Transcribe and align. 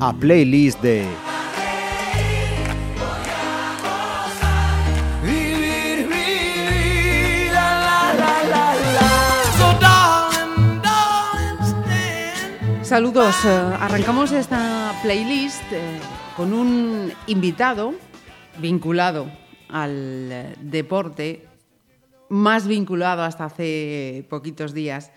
A 0.00 0.12
playlist 0.12 0.80
de. 0.82 1.06
Saludos, 12.82 13.34
arrancamos 13.44 14.30
esta 14.32 14.92
playlist 15.02 15.60
eh, 15.72 15.98
con 16.36 16.52
un 16.52 17.12
invitado 17.26 17.94
vinculado 18.58 19.26
al 19.68 20.30
eh, 20.32 20.54
deporte, 20.60 21.46
más 22.28 22.66
vinculado 22.66 23.22
hasta 23.22 23.44
hace 23.44 24.26
poquitos 24.28 24.74
días. 24.74 25.12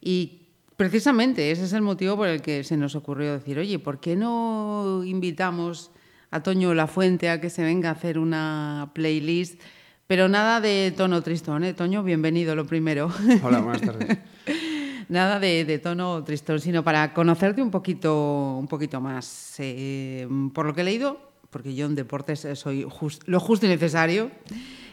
Y 0.00 0.48
precisamente 0.76 1.50
ese 1.50 1.64
es 1.64 1.72
el 1.72 1.82
motivo 1.82 2.16
por 2.16 2.28
el 2.28 2.42
que 2.42 2.64
se 2.64 2.76
nos 2.76 2.94
ocurrió 2.94 3.32
decir, 3.32 3.58
oye, 3.58 3.78
¿por 3.78 4.00
qué 4.00 4.16
no 4.16 5.02
invitamos 5.04 5.90
a 6.30 6.42
Toño 6.42 6.74
Lafuente 6.74 7.30
a 7.30 7.40
que 7.40 7.50
se 7.50 7.62
venga 7.62 7.90
a 7.90 7.92
hacer 7.92 8.18
una 8.18 8.90
playlist? 8.94 9.60
Pero 10.06 10.28
nada 10.28 10.60
de 10.60 10.92
tono 10.94 11.22
tristón, 11.22 11.64
¿eh? 11.64 11.72
Toño, 11.72 12.02
bienvenido, 12.02 12.54
lo 12.54 12.66
primero. 12.66 13.10
Hola, 13.42 13.60
buenas 13.60 13.82
tardes. 13.82 14.18
Nada 15.08 15.38
de, 15.38 15.64
de 15.64 15.78
tono 15.78 16.24
tristón, 16.24 16.60
sino 16.60 16.82
para 16.82 17.12
conocerte 17.12 17.62
un 17.62 17.70
poquito, 17.70 18.56
un 18.58 18.66
poquito 18.66 19.00
más. 19.00 19.54
Eh, 19.58 20.26
por 20.54 20.66
lo 20.66 20.74
que 20.74 20.80
he 20.80 20.84
leído, 20.84 21.33
porque 21.54 21.72
yo 21.72 21.86
en 21.86 21.94
deportes 21.94 22.44
eh, 22.44 22.56
soy 22.56 22.82
jus- 22.82 23.20
lo 23.26 23.38
justo 23.38 23.64
y 23.66 23.68
necesario, 23.68 24.32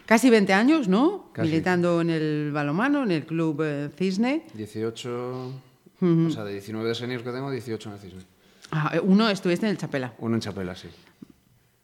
casi 0.06 0.30
20 0.30 0.52
años, 0.52 0.86
¿no? 0.86 1.26
Casi. 1.32 1.48
Militando 1.48 2.00
en 2.00 2.10
el 2.10 2.52
balomano, 2.52 3.02
en 3.02 3.10
el 3.10 3.26
club 3.26 3.60
eh, 3.64 3.90
Cisne. 3.98 4.44
18, 4.54 5.52
o 6.00 6.30
sea, 6.30 6.44
de 6.44 6.52
19 6.52 6.88
de 6.88 6.94
senior 6.94 7.24
que 7.24 7.32
tengo, 7.32 7.50
18 7.50 7.88
en 7.88 7.94
el 7.96 8.00
Cisne. 8.00 8.22
Ah, 8.70 8.92
uno 9.02 9.28
estuviste 9.28 9.66
en 9.66 9.72
el 9.72 9.78
Chapela. 9.78 10.14
Uno 10.18 10.36
en 10.36 10.40
Chapela, 10.40 10.76
sí. 10.76 10.86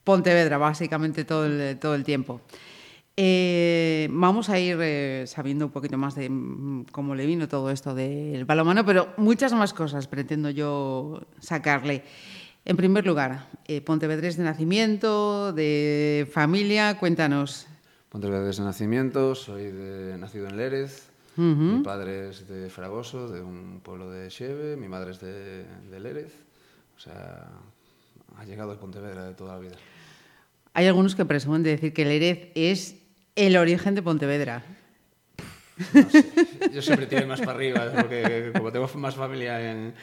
Pontevedra, 0.05 0.58
básicamente 0.58 1.24
todo 1.24 1.45
el, 1.47 1.77
todo 1.80 1.97
el 1.97 2.05
tiempo. 2.05 2.41
Eh, 3.20 4.06
vamos 4.12 4.48
a 4.48 4.61
ir 4.61 4.77
eh, 4.80 5.24
sabiendo 5.27 5.67
un 5.67 5.72
poquito 5.72 5.98
más 5.98 6.14
de 6.14 6.30
mm, 6.30 6.84
cómo 6.92 7.17
le 7.17 7.27
vino 7.27 7.48
todo 7.48 7.72
esto 7.72 7.92
del 7.92 8.45
balonmano, 8.45 8.84
pero 8.86 9.08
muchas 9.17 9.52
más 9.55 9.74
cosas 9.74 10.06
pretendo 10.06 10.50
yo 10.50 11.20
sacarle. 11.41 12.05
En 12.69 12.77
primer 12.77 13.06
lugar, 13.06 13.48
eh, 13.66 13.80
Pontevedrés 13.80 14.36
de 14.36 14.44
nacimiento, 14.44 15.55
de 15.55 16.28
familia, 16.30 16.98
cuéntanos. 16.98 17.66
Pontevedra 18.11 18.44
desde 18.44 18.62
nacimiento, 18.62 19.34
soy 19.34 19.72
de, 19.72 20.19
nacido 20.19 20.47
en 20.48 20.58
Lérez. 20.58 21.08
Mi 21.36 21.83
padre 21.83 22.28
es 22.28 22.46
de 22.46 22.69
Fragoso, 22.69 23.30
de 23.30 23.41
un 23.41 23.80
pueblo 23.83 24.11
de 24.11 24.28
Xeve. 24.28 24.77
Mi 24.77 24.86
madre 24.86 25.12
es 25.12 25.20
de, 25.20 25.64
de 25.64 25.98
Lérez. 26.00 26.34
O 26.94 27.00
sea, 27.00 27.48
ha 28.36 28.44
llegado 28.44 28.72
a 28.72 28.78
Pontevedra 28.78 29.24
de 29.24 29.33
toda 29.33 29.55
la 29.55 29.61
vida. 29.61 29.77
Hay 30.74 30.86
algunos 30.86 31.14
que 31.14 31.24
presumen 31.24 31.62
de 31.62 31.70
decir 31.70 31.94
que 31.94 32.02
el 32.02 32.11
Erez 32.11 32.52
es 32.55 32.96
el 33.34 33.56
origen 33.56 33.94
de 33.94 34.02
Pontevedra. 34.02 34.62
No 35.94 36.10
sé. 36.10 36.24
Yo 36.72 36.82
siempre 36.82 37.06
tiré 37.06 37.26
más 37.26 37.40
para 37.40 37.52
arriba, 37.52 37.92
porque 37.94 38.50
como 38.56 38.72
tengo 38.72 38.88
más 38.96 39.14
familia 39.14 39.70
en 39.70 39.94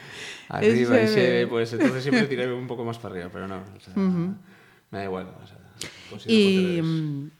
arriba 0.48 0.96
Xeve. 0.96 1.08
Xeve, 1.08 1.46
pues 1.46 1.72
entonces 1.72 2.02
siempre 2.02 2.26
tiré 2.26 2.52
un 2.52 2.66
poco 2.66 2.84
más 2.84 2.98
para 2.98 3.14
arriba, 3.14 3.30
pero 3.32 3.46
no. 3.48 3.56
o 3.56 3.80
sea, 3.80 3.94
Me 3.94 4.98
da 4.98 5.04
igual. 5.04 5.26
o 5.42 6.18
sea, 6.18 6.30
Y 6.32 6.80
mm, 6.82 7.30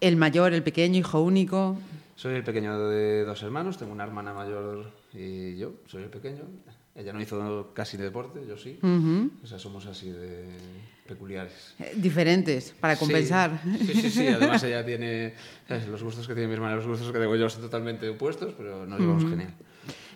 el 0.00 0.16
mayor, 0.16 0.52
el 0.52 0.62
pequeño, 0.62 0.98
hijo 0.98 1.20
único. 1.20 1.78
Soy 2.14 2.34
el 2.36 2.44
pequeño 2.44 2.88
de 2.88 3.24
dos 3.24 3.42
hermanos, 3.42 3.76
tengo 3.78 3.92
una 3.92 4.04
hermana 4.04 4.32
mayor 4.32 4.90
y 5.12 5.56
yo, 5.56 5.74
soy 5.86 6.04
el 6.04 6.08
pequeño. 6.10 6.42
Ella 6.96 7.12
no 7.12 7.20
hizo 7.20 7.72
casi 7.74 7.96
deporte, 7.98 8.40
yo 8.48 8.56
sí. 8.56 8.78
O 9.42 9.46
sea, 9.46 9.58
somos 9.58 9.84
así 9.86 10.08
de 10.10 10.46
peculiares. 11.06 11.74
Eh, 11.78 11.92
Diferentes, 11.96 12.74
para 12.80 12.94
Sí, 12.94 13.00
compensar. 13.00 13.60
Sí, 13.86 13.94
sí, 13.94 14.10
sí. 14.10 14.26
Además 14.28 14.62
ella 14.64 14.84
tiene 14.84 15.34
¿sabes? 15.68 15.86
los 15.88 16.02
gustos 16.02 16.26
que 16.26 16.32
tiene 16.34 16.48
mi 16.48 16.54
hermana, 16.54 16.76
los 16.76 16.86
gustos 16.86 17.12
que 17.12 17.18
tengo 17.18 17.36
yo 17.36 17.48
son 17.50 17.60
totalmente 17.62 18.08
opuestos, 18.08 18.54
pero 18.56 18.86
nos 18.86 18.98
llevamos 18.98 19.24
genial. 19.28 19.54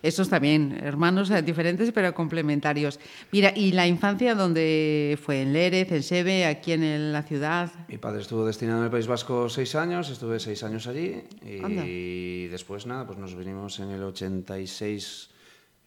Esos 0.01 0.27
también, 0.29 0.79
hermanos 0.83 1.29
eh, 1.29 1.43
diferentes 1.43 1.91
pero 1.91 2.13
complementarios. 2.15 2.99
Mira, 3.31 3.53
¿y 3.55 3.71
la 3.73 3.85
infancia 3.85 4.33
dónde 4.33 5.17
fue? 5.23 5.43
¿En 5.43 5.53
Lérez, 5.53 5.91
en 5.91 6.01
Sebe, 6.01 6.45
aquí 6.47 6.71
en 6.71 6.81
el- 6.83 7.13
la 7.13 7.21
ciudad? 7.21 7.71
Mi 7.87 7.99
padre 7.99 8.21
estuvo 8.21 8.43
destinado 8.45 8.79
en 8.79 8.85
el 8.85 8.91
País 8.91 9.05
Vasco 9.05 9.47
seis 9.49 9.75
años, 9.75 10.09
estuve 10.09 10.39
seis 10.39 10.63
años 10.63 10.87
allí 10.87 11.21
Anda. 11.63 11.85
y 11.85 12.47
después 12.47 12.87
nada, 12.87 13.05
pues 13.05 13.19
nos 13.19 13.35
vinimos 13.35 13.79
en 13.79 13.91
el 13.91 14.01
86. 14.03 15.29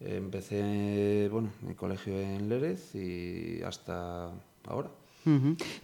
Empecé, 0.00 1.28
bueno, 1.30 1.50
mi 1.62 1.74
colegio 1.74 2.18
en 2.20 2.48
Lérez 2.48 2.94
y 2.94 3.62
hasta 3.62 4.30
ahora. 4.66 4.90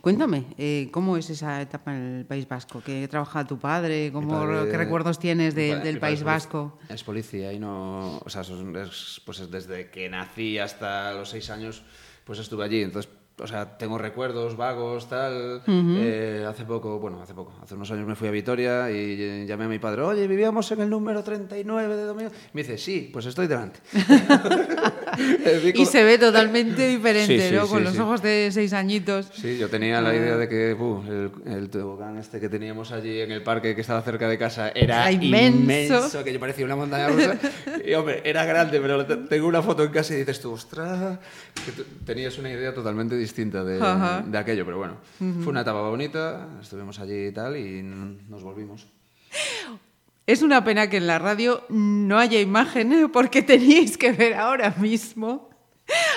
Cuéntame, 0.03 0.45
eh, 0.59 0.91
¿cómo 0.93 1.17
es 1.17 1.31
esa 1.31 1.63
etapa 1.63 1.97
en 1.97 2.19
el 2.19 2.27
País 2.27 2.47
Vasco? 2.47 2.83
¿Qué 2.85 3.09
trabaja 3.09 3.47
tu 3.47 3.59
padre? 3.59 4.11
¿Cómo, 4.13 4.29
padre- 4.29 4.71
¿Qué 4.71 4.77
recuerdos 4.77 5.19
tienes 5.19 5.55
de- 5.55 5.69
Mi 5.69 5.71
padre- 5.77 5.85
del 5.93 5.99
País 6.01 6.23
Vasco? 6.23 6.79
Es 6.91 7.03
policía 7.03 7.51
y 7.53 7.59
no. 7.59 8.19
O 8.19 8.29
sea, 8.29 8.43
es- 8.43 9.23
pues 9.25 9.41
es 9.41 9.51
desde 9.51 9.89
que 9.91 10.11
nací 10.11 10.59
hasta 10.59 11.15
los 11.15 11.31
seis 11.31 11.49
años, 11.49 11.83
pues 12.25 12.39
estuve 12.39 12.65
allí. 12.65 12.83
Entonces, 12.83 13.11
o 13.43 13.47
sea, 13.47 13.77
tengo 13.79 13.99
recuerdos 13.99 14.57
vagos, 14.57 15.09
tal. 15.09 15.63
Eh, 15.67 16.45
hace 16.49 16.65
poco, 16.65 16.99
bueno, 16.99 17.21
hace 17.23 17.35
poco, 17.35 17.53
hace 17.63 17.75
unos 17.75 17.91
años 17.91 18.07
me 18.07 18.15
fui 18.15 18.29
a 18.29 18.31
Vitoria 18.31 18.91
y 18.91 19.17
eh, 19.21 19.45
llamé 19.47 19.65
a 19.65 19.69
mi 19.69 19.79
padre, 19.79 20.03
oye, 20.03 20.27
vivíamos 20.27 20.71
en 20.73 20.83
el 20.83 20.91
número 20.91 21.23
39 21.23 21.97
de 21.97 22.05
Domingo. 22.05 22.31
Me 22.53 22.63
dice, 22.63 22.79
sí, 22.79 23.11
pues 23.13 23.27
estoy 23.27 23.47
delante. 23.47 23.81
Y 25.75 25.87
se 25.87 26.03
ve 26.05 26.19
totalmente 26.19 26.87
diferente, 26.89 27.49
Sí, 27.51 27.55
¿no? 27.55 27.67
Con 27.67 27.85
los 27.85 27.99
ojos 27.99 28.23
de 28.23 28.51
seis 28.53 28.73
añitos. 28.73 29.31
Sí, 29.35 29.59
yo 29.59 29.69
tenía 29.69 30.01
la 30.01 30.15
idea 30.15 30.37
de 30.37 30.49
que 30.49 30.75
buh, 30.75 31.03
el, 31.09 31.31
el 31.53 31.71
tobogán 31.71 32.17
este 32.19 32.41
que 32.41 32.49
teníamos 32.49 32.93
allí 32.93 33.21
en 33.21 33.33
el 33.33 33.43
parque 33.43 33.75
que 33.75 33.81
estaba 33.81 34.03
cerca 34.03 34.29
de 34.29 34.39
casa 34.39 34.71
era 34.71 35.11
inmenso. 35.13 35.59
inmenso. 35.95 36.25
que 36.25 36.33
yo 36.33 36.41
parecía 36.41 36.65
una 36.65 36.77
montaña 36.77 37.09
rusa. 37.09 37.39
y 37.85 37.95
hombre, 37.95 38.23
era 38.25 38.45
grande, 38.45 38.81
pero 38.81 39.05
te- 39.07 39.17
tengo 39.17 39.47
una 39.47 39.63
foto 39.63 39.85
en 39.85 39.91
casa 39.91 40.15
y 40.15 40.19
dices 40.19 40.41
tú, 40.41 40.53
ostras, 40.53 41.19
que 41.65 41.83
tenías 42.05 42.37
una 42.39 42.51
idea 42.51 42.73
totalmente 42.75 43.17
distinta 43.17 43.63
de, 43.65 43.79
de 44.27 44.39
aquello, 44.39 44.65
pero 44.65 44.79
bueno, 44.79 44.97
fue 45.19 45.49
una 45.49 45.63
etapa 45.63 45.81
bonita, 45.83 46.49
estuvimos 46.61 46.99
allí 47.01 47.27
y 47.27 47.33
tal 47.33 47.57
y 47.57 47.83
nos 47.83 48.43
volvimos. 48.43 48.87
Es 50.31 50.43
una 50.43 50.63
pena 50.63 50.89
que 50.89 50.99
en 50.99 51.09
la 51.09 51.19
radio 51.19 51.65
no 51.71 52.17
haya 52.17 52.39
imagen, 52.39 52.93
¿eh? 52.93 53.09
porque 53.13 53.43
teníais 53.43 53.99
que 53.99 54.13
ver 54.13 54.35
ahora 54.35 54.73
mismo 54.79 55.51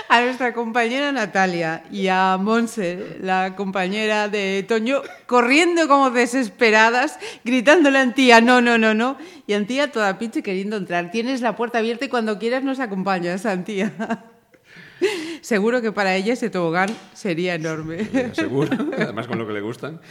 a 0.08 0.22
nuestra 0.22 0.54
compañera 0.54 1.12
Natalia 1.12 1.84
y 1.92 2.10
a 2.10 2.38
Monse, 2.40 3.18
la 3.22 3.56
compañera 3.56 4.30
de 4.30 4.64
Toño, 4.68 5.02
corriendo 5.26 5.88
como 5.88 6.12
desesperadas, 6.12 7.18
gritándole 7.44 7.98
a 7.98 8.02
Antía, 8.02 8.40
no, 8.40 8.62
no, 8.62 8.78
no, 8.78 8.94
no, 8.94 9.18
y 9.48 9.54
Antía 9.54 9.92
toda 9.92 10.20
pinche 10.20 10.44
queriendo 10.44 10.78
entrar. 10.78 11.10
Tienes 11.10 11.42
la 11.42 11.56
puerta 11.56 11.80
abierta 11.80 12.06
y 12.06 12.10
cuando 12.10 12.38
quieras 12.38 12.64
nos 12.64 12.80
acompañas, 12.80 13.48
Antía. 13.48 13.94
Seguro 15.42 15.82
que 15.82 15.92
para 15.92 16.16
ella 16.16 16.34
ese 16.34 16.52
tobogán 16.52 16.96
sería 17.14 17.56
enorme. 17.56 18.08
Seguro, 18.34 18.70
además 18.96 19.26
con 19.26 19.40
lo 19.40 19.48
que 19.48 19.54
le 19.54 19.62
gustan. 19.62 20.02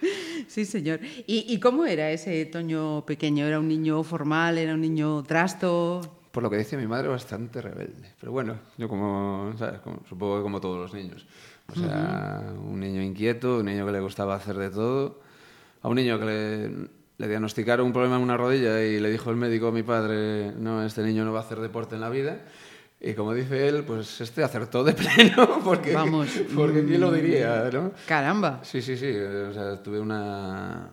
Sí, 0.48 0.64
señor. 0.64 1.00
¿Y, 1.26 1.44
y 1.52 1.58
cómo 1.60 1.84
era 1.86 2.10
ese 2.10 2.44
Toño 2.46 3.04
pequeño? 3.04 3.46
¿Era 3.46 3.58
un 3.58 3.68
niño 3.68 4.02
formal? 4.02 4.58
¿Era 4.58 4.74
un 4.74 4.80
niño 4.80 5.22
trasto? 5.24 6.00
Por 6.30 6.42
lo 6.42 6.50
que 6.50 6.58
dice 6.58 6.76
mi 6.76 6.86
madre, 6.86 7.08
bastante 7.08 7.60
rebelde. 7.62 8.12
Pero 8.20 8.30
bueno, 8.32 8.56
yo 8.76 8.88
como, 8.88 9.52
¿sabes? 9.58 9.80
Como- 9.80 10.02
supongo 10.08 10.36
que 10.36 10.42
como 10.42 10.60
todos 10.60 10.78
los 10.78 10.94
niños. 10.94 11.26
O 11.72 11.74
sea, 11.74 12.44
un 12.62 12.78
niño 12.78 13.02
inquieto, 13.02 13.58
un 13.58 13.66
niño 13.66 13.86
que 13.86 13.92
le 13.92 14.00
gustaba 14.00 14.34
hacer 14.36 14.56
de 14.56 14.70
todo. 14.70 15.20
A 15.82 15.88
un 15.88 15.96
niño 15.96 16.18
que 16.18 16.24
le, 16.26 16.68
le 17.18 17.28
diagnosticaron 17.28 17.86
un 17.86 17.92
problema 17.92 18.16
en 18.16 18.22
una 18.22 18.36
rodilla 18.36 18.82
y 18.84 19.00
le 19.00 19.10
dijo 19.10 19.30
el 19.30 19.36
médico 19.36 19.68
a 19.68 19.72
mi 19.72 19.82
padre, 19.82 20.52
no, 20.52 20.84
este 20.84 21.02
niño 21.02 21.24
no 21.24 21.32
va 21.32 21.40
a 21.40 21.42
hacer 21.42 21.58
deporte 21.60 21.94
en 21.96 22.02
la 22.02 22.10
vida. 22.10 22.40
Y 23.00 23.12
como 23.14 23.34
dice 23.34 23.68
él, 23.68 23.84
pues 23.84 24.20
este 24.20 24.42
acertó 24.42 24.82
de 24.82 24.92
pleno, 24.94 25.60
porque, 25.62 25.94
Vamos. 25.94 26.28
porque 26.54 26.84
quién 26.84 27.00
lo 27.00 27.12
diría, 27.12 27.68
¿no? 27.72 27.92
Caramba. 28.06 28.60
Sí, 28.62 28.80
sí, 28.80 28.96
sí. 28.96 29.10
O 29.14 29.52
sea, 29.52 29.82
tuve 29.82 30.00
una. 30.00 30.90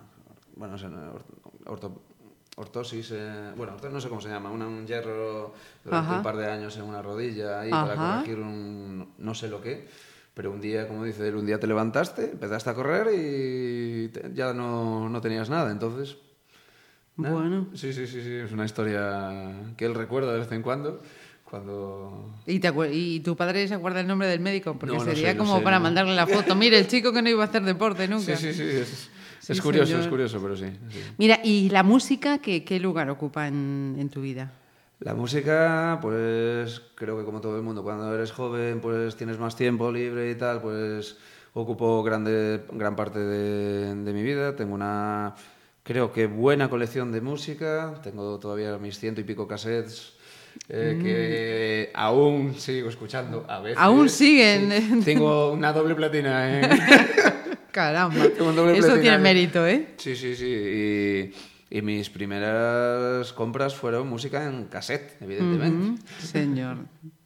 Bueno, 0.55 0.73
no 0.73 0.77
sé, 0.77 0.87
orto- 0.87 1.61
orto- 1.65 2.01
ortosis. 2.57 3.11
eh, 3.13 3.51
bueno, 3.55 3.77
no 3.91 4.01
sé 4.01 4.09
cómo 4.09 4.19
se 4.21 4.29
llama. 4.29 4.51
una- 4.51 4.67
un 4.67 4.85
hierro 4.85 5.53
durante 5.83 6.07
Ajá. 6.07 6.17
un 6.17 6.23
par 6.23 6.35
de 6.37 6.47
años 6.51 6.75
en 6.77 6.83
una 6.83 7.01
rodilla 7.01 7.61
ahí 7.61 7.69
Ajá. 7.71 7.87
para 7.95 8.15
corregir 8.17 8.39
un. 8.39 9.13
No 9.17 9.33
sé 9.33 9.47
lo 9.47 9.61
que. 9.61 9.87
Pero 10.33 10.51
un 10.51 10.59
día, 10.59 10.87
como 10.87 11.03
dice 11.05 11.27
él, 11.27 11.35
un 11.35 11.45
día 11.45 11.59
te 11.59 11.67
levantaste, 11.67 12.31
empezaste 12.31 12.69
a 12.69 12.73
correr 12.73 13.07
y 13.13 14.09
te- 14.09 14.31
ya 14.33 14.51
no, 14.53 15.07
no 15.07 15.21
tenías 15.21 15.49
nada. 15.49 15.71
Entonces. 15.71 16.17
nada. 17.15 17.33
Bueno. 17.35 17.67
Sí, 17.75 17.93
sí, 17.93 18.07
sí, 18.07 18.21
sí. 18.21 18.33
Es 18.33 18.51
una 18.51 18.65
historia 18.65 19.71
que 19.77 19.85
él 19.85 19.93
recuerda 19.95 20.33
de 20.33 20.39
vez 20.39 20.51
en 20.51 20.61
cuando. 20.63 21.01
Cuando 21.63 22.31
¿Y, 22.47 22.57
te 22.59 22.73
y 22.91 23.19
tu 23.19 23.35
padre 23.35 23.67
se 23.67 23.75
acuerda 23.75 23.99
el 23.99 24.07
nombre 24.07 24.27
del 24.27 24.39
médico? 24.39 24.73
Porque 24.73 24.87
No, 24.97 25.03
no 25.03 25.05
sería 25.05 25.33
sé, 25.33 25.37
no 25.37 25.43
como 25.43 25.57
sé, 25.59 25.63
para 25.63 25.79
mandarle 25.79 26.15
la 26.15 26.25
foto. 26.25 26.55
Mire, 26.55 26.79
el 26.79 26.87
chico 26.87 27.13
que 27.13 27.21
no 27.21 27.29
iba 27.29 27.43
a 27.43 27.45
hacer 27.45 27.61
deporte 27.61 28.07
nunca. 28.07 28.35
Sí, 28.35 28.51
sí, 28.51 28.53
sí. 28.55 28.63
es- 28.63 29.09
Sí, 29.39 29.51
es 29.51 29.61
curioso, 29.61 29.85
señor. 29.87 30.01
es 30.01 30.07
curioso, 30.07 30.39
pero 30.41 30.57
sí. 30.57 30.65
sí. 30.89 30.99
Mira, 31.19 31.39
¿y 31.43 31.69
la 31.69 31.83
música 31.83 32.39
qué, 32.39 32.63
qué 32.63 32.79
lugar 32.79 33.07
ocupa 33.11 33.47
en, 33.47 33.95
en 33.99 34.09
tu 34.09 34.21
vida? 34.21 34.51
La 35.01 35.13
música, 35.13 35.99
pues 36.01 36.81
creo 36.95 37.19
que 37.19 37.23
como 37.23 37.39
todo 37.39 37.55
el 37.57 37.61
mundo, 37.61 37.83
cuando 37.83 38.11
eres 38.15 38.31
joven, 38.31 38.79
pues 38.81 39.15
tienes 39.15 39.37
más 39.37 39.55
tiempo 39.55 39.91
libre 39.91 40.31
y 40.31 40.35
tal, 40.35 40.59
pues 40.59 41.17
ocupo 41.53 42.01
grande, 42.01 42.63
gran 42.71 42.95
parte 42.95 43.19
de, 43.19 43.93
de 43.93 44.13
mi 44.13 44.23
vida. 44.23 44.55
Tengo 44.55 44.73
una, 44.73 45.35
creo 45.83 46.11
que 46.11 46.25
buena 46.25 46.67
colección 46.67 47.11
de 47.11 47.21
música. 47.21 47.99
Tengo 48.01 48.39
todavía 48.39 48.75
mis 48.79 48.97
ciento 48.97 49.21
y 49.21 49.23
pico 49.23 49.47
cassettes 49.47 50.13
eh, 50.69 50.99
que 51.01 51.91
aún 51.93 52.55
sigo 52.55 52.89
escuchando 52.89 53.45
a 53.47 53.59
veces. 53.59 53.77
Mm. 53.77 53.81
Aún 53.81 54.09
siguen. 54.09 54.71
Sí. 54.99 55.05
Tengo 55.05 55.51
una 55.51 55.73
doble 55.73 55.95
platina. 55.95 56.61
¿eh? 56.61 56.69
Caramba, 57.71 58.27
Tengo 58.29 58.49
un 58.49 58.55
doble 58.55 58.73
eso 58.73 58.81
platina. 58.87 59.01
tiene 59.01 59.17
mérito, 59.17 59.65
¿eh? 59.67 59.87
Sí, 59.97 60.15
sí, 60.15 60.35
sí. 60.35 60.45
Y, 60.45 61.33
y 61.75 61.81
mis 61.81 62.07
primeras 62.11 63.33
compras 63.33 63.73
fueron 63.73 64.07
música 64.07 64.45
en 64.47 64.65
cassette, 64.65 65.19
evidentemente. 65.21 65.99
Señor, 66.19 66.77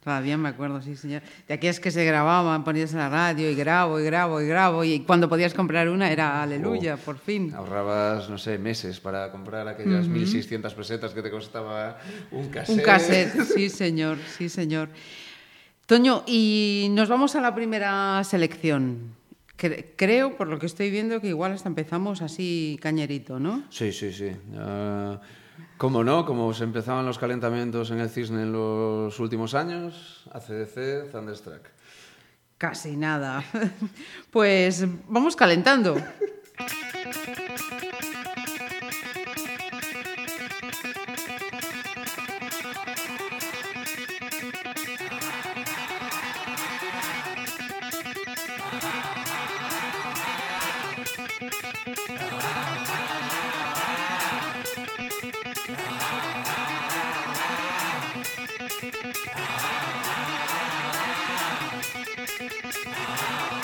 todavía 0.02 0.38
me 0.38 0.48
acuerdo, 0.48 0.80
sí, 0.80 0.96
señor. 0.96 1.20
De 1.46 1.52
aquellas 1.52 1.78
que 1.80 1.90
se 1.90 2.02
grababan, 2.02 2.64
ponías 2.64 2.92
en 2.92 2.98
la 2.98 3.10
radio 3.10 3.50
y 3.50 3.54
grabo 3.54 4.00
y 4.00 4.04
grabo 4.04 4.40
y 4.40 4.46
grabo 4.48 4.84
y 4.84 5.00
cuando 5.00 5.28
podías 5.28 5.52
comprar 5.52 5.90
una 5.90 6.10
era 6.10 6.42
aleluya, 6.42 6.94
Oh. 6.94 7.04
por 7.04 7.18
fin. 7.18 7.52
Ahorrabas, 7.54 8.30
no 8.30 8.38
sé, 8.38 8.56
meses 8.56 9.00
para 9.00 9.30
comprar 9.30 9.68
aquellas 9.68 10.08
1.600 10.08 10.72
pesetas 10.74 11.12
que 11.12 11.20
te 11.20 11.30
costaba 11.30 11.98
un 12.30 12.48
cassette. 12.48 12.78
Un 12.78 12.82
cassette, 12.84 13.42
sí, 13.54 13.68
señor, 13.68 14.16
sí, 14.38 14.48
señor. 14.48 14.88
Toño, 15.84 16.22
y 16.26 16.88
nos 16.92 17.10
vamos 17.10 17.36
a 17.36 17.42
la 17.42 17.54
primera 17.54 18.22
selección. 18.24 19.17
Cre- 19.58 19.86
creo, 19.96 20.36
por 20.36 20.46
lo 20.48 20.58
que 20.58 20.66
estoy 20.66 20.90
viendo, 20.90 21.20
que 21.20 21.28
igual 21.28 21.52
hasta 21.52 21.68
empezamos 21.68 22.22
así 22.22 22.78
cañerito, 22.80 23.40
¿no? 23.40 23.64
Sí, 23.70 23.92
sí, 23.92 24.12
sí. 24.12 24.30
Ah, 24.56 25.20
¿Cómo 25.76 26.04
no? 26.04 26.24
Como 26.24 26.52
se 26.54 26.64
empezaban 26.64 27.04
los 27.06 27.18
calentamientos 27.18 27.90
en 27.90 27.98
el 28.00 28.08
Cisne 28.10 28.42
en 28.42 28.52
los 28.52 29.18
últimos 29.20 29.54
años, 29.54 30.24
ACDC, 30.32 31.10
Thunderstruck. 31.10 31.66
Casi 32.56 32.96
nada. 32.96 33.44
Pues 34.30 34.84
vamos 35.08 35.34
calentando. 35.36 35.96
Ah. 62.50 63.57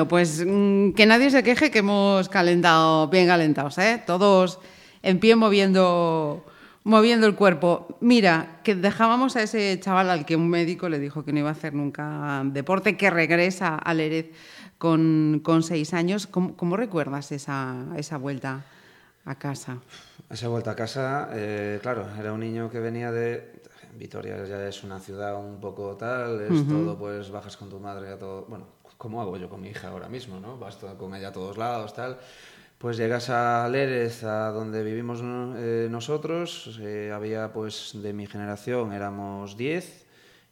Bueno, 0.00 0.08
pues 0.08 0.42
mm, 0.46 0.92
que 0.92 1.04
nadie 1.04 1.30
se 1.30 1.42
queje 1.42 1.70
que 1.70 1.80
hemos 1.80 2.30
calentado, 2.30 3.08
bien 3.08 3.26
calentados, 3.26 3.76
¿eh? 3.76 4.02
Todos 4.06 4.58
en 5.02 5.20
pie 5.20 5.36
moviendo, 5.36 6.46
moviendo 6.84 7.26
el 7.26 7.34
cuerpo. 7.34 7.98
Mira, 8.00 8.60
que 8.64 8.74
dejábamos 8.74 9.36
a 9.36 9.42
ese 9.42 9.78
chaval 9.78 10.08
al 10.08 10.24
que 10.24 10.36
un 10.36 10.48
médico 10.48 10.88
le 10.88 10.98
dijo 10.98 11.22
que 11.22 11.34
no 11.34 11.40
iba 11.40 11.50
a 11.50 11.52
hacer 11.52 11.74
nunca 11.74 12.40
deporte, 12.46 12.96
que 12.96 13.10
regresa 13.10 13.74
al 13.74 14.00
Erez 14.00 14.30
con, 14.78 15.42
con 15.44 15.62
seis 15.62 15.92
años. 15.92 16.26
¿Cómo, 16.26 16.56
cómo 16.56 16.78
recuerdas 16.78 17.30
esa, 17.30 17.84
esa 17.98 18.16
vuelta 18.16 18.64
a 19.26 19.34
casa? 19.34 19.80
Esa 20.30 20.48
vuelta 20.48 20.70
a 20.70 20.76
casa, 20.76 21.28
eh, 21.34 21.78
claro, 21.82 22.06
era 22.18 22.32
un 22.32 22.40
niño 22.40 22.70
que 22.70 22.80
venía 22.80 23.12
de... 23.12 23.60
Vitoria 23.98 24.46
ya 24.46 24.66
es 24.66 24.82
una 24.82 24.98
ciudad 24.98 25.36
un 25.36 25.60
poco 25.60 25.96
tal, 25.96 26.40
es 26.40 26.66
todo, 26.66 26.96
pues 26.96 27.30
bajas 27.30 27.56
con 27.58 27.68
tu 27.68 27.80
madre 27.80 28.08
a 28.08 28.16
todo... 28.16 28.46
Bueno, 28.48 28.79
como 29.00 29.22
hago 29.22 29.38
yo 29.38 29.48
con 29.48 29.62
mi 29.62 29.70
hija 29.70 29.88
ahora 29.88 30.10
mismo, 30.10 30.40
¿no? 30.40 30.58
Vas 30.58 30.76
con 30.76 31.14
ella 31.14 31.28
a 31.28 31.32
todos 31.32 31.56
lados, 31.56 31.94
tal. 31.94 32.18
Pues 32.76 32.98
llegas 32.98 33.30
a 33.30 33.66
Lérez, 33.66 34.22
a 34.24 34.50
donde 34.50 34.84
vivimos 34.84 35.22
eh, 35.56 35.88
nosotros, 35.90 36.78
eh, 36.82 37.10
había 37.10 37.50
pues 37.50 37.92
de 37.94 38.12
mi 38.12 38.26
generación 38.26 38.92
éramos 38.92 39.56
10 39.56 40.06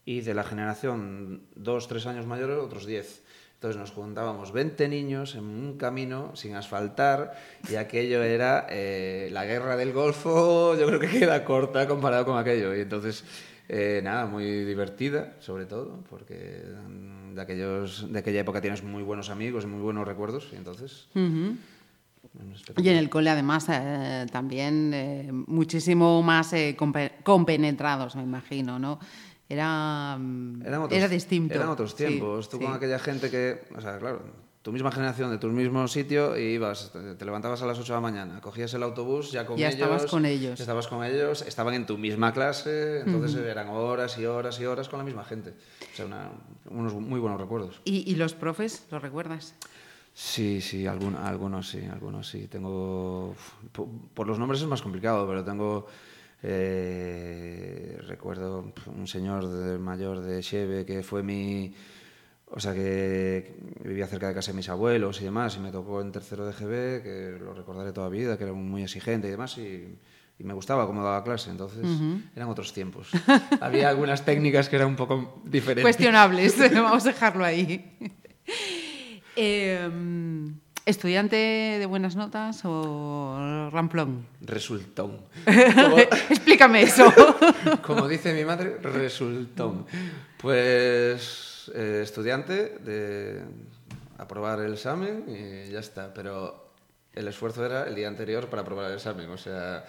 y 0.06 0.22
de 0.22 0.32
la 0.32 0.44
generación 0.44 1.42
2, 1.56 1.88
3 1.88 2.06
años 2.06 2.26
mayores 2.26 2.56
otros 2.56 2.86
10. 2.86 3.22
Entonces 3.52 3.78
nos 3.78 3.90
juntábamos 3.90 4.52
20 4.52 4.88
niños 4.88 5.34
en 5.34 5.44
un 5.44 5.76
camino 5.76 6.34
sin 6.34 6.54
asfaltar 6.54 7.34
y 7.68 7.74
aquello 7.74 8.22
era 8.22 8.66
eh, 8.70 9.28
la 9.30 9.44
guerra 9.44 9.76
del 9.76 9.92
Golfo, 9.92 10.74
yo 10.74 10.86
creo 10.86 11.00
que 11.00 11.08
queda 11.08 11.44
corta 11.44 11.86
comparado 11.86 12.24
con 12.24 12.38
aquello. 12.38 12.74
Y 12.74 12.80
entonces, 12.80 13.24
eh, 13.68 14.00
nada, 14.02 14.26
muy 14.26 14.64
divertida 14.64 15.34
sobre 15.40 15.66
todo, 15.66 16.00
porque 16.08 16.62
de, 17.34 17.40
aquellos, 17.40 18.10
de 18.12 18.18
aquella 18.18 18.40
época 18.40 18.60
tienes 18.60 18.82
muy 18.82 19.02
buenos 19.02 19.30
amigos 19.30 19.64
y 19.64 19.66
muy 19.66 19.80
buenos 19.82 20.06
recuerdos. 20.06 20.48
Y 20.52 20.56
entonces, 20.56 21.08
un 21.14 21.58
espectáculo. 22.52 22.86
Y 22.86 22.90
en 22.90 22.96
el 22.96 23.08
cole, 23.10 23.30
además, 23.30 23.66
eh, 23.70 24.26
también 24.30 24.92
eh, 24.94 25.28
muchísimo 25.32 26.22
más 26.22 26.52
eh, 26.52 26.76
compe- 26.78 27.12
compenetrados, 27.22 28.16
me 28.16 28.22
imagino, 28.22 28.78
¿no? 28.78 28.98
Era, 29.48 30.16
mm, 30.18 30.62
Eran 30.66 30.82
otros, 30.82 30.98
era 30.98 31.08
distinto. 31.08 31.54
Eran 31.54 31.68
otros 31.68 31.92
Sí, 31.92 31.96
tiempos. 32.04 32.48
Tú 32.50 32.58
sí. 32.58 32.64
con 32.64 32.74
aquella 32.74 32.98
gente 32.98 33.30
que, 33.30 33.62
o 33.76 33.80
sea, 33.80 33.98
claro, 33.98 34.22
tu 34.68 34.72
misma 34.74 34.92
generación, 34.92 35.30
de 35.30 35.38
tu 35.38 35.48
mismo 35.48 35.88
sitio, 35.88 36.36
y 36.38 36.42
ibas, 36.54 36.92
te, 36.92 37.24
levantabas 37.24 37.62
a 37.62 37.66
las 37.66 37.78
8 37.78 37.94
de 37.94 37.96
la 37.96 38.00
mañana, 38.02 38.40
cogías 38.42 38.74
el 38.74 38.82
autobús 38.82 39.32
ya 39.32 39.46
con 39.46 39.56
Ya 39.56 39.68
ellos. 39.68 39.80
estabas 39.80 40.06
con 40.06 40.26
ellos. 40.26 40.60
Estabas 40.60 40.86
con 40.88 41.02
ellos, 41.04 41.40
estaban 41.40 41.72
en 41.72 41.86
tu 41.86 41.96
misma 41.96 42.34
clase, 42.34 43.00
entonces 43.00 43.34
eran 43.42 43.68
horas 43.70 44.18
y 44.18 44.26
horas 44.26 44.60
y 44.60 44.66
horas 44.66 44.90
con 44.90 44.98
la 44.98 45.04
misma 45.06 45.24
gente. 45.24 45.54
O 45.92 45.96
sea, 45.96 46.04
una- 46.04 46.30
unos 46.68 46.92
muy 46.92 47.18
buenos 47.18 47.40
recuerdos. 47.40 47.80
¿Y, 47.86 48.10
y 48.12 48.16
los 48.16 48.34
profes, 48.34 48.84
los 48.90 49.00
recuerdas? 49.00 49.54
Sí, 50.12 50.60
sí, 50.60 50.86
algunos 50.86 51.68
sí, 51.70 51.80
algunos 51.90 52.28
sí. 52.28 52.46
Tengo. 52.48 53.34
po- 53.72 53.88
Por 54.12 54.26
los 54.26 54.38
nombres 54.38 54.60
es 54.60 54.66
más 54.66 54.82
complicado, 54.82 55.26
pero 55.26 55.42
tengo. 55.44 55.86
eh, 56.42 57.98
recuerdo 58.06 58.72
un 58.86 59.06
señor 59.06 59.46
de- 59.48 59.78
mayor 59.78 60.20
de 60.20 60.40
Cheve 60.42 60.84
que 60.84 61.02
fue 61.02 61.22
mi. 61.22 61.72
O 62.50 62.60
sea, 62.60 62.72
que 62.72 63.54
vivía 63.84 64.06
cerca 64.06 64.28
de 64.28 64.34
casa 64.34 64.52
de 64.52 64.56
mis 64.56 64.68
abuelos 64.68 65.20
y 65.20 65.24
demás, 65.24 65.56
y 65.56 65.60
me 65.60 65.70
tocó 65.70 66.00
en 66.00 66.12
tercero 66.12 66.46
de 66.46 66.52
GB, 66.52 67.02
que 67.02 67.38
lo 67.38 67.52
recordaré 67.52 67.92
toda 67.92 68.06
la 68.06 68.12
vida, 68.12 68.38
que 68.38 68.44
era 68.44 68.52
muy 68.52 68.82
exigente 68.82 69.28
y 69.28 69.30
demás, 69.30 69.58
y, 69.58 69.98
y 70.38 70.44
me 70.44 70.54
gustaba 70.54 70.86
cómo 70.86 71.02
daba 71.02 71.24
clase, 71.24 71.50
entonces 71.50 71.84
eran 72.34 72.48
otros 72.48 72.72
tiempos. 72.72 73.10
Había 73.60 73.88
algunas 73.88 74.24
técnicas 74.24 74.68
que 74.68 74.76
eran 74.76 74.88
un 74.88 74.96
poco 74.96 75.42
diferentes. 75.44 75.82
Cuestionables, 75.82 76.56
vamos 76.74 77.04
a 77.04 77.08
dejarlo 77.08 77.44
ahí. 77.44 77.98
Eh, 79.34 79.90
¿Estudiante 80.86 81.36
de 81.36 81.86
buenas 81.86 82.16
notas 82.16 82.62
o 82.64 83.68
ramplón? 83.70 84.26
Resultón. 84.40 85.18
Explícame 86.30 86.82
eso. 86.82 87.12
Como 87.82 88.08
dice 88.08 88.32
mi 88.32 88.44
madre, 88.44 88.78
resultón. 88.78 89.84
Pues 90.38 91.47
eh, 91.74 92.00
estudiante 92.02 92.78
de 92.80 93.42
aprobar 94.18 94.60
el 94.60 94.72
examen 94.74 95.24
y 95.28 95.70
ya 95.70 95.80
está. 95.80 96.12
Pero 96.14 96.72
el 97.14 97.28
esfuerzo 97.28 97.64
era 97.64 97.84
el 97.84 97.94
día 97.94 98.08
anterior 98.08 98.46
para 98.48 98.62
aprobar 98.62 98.86
el 98.90 98.94
examen. 98.96 99.28
O 99.30 99.38
sea, 99.38 99.84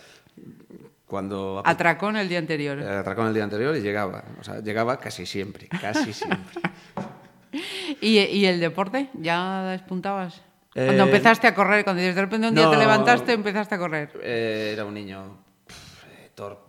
cuando 1.05 1.61
Atracón 1.65 2.15
el 2.17 2.29
día 2.29 2.39
anterior. 2.39 2.79
eh, 2.79 2.87
atracó 2.87 3.27
el 3.27 3.33
día 3.33 3.43
anterior 3.43 3.75
y 3.75 3.81
llegaba. 3.81 4.23
O 4.39 4.43
sea, 4.43 4.59
llegaba 4.59 4.97
casi 4.99 5.25
siempre, 5.25 5.67
casi 5.67 6.13
siempre. 6.13 6.61
¿Y, 8.01 8.19
y 8.19 8.45
el 8.45 8.59
deporte? 8.59 9.09
¿Ya 9.15 9.63
despuntabas? 9.71 10.41
Cuando 10.71 11.03
Eh, 11.03 11.05
empezaste 11.07 11.47
a 11.47 11.55
correr, 11.55 11.83
cuando 11.83 12.01
de 12.03 12.13
repente 12.13 12.47
un 12.47 12.53
día 12.53 12.65
no. 12.65 12.71
te 12.71 12.77
levantaste 12.77 13.33
empezaste 13.33 13.73
a 13.75 13.77
correr. 13.79 14.11
Eh, 14.21 14.69
era 14.73 14.85
un 14.85 14.93
niño 14.93 15.37
torpe, 16.35 16.61
o 16.61 16.68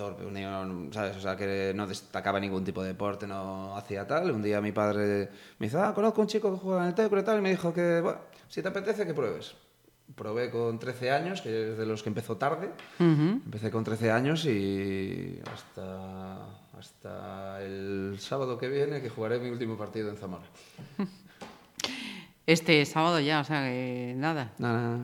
torpe, 0.00 0.24
un 0.24 0.32
niño, 0.32 0.90
¿sabes? 0.92 1.14
O 1.16 1.20
sea, 1.20 1.36
que 1.36 1.72
no 1.76 1.86
destacaba 1.86 2.40
ningún 2.40 2.64
tipo 2.64 2.82
de 2.82 2.88
deporte, 2.88 3.26
no 3.26 3.76
hacía 3.76 4.06
tal. 4.06 4.30
Un 4.30 4.42
día 4.42 4.60
mi 4.62 4.72
padre 4.72 5.28
me 5.58 5.66
dice, 5.66 5.76
ah, 5.78 5.92
conozco 5.94 6.22
un 6.22 6.26
chico 6.26 6.50
que 6.52 6.58
juega 6.58 6.82
en 6.82 6.88
el 6.88 6.94
Tecro 6.94 7.20
y 7.20 7.22
tal, 7.22 7.38
y 7.38 7.42
me 7.42 7.50
dijo 7.50 7.74
que, 7.74 8.00
bueno, 8.00 8.18
si 8.48 8.62
te 8.62 8.68
apetece, 8.68 9.06
que 9.06 9.12
pruebes. 9.12 9.54
Probé 10.16 10.50
con 10.50 10.78
13 10.78 11.10
años, 11.10 11.42
que 11.42 11.72
es 11.72 11.78
de 11.78 11.86
los 11.86 12.02
que 12.02 12.08
empezó 12.08 12.36
tarde. 12.36 12.70
Empecé 12.98 13.70
con 13.70 13.84
13 13.84 14.10
años 14.10 14.44
y 14.46 15.38
hasta, 15.52 16.46
hasta 16.76 17.62
el 17.62 18.16
sábado 18.18 18.58
que 18.58 18.68
viene 18.68 19.02
que 19.02 19.10
jugaré 19.10 19.38
mi 19.38 19.50
último 19.50 19.76
partido 19.76 20.08
en 20.08 20.16
Zamora. 20.16 20.46
Este 22.46 22.84
sábado 22.84 23.20
ya, 23.20 23.40
o 23.40 23.44
sea 23.44 23.62
que 23.64 24.14
nada. 24.16 24.50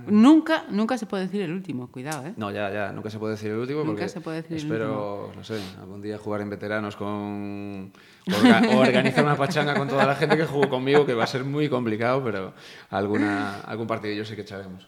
Nunca, 0.08 0.64
nunca 0.70 0.98
se 0.98 1.06
puede 1.06 1.24
decir 1.24 1.42
el 1.42 1.52
último, 1.52 1.86
cuidado, 1.92 2.26
¿eh? 2.26 2.34
No, 2.36 2.50
ya, 2.50 2.72
ya, 2.72 2.90
nunca 2.92 3.08
se 3.10 3.18
puede 3.18 3.34
decir 3.34 3.50
el 3.52 3.58
último 3.58 3.80
Nunca 3.80 3.90
porque 3.92 4.08
se 4.08 4.20
puede 4.20 4.38
decir 4.42 4.56
el 4.56 4.62
espero, 4.64 5.32
no 5.36 5.44
sé, 5.44 5.60
algún 5.80 6.02
día 6.02 6.18
jugar 6.18 6.40
en 6.40 6.50
veteranos 6.50 6.96
con... 6.96 7.92
orga- 8.26 8.74
o 8.74 8.78
organizar 8.80 9.24
una 9.24 9.36
pachanga 9.36 9.74
con 9.76 9.86
toda 9.86 10.06
la 10.06 10.16
gente 10.16 10.36
que 10.36 10.44
jugó 10.46 10.68
conmigo, 10.68 11.06
que 11.06 11.14
va 11.14 11.24
a 11.24 11.28
ser 11.28 11.44
muy 11.44 11.68
complicado, 11.68 12.24
pero 12.24 12.52
alguna, 12.90 13.60
algún 13.60 13.86
partidillo 13.86 14.24
sí 14.24 14.34
que 14.34 14.40
echaremos. 14.42 14.86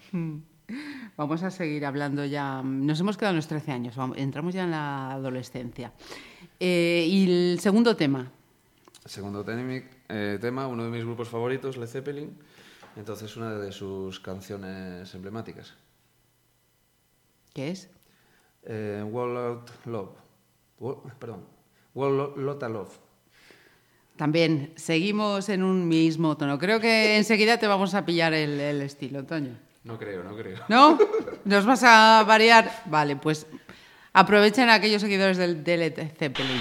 Vamos 1.17 1.43
a 1.45 1.51
seguir 1.51 1.87
hablando 1.87 2.25
ya. 2.25 2.61
Nos 2.65 2.99
hemos 2.99 3.17
quedado 3.17 3.33
en 3.33 3.37
los 3.37 3.47
13 3.47 3.71
años, 3.73 3.95
entramos 4.17 4.53
ya 4.55 4.65
en 4.65 4.71
la 4.73 5.13
adolescencia. 5.13 5.93
Eh, 6.59 7.07
y 7.09 7.53
el 7.53 7.61
segundo 7.61 7.95
tema, 7.95 8.33
Segundo 9.05 9.45
temi- 9.45 9.85
eh, 10.09 10.39
tema, 10.41 10.67
uno 10.67 10.85
de 10.85 10.91
mis 10.91 11.05
grupos 11.05 11.29
favoritos, 11.29 11.77
Led 11.77 11.87
Zeppelin, 11.89 12.37
entonces 12.97 13.37
una 13.37 13.55
de 13.55 13.73
sus 13.73 14.21
canciones 14.21 15.15
emblemáticas. 15.15 15.75
¿qué 17.55 17.71
es? 17.71 17.91
Eh, 18.65 19.03
Wall 19.09 19.37
Out 19.37 19.71
Love. 19.87 20.11
Perdón, 21.19 21.45
Wall 21.95 22.17
Lo- 22.17 22.37
Lotta 22.37 22.69
Love. 22.69 22.97
También 24.17 24.73
seguimos 24.77 25.49
en 25.49 25.63
un 25.63 25.87
mismo 25.89 26.37
tono. 26.37 26.59
Creo 26.59 26.81
que 26.81 27.17
enseguida 27.17 27.59
te 27.59 27.67
vamos 27.67 27.95
a 27.95 28.05
pillar 28.05 28.33
el, 28.35 28.59
el 28.61 28.83
estilo, 28.83 29.25
Toño. 29.25 29.57
No 29.85 29.97
creo, 29.99 30.23
no 30.25 30.37
creo. 30.37 30.59
¿No? 30.69 30.99
¿Nos 31.45 31.65
vas 31.65 31.83
a 31.85 32.25
variar? 32.27 32.83
Vale, 32.87 33.17
pues 33.17 33.47
aprovechen 34.13 34.69
aquellos 34.71 35.01
seguidores 35.03 35.37
del, 35.37 35.63
de 35.65 35.77
Led 35.77 36.13
Zeppelin. 36.17 36.61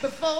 Before. 0.00 0.39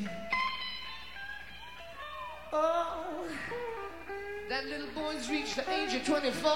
age 5.93 6.01
of 6.01 6.07
24. 6.07 6.51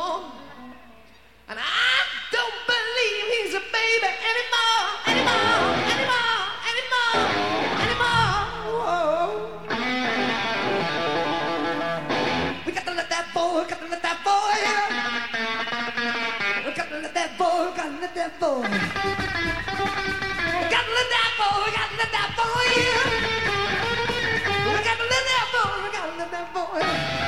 And 1.47 1.59
I 1.59 1.63
don't 2.31 2.53
believe 2.67 3.25
he's 3.35 3.53
a 3.53 3.59
baby 3.59 4.07
anymore, 4.31 4.85
anymore, 5.07 5.75
anymore, 5.93 6.39
anymore, 6.71 7.19
anymore. 7.83 8.37
Whoa. 8.79 9.51
We 12.65 12.71
got 12.71 12.85
to 12.85 12.93
let 12.93 13.09
that 13.09 13.27
boy, 13.33 13.65
got 13.67 13.79
to 13.79 13.87
let 13.87 14.01
that 14.01 14.23
boy. 14.23 14.55
We 16.65 16.71
got 16.73 16.89
to 16.89 16.99
let 16.99 17.13
that 17.13 17.37
boy, 17.37 17.75
got 17.75 17.91
to 17.91 17.99
let 18.01 18.15
that 18.15 18.39
boy. 18.39 18.61
We 18.61 18.69
got 20.71 20.85
to 20.85 20.91
let 20.95 21.09
that 21.15 21.31
boy, 21.39 21.71
got 21.75 21.89
to 21.89 21.97
let 21.97 22.11
that 22.11 22.29
boy. 22.39 22.67
We 24.65 24.79
got 24.83 24.97
to 24.97 25.03
let 25.03 25.25
that 25.29 25.45
boy, 25.53 25.91
got 25.91 26.05
to 26.09 26.17
let 26.17 26.31
that 26.31 26.47
boy. 26.53 27.24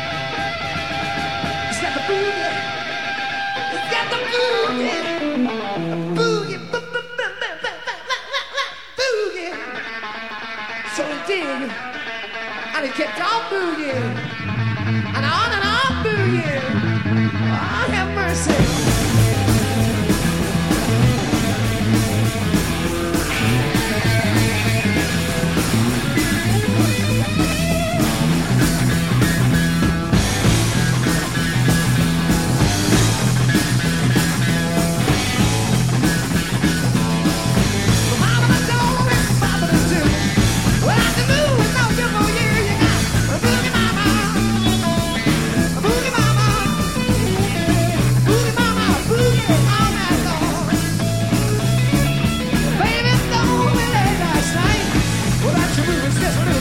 Get 12.98 13.16
tal, 13.16 13.42
Boogie? 13.52 14.27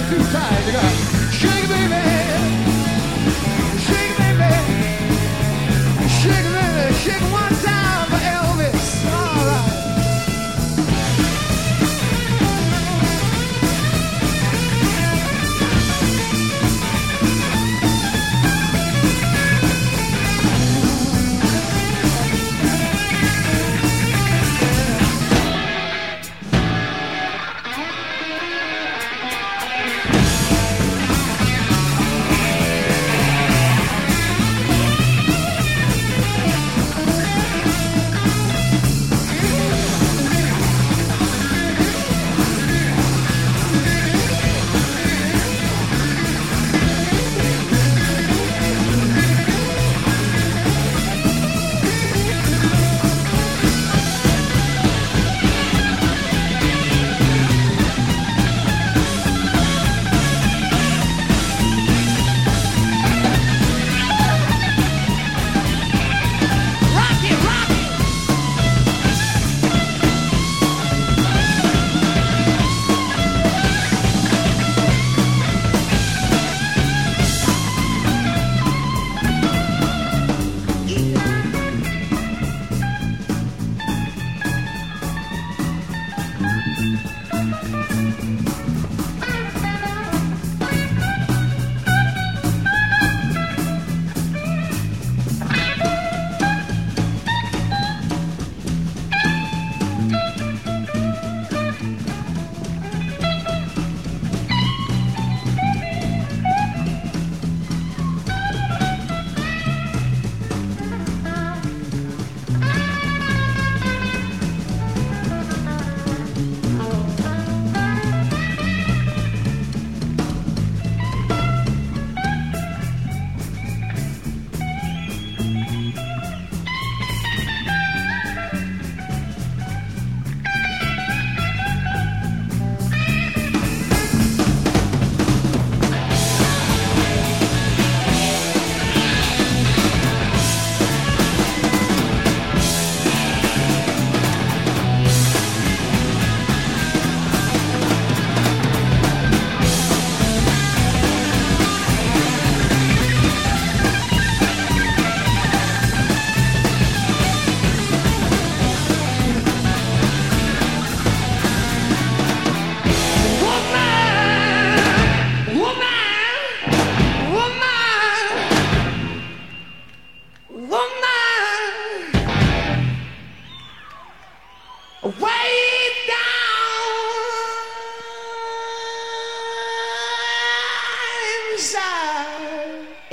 two 0.08 0.22
sides. 0.22 0.66
You 0.66 0.72
got 0.72 1.05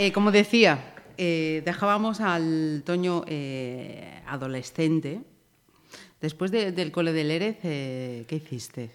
eh, 0.05 0.11
como 0.11 0.31
decía, 0.31 0.93
eh, 1.17 1.61
dejábamos 1.65 2.19
al 2.19 2.83
Toño 2.85 3.23
eh, 3.27 4.21
adolescente. 4.27 5.21
Después 6.19 6.51
de- 6.51 6.71
del 6.71 6.91
cole 6.91 7.13
del 7.13 7.31
Erez, 7.31 7.57
eh, 7.63 8.25
¿qué 8.27 8.35
hiciste? 8.35 8.91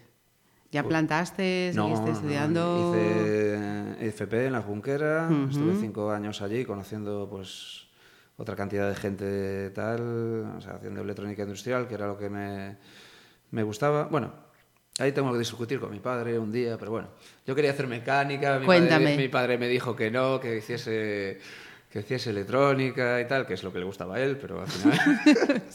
¿Ya 0.71 0.83
plantaste? 0.83 1.71
¿Seguiste 1.73 2.11
estudiando? 2.11 2.75
hice 2.79 4.07
FP 4.07 4.45
en 4.47 4.53
la 4.53 4.61
Junquera, 4.61 5.27
estuve 5.49 5.73
cinco 5.79 6.11
años 6.11 6.41
allí 6.43 6.63
conociendo 6.63 7.27
pues 7.29 7.87
otra 8.37 8.55
cantidad 8.55 8.87
de 8.87 8.95
gente 8.95 9.71
tal, 9.71 10.01
o 10.57 10.61
sea, 10.61 10.73
haciendo 10.75 11.01
electrónica 11.01 11.41
industrial, 11.41 11.87
que 11.87 11.95
era 11.95 12.05
lo 12.07 12.17
que 12.19 12.29
me, 12.29 12.77
me 13.49 13.63
gustaba. 13.63 14.03
Bueno, 14.05 14.31
ahí 14.99 15.11
tengo 15.11 15.31
que 15.31 15.39
discutir 15.39 15.79
con 15.79 15.91
mi 15.91 15.99
padre 15.99 16.37
un 16.37 16.51
día, 16.51 16.77
pero 16.77 16.91
bueno, 16.91 17.07
yo 17.45 17.55
quería 17.55 17.71
hacer 17.71 17.87
mecánica, 17.87 18.59
mi, 18.59 18.65
Cuéntame. 18.65 19.05
Padre, 19.05 19.17
mi 19.17 19.27
padre 19.29 19.57
me 19.57 19.67
dijo 19.67 19.95
que 19.95 20.11
no, 20.11 20.39
que 20.39 20.57
hiciese, 20.57 21.39
que 21.89 21.99
hiciese 21.99 22.29
electrónica 22.31 23.19
y 23.21 23.27
tal, 23.27 23.45
que 23.45 23.53
es 23.53 23.63
lo 23.63 23.71
que 23.71 23.79
le 23.79 23.85
gustaba 23.85 24.15
a 24.15 24.21
él, 24.21 24.37
pero 24.37 24.61
al 24.61 24.67
final... 24.67 24.99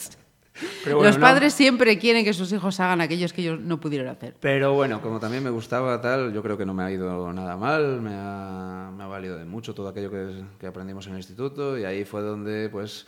Pero 0.84 0.98
bueno, 0.98 1.08
Los 1.08 1.18
no. 1.18 1.26
padres 1.26 1.52
siempre 1.52 1.98
quieren 1.98 2.24
que 2.24 2.32
sus 2.32 2.52
hijos 2.52 2.78
hagan 2.78 3.00
aquellos 3.00 3.32
que 3.32 3.42
ellos 3.42 3.58
no 3.58 3.80
pudieron 3.80 4.06
hacer. 4.06 4.36
Pero 4.38 4.72
bueno, 4.72 5.00
como 5.02 5.18
también 5.18 5.42
me 5.42 5.50
gustaba 5.50 6.00
tal, 6.00 6.32
yo 6.32 6.42
creo 6.44 6.56
que 6.56 6.64
no 6.64 6.72
me 6.72 6.84
ha 6.84 6.92
ido 6.92 7.32
nada 7.32 7.56
mal, 7.56 8.00
me 8.00 8.12
ha, 8.14 8.92
me 8.96 9.02
ha 9.02 9.06
valido 9.08 9.36
de 9.36 9.44
mucho 9.44 9.74
todo 9.74 9.88
aquello 9.88 10.12
que, 10.12 10.44
que 10.60 10.66
aprendimos 10.68 11.06
en 11.06 11.14
el 11.14 11.18
instituto 11.18 11.76
y 11.76 11.84
ahí 11.84 12.04
fue 12.04 12.22
donde 12.22 12.68
pues 12.68 13.04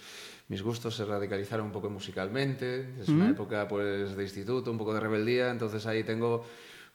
mis 0.48 0.62
gustos 0.62 0.94
se 0.96 1.04
radicalizaron 1.04 1.66
un 1.66 1.72
poco 1.72 1.90
musicalmente, 1.90 2.88
es 3.00 3.08
una 3.08 3.30
época 3.30 3.66
pues 3.66 4.16
de 4.16 4.22
instituto, 4.22 4.70
un 4.70 4.78
poco 4.78 4.94
de 4.94 5.00
rebeldía, 5.00 5.50
entonces 5.50 5.86
ahí 5.86 6.04
tengo 6.04 6.44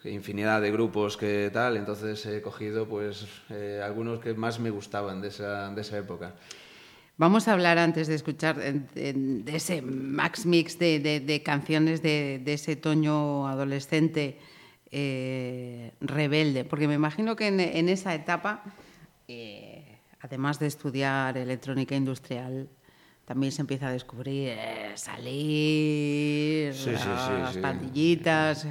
infinidad 0.06 0.62
de 0.62 0.72
grupos 0.72 1.16
que 1.18 1.50
tal, 1.54 1.78
entonces 1.78 2.26
he 2.26 2.42
cogido 2.42 2.88
pues 2.88 3.28
eh, 3.50 3.82
algunos 3.84 4.20
que 4.20 4.34
más 4.34 4.60
me 4.60 4.70
gustaban 4.70 5.22
de 5.22 5.28
esa, 5.28 5.70
de 5.74 5.82
esa 5.82 5.98
época. 5.98 6.34
Vamos 7.18 7.48
a 7.48 7.54
hablar 7.54 7.78
antes 7.78 8.08
de 8.08 8.16
escuchar 8.16 8.56
de, 8.58 9.14
de 9.14 9.56
ese 9.56 9.82
max 9.84 10.46
mix 10.46 10.80
de, 10.80 11.00
de- 11.00 11.20
de 11.20 11.44
canciones 11.44 12.02
de, 12.02 12.42
de 12.44 12.54
ese 12.54 12.76
Toño 12.78 13.48
adolescente 13.48 14.40
eh, 14.90 15.92
rebelde, 16.02 16.64
porque 16.66 16.88
me 16.88 16.96
imagino 16.96 17.36
que 17.36 17.48
en, 17.48 17.60
en 17.60 17.90
esa 17.90 18.16
etapa, 18.16 18.64
eh, 19.28 20.00
además 20.22 20.58
de 20.58 20.68
estudiar 20.68 21.38
electrónica 21.38 21.96
industrial, 21.96 22.68
también 23.32 23.54
se 23.54 23.62
empieza 23.62 23.88
a 23.88 23.91
descubrir 23.94 24.50
eh, 24.58 24.91
salir, 24.96 26.74
Sí, 26.74 26.89
sí, 26.89 26.98
sí, 26.98 27.41
las 27.41 27.56
pandillitas. 27.60 28.67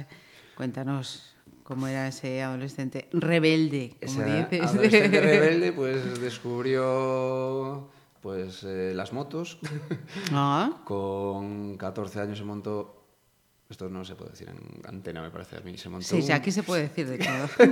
Cuéntanos 0.55 1.33
cómo 1.63 1.87
era 1.87 2.07
ese 2.07 2.43
adolescente 2.43 3.09
rebelde, 3.11 3.95
como 4.05 4.21
dices. 4.21 4.61
adolescente 4.61 5.19
rebelde 5.31 5.71
pues 5.73 6.21
descubrió 6.21 7.89
pues 8.21 8.61
eh, 8.63 8.93
las 8.93 9.13
motos. 9.13 9.57
Ah, 10.31 10.69
Con 10.85 11.75
14 11.77 12.19
años 12.19 12.37
se 12.37 12.43
montó. 12.43 13.00
Esto 13.71 13.89
no 13.89 14.03
se 14.05 14.15
puede 14.15 14.31
decir 14.31 14.49
en 14.49 14.57
antena, 14.85 15.21
me 15.21 15.31
parece 15.31 15.55
a 15.57 15.61
mí. 15.61 15.77
Se 15.77 15.87
montó 15.89 16.05
sí, 16.05 16.21
sí, 16.21 16.27
un- 16.27 16.33
aquí 16.37 16.51
se 16.51 16.61
puede 16.61 16.83
decir 16.83 17.07
de 17.07 17.17
todo. 17.25 17.67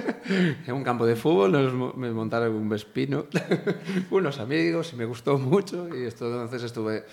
en 0.66 0.74
un 0.74 0.84
campo 0.84 1.06
de 1.06 1.16
fútbol, 1.16 1.52
nos 1.52 1.96
me 1.98 2.10
montaron 2.12 2.54
un 2.56 2.70
Vespino, 2.70 3.26
unos 4.10 4.40
amigos, 4.40 4.94
y 4.94 4.96
me 4.96 5.06
gustó 5.06 5.38
mucho. 5.38 5.88
Y 5.96 6.06
esto, 6.06 6.26
entonces 6.28 6.64
estuve 6.64 7.06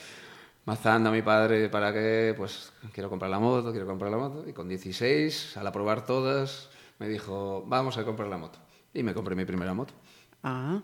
mazando 0.65 1.11
a 1.11 1.13
mi 1.13 1.23
padre 1.23 1.69
para 1.69 1.93
que, 1.93 2.35
pues, 2.37 2.73
quiero 2.93 3.11
comprar 3.11 3.31
la 3.31 3.39
moto, 3.41 3.71
quiero 3.73 3.87
comprar 3.87 4.11
la 4.11 4.19
moto. 4.19 4.45
Y 4.49 4.53
con 4.53 4.69
16, 4.69 5.57
al 5.57 5.67
aprobar 5.67 6.07
todas, 6.07 6.71
me 6.99 7.09
dijo, 7.09 7.65
vamos 7.67 7.99
a 7.99 8.05
comprar 8.05 8.29
la 8.29 8.39
moto. 8.39 8.59
Y 8.95 9.03
me 9.03 9.15
compré 9.15 9.35
mi 9.35 9.45
primera 9.45 9.75
moto. 9.75 9.95
Ah, 10.43 10.81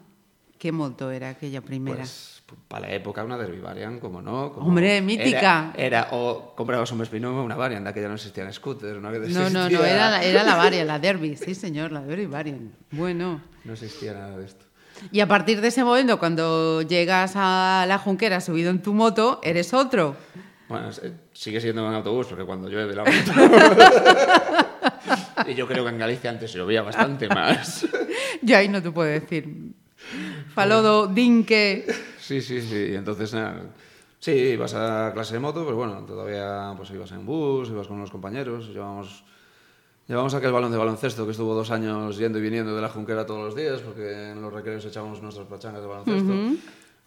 ¿qué 0.62 0.70
moto 0.70 1.10
era 1.10 1.30
aquella 1.30 1.60
primera? 1.60 1.96
Pues 1.96 2.40
para 2.68 2.86
la 2.86 2.94
época 2.94 3.24
una 3.24 3.36
Derby 3.36 3.58
Variant, 3.58 3.98
como 4.00 4.22
no. 4.22 4.52
como- 4.52 4.68
Hombre, 4.68 5.02
mítica. 5.02 5.72
Era, 5.74 5.86
era- 6.04 6.08
o 6.12 6.54
comprabas 6.54 6.92
un 6.92 6.98
Vespino 6.98 7.36
o 7.36 7.42
una 7.42 7.56
Variant, 7.56 7.82
de 7.82 7.90
aquella 7.90 8.06
no 8.06 8.14
existían 8.14 8.52
scooters, 8.52 9.00
no, 9.00 9.10
no, 9.10 9.10
no, 9.10 9.50
no, 9.50 9.66
existía- 9.66 9.92
era 9.92 10.10
la, 10.10 10.22
era 10.22 10.44
la 10.44 10.54
Variant, 10.54 10.86
la 10.86 11.00
Derby, 11.00 11.34
sí 11.44 11.56
señor, 11.56 11.90
la 11.90 12.02
Derby 12.02 12.26
Variant. 12.26 12.72
Bueno, 12.92 13.40
No 13.64 13.72
existía 13.72 14.12
nada 14.12 14.36
de 14.38 14.44
esto. 14.46 14.64
y 15.10 15.18
a 15.18 15.26
partir 15.26 15.60
de 15.60 15.66
ese 15.68 15.82
momento, 15.82 16.20
cuando 16.20 16.82
llegas 16.82 17.32
a 17.34 17.84
la 17.88 17.98
Junquera 17.98 18.40
subido 18.40 18.70
en 18.70 18.82
tu 18.82 18.94
moto, 18.94 19.40
eres 19.42 19.74
otro. 19.74 20.14
Bueno, 20.68 20.90
sigue 21.32 21.60
siendo 21.60 21.84
un 21.88 21.92
autobús, 21.92 22.28
porque 22.28 22.44
cuando 22.44 22.68
llueve 22.68 22.94
la 22.94 23.02
moto... 23.10 23.32
y 25.50 25.54
yo 25.54 25.66
creo 25.66 25.82
que 25.84 25.90
en 25.90 25.98
Galicia 25.98 26.30
antes 26.30 26.52
llovía 26.52 26.82
bastante 26.82 27.28
más. 27.28 27.84
Yo 28.42 28.56
ahí 28.56 28.68
no 28.68 28.80
te 28.80 28.90
puedo 28.92 29.08
decir. 29.08 29.72
Falodo, 30.54 31.06
dinque. 31.06 31.86
Sí, 32.18 32.40
sí, 32.40 32.60
sí. 32.62 32.90
Y 32.90 32.94
entonces, 32.94 33.34
nada, 33.34 33.62
sí, 34.18 34.32
ibas 34.32 34.74
a 34.74 35.10
clase 35.12 35.34
de 35.34 35.40
moto, 35.40 35.64
pero 35.64 35.76
bueno, 35.76 36.04
todavía 36.04 36.72
pues 36.76 36.90
ibas 36.90 37.12
en 37.12 37.26
bus, 37.26 37.68
ibas 37.68 37.86
con 37.86 37.96
unos 37.96 38.10
compañeros, 38.10 38.68
llevamos... 38.68 39.24
Llevamos 40.08 40.34
aquel 40.34 40.50
balón 40.50 40.72
de 40.72 40.76
baloncesto 40.76 41.24
que 41.24 41.30
estuvo 41.30 41.54
dos 41.54 41.70
años 41.70 42.18
yendo 42.18 42.36
y 42.40 42.42
viniendo 42.42 42.74
de 42.74 42.82
la 42.82 42.88
Junquera 42.88 43.24
todos 43.24 43.40
los 43.40 43.54
días, 43.54 43.80
porque 43.80 44.32
en 44.32 44.42
los 44.42 44.52
recreos 44.52 44.84
echábamos 44.84 45.22
nuestras 45.22 45.46
pachangas 45.46 45.80
de 45.80 45.86
baloncesto. 45.86 46.32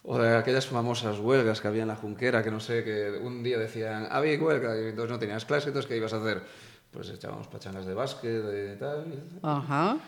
O 0.02 0.18
de 0.18 0.34
aquellas 0.34 0.66
famosas 0.66 1.18
huelgas 1.18 1.60
que 1.60 1.68
había 1.68 1.82
en 1.82 1.88
la 1.88 1.96
Junquera, 1.96 2.42
que 2.42 2.50
no 2.50 2.58
sé, 2.58 2.82
que 2.82 3.20
un 3.22 3.42
día 3.42 3.58
decían, 3.58 4.08
había 4.10 4.40
huelga, 4.42 4.80
y 4.80 4.86
entonces 4.88 5.10
no 5.10 5.18
tenías 5.18 5.44
clase, 5.44 5.68
entonces 5.68 5.88
¿qué 5.88 5.98
ibas 5.98 6.14
a 6.14 6.16
hacer? 6.16 6.42
Pues 6.90 7.10
echábamos 7.10 7.48
pachangas 7.48 7.84
de 7.84 7.92
básquet, 7.92 8.42
de 8.42 8.76
tal. 8.76 9.04
Ajá. 9.42 9.98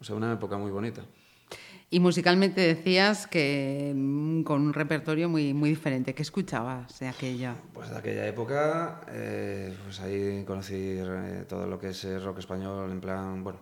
O 0.00 0.04
sea, 0.04 0.16
una 0.16 0.32
época 0.32 0.58
muy 0.58 0.72
bonita. 0.72 1.02
Y 1.92 2.00
musicalmente 2.00 2.62
decías 2.62 3.26
que 3.26 3.92
mm, 3.94 4.44
con 4.44 4.62
un 4.62 4.72
repertorio 4.72 5.28
muy, 5.28 5.52
muy 5.52 5.68
diferente. 5.68 6.14
¿Qué 6.14 6.22
escuchabas 6.22 6.98
de 6.98 7.06
aquella? 7.06 7.54
Pues 7.74 7.90
de 7.90 7.98
aquella 7.98 8.26
época, 8.26 9.02
eh, 9.08 9.74
pues 9.84 10.00
ahí 10.00 10.42
conocí 10.46 10.74
eh, 10.74 11.44
todo 11.46 11.66
lo 11.66 11.78
que 11.78 11.90
es 11.90 12.02
eh, 12.04 12.18
rock 12.18 12.38
español, 12.38 12.90
en 12.90 12.98
plan, 12.98 13.44
bueno, 13.44 13.58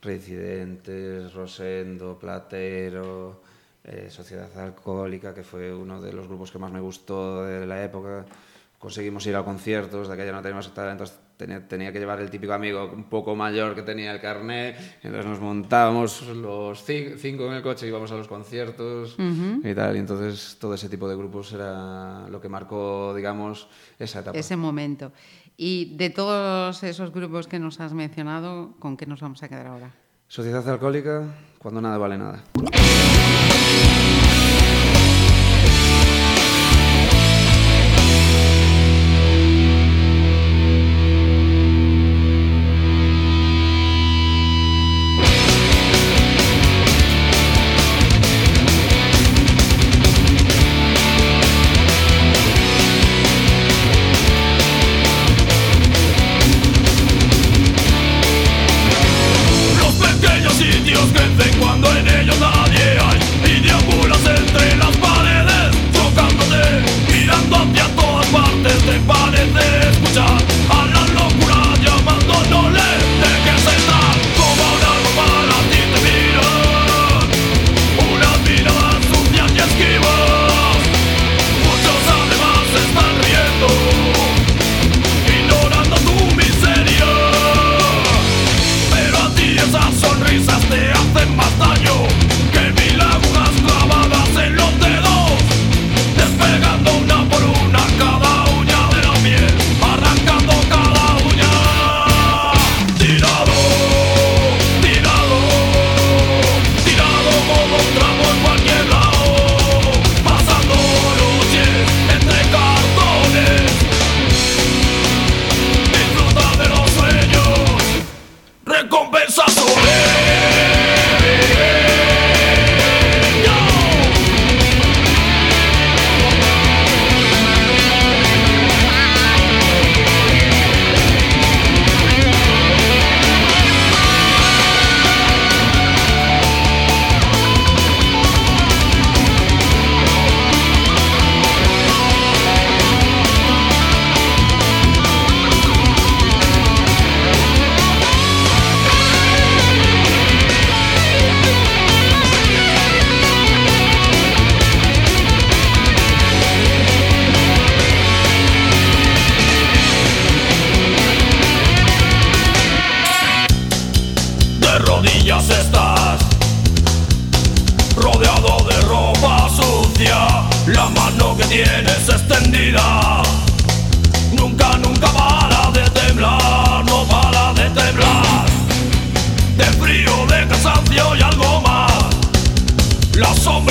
Reincidentes, 0.00 1.34
Rosendo, 1.34 2.16
Platero, 2.20 3.42
Sociedad 4.10 4.56
Alcohólica, 4.60 5.34
que 5.34 5.42
fue 5.42 5.74
uno 5.74 6.00
de 6.00 6.12
los 6.12 6.28
grupos 6.28 6.52
que 6.52 6.60
más 6.60 6.70
me 6.70 6.78
gustó 6.78 7.44
de 7.44 7.66
la 7.66 7.82
época. 7.82 8.24
Conseguimos 8.78 9.26
ir 9.26 9.34
a 9.34 9.44
conciertos, 9.44 10.06
de 10.06 10.14
aquella 10.14 10.30
no 10.30 10.40
teníamos 10.40 10.68
entonces 10.68 11.18
tenía, 11.42 11.66
tenía 11.68 11.92
que 11.92 11.98
llevar 11.98 12.20
el 12.20 12.30
típico 12.30 12.52
amigo 12.52 12.90
un 12.92 13.04
poco 13.04 13.34
mayor 13.36 13.74
que 13.74 13.82
tenía 13.82 14.12
el 14.12 14.20
carnet, 14.20 14.76
entonces 15.02 15.26
nos 15.26 15.40
montábamos 15.40 16.22
los 16.28 16.88
ci- 16.88 17.16
cinco 17.18 17.46
en 17.46 17.54
el 17.54 17.62
coche, 17.62 17.86
íbamos 17.86 18.10
a 18.12 18.16
los 18.16 18.28
conciertos 18.28 19.16
y 19.18 19.74
tal, 19.74 19.96
y 19.96 19.98
entonces 19.98 20.56
todo 20.60 20.74
ese 20.74 20.88
tipo 20.88 21.08
de 21.08 21.16
grupos 21.16 21.52
era 21.52 22.28
lo 22.28 22.40
que 22.40 22.48
marcó, 22.48 23.12
digamos, 23.14 23.68
esa 23.98 24.20
etapa. 24.20 24.38
Ese 24.38 24.56
momento. 24.56 25.12
Y 25.56 25.96
de 25.96 26.10
todos 26.10 26.82
esos 26.82 27.12
grupos 27.12 27.46
que 27.46 27.58
nos 27.58 27.78
has 27.80 27.92
mencionado, 27.92 28.74
¿con 28.78 28.96
qué 28.96 29.06
nos 29.06 29.20
vamos 29.20 29.42
a 29.42 29.48
quedar 29.48 29.66
ahora? 29.66 29.90
Sociedad 30.28 30.66
alcohólica, 30.68 31.24
cuando 31.58 31.80
nada 31.80 31.98
vale 31.98 32.16
nada. 32.18 32.42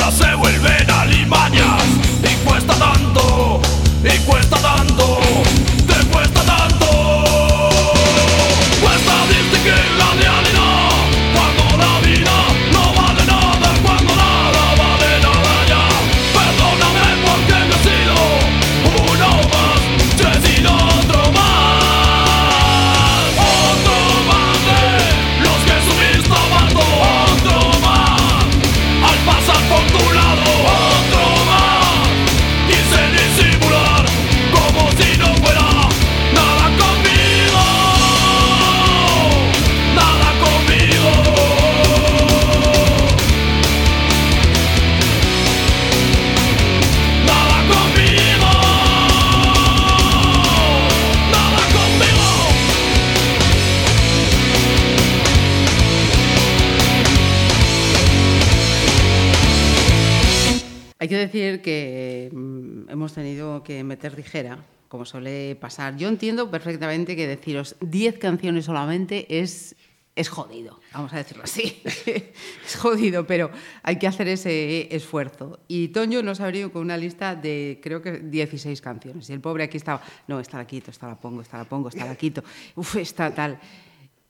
Mientras 0.03 0.17
se 0.17 0.40
meter 64.02 64.17
ligera, 64.17 64.58
como 64.87 65.06
suele 65.06 65.56
pasar. 65.56 65.95
Yo 65.95 66.08
entiendo 66.08 66.49
perfectamente 66.49 67.15
que 67.15 67.27
deciros 67.27 67.75
10 67.81 68.17
canciones 68.17 68.65
solamente 68.65 69.39
es, 69.39 69.75
es 70.15 70.27
jodido, 70.27 70.79
vamos 70.91 71.13
a 71.13 71.17
decirlo 71.17 71.43
así. 71.43 71.83
es 72.65 72.75
jodido, 72.77 73.27
pero 73.27 73.52
hay 73.83 73.97
que 73.97 74.08
hacer 74.08 74.27
ese 74.27 74.93
esfuerzo. 74.95 75.60
Y 75.67 75.89
Toño 75.89 76.23
nos 76.23 76.41
ha 76.41 76.47
venido 76.47 76.71
con 76.71 76.81
una 76.81 76.97
lista 76.97 77.35
de, 77.35 77.79
creo 77.83 78.02
que 78.02 78.17
16 78.17 78.81
canciones. 78.81 79.29
Y 79.29 79.33
el 79.33 79.39
pobre 79.39 79.65
aquí 79.65 79.77
estaba, 79.77 80.02
no, 80.27 80.39
esta 80.39 80.58
la 80.58 80.65
quito, 80.65 80.89
esta 80.89 81.08
la 81.08 81.15
pongo, 81.19 81.43
esta 81.43 81.60
la 81.60 81.65
pongo, 81.65 81.89
esta 81.89 82.06
la 82.08 82.15
quito, 82.15 82.43
uf, 82.75 82.95
esta 82.95 83.29
tal. 83.35 83.60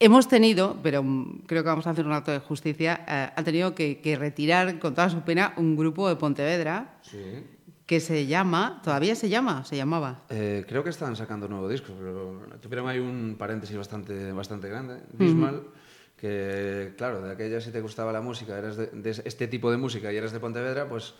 Hemos 0.02 0.28
tenido, 0.28 0.78
pero 0.84 1.02
creo 1.46 1.64
que 1.64 1.70
vamos 1.70 1.88
a 1.88 1.92
hacer 1.92 2.06
un 2.06 2.12
acto 2.12 2.32
de 2.32 2.40
justicia, 2.40 3.06
eh, 3.08 3.30
ha 3.34 3.44
tenido 3.44 3.74
que, 3.74 4.02
que 4.02 4.18
retirar 4.18 4.80
con 4.80 4.96
toda 4.96 5.10
su 5.10 5.22
pena 5.22 5.54
un 5.56 5.78
grupo 5.78 6.10
de 6.10 6.18
Pontevedra 6.18 6.98
Sí. 7.12 7.44
Que 7.92 8.00
se 8.00 8.26
llama, 8.26 8.80
todavía 8.86 9.16
se 9.16 9.28
llama, 9.28 9.66
se 9.66 9.76
llamaba. 9.76 10.22
Eh, 10.30 10.64
creo 10.66 10.82
que 10.82 10.92
están 10.92 11.14
sacando 11.18 11.48
un 11.48 11.52
nuevo 11.52 11.68
disco, 11.68 11.92
pero 12.00 12.40
tuvieron 12.62 12.88
ahí 12.88 13.00
un 13.00 13.36
paréntesis 13.38 13.76
bastante, 13.76 14.32
bastante 14.32 14.70
grande. 14.70 15.02
Bismal, 15.12 15.64
que 16.16 16.94
claro, 16.96 17.22
de 17.22 17.34
aquella 17.34 17.60
si 17.60 17.70
te 17.70 17.82
gustaba 17.82 18.14
la 18.14 18.22
música, 18.22 18.58
eras 18.58 18.78
de, 18.78 18.86
de 18.94 19.10
este 19.10 19.46
tipo 19.50 19.70
de 19.70 19.76
música 19.76 20.14
y 20.14 20.16
eras 20.16 20.32
de 20.32 20.40
Pontevedra, 20.40 20.88
pues 20.88 21.16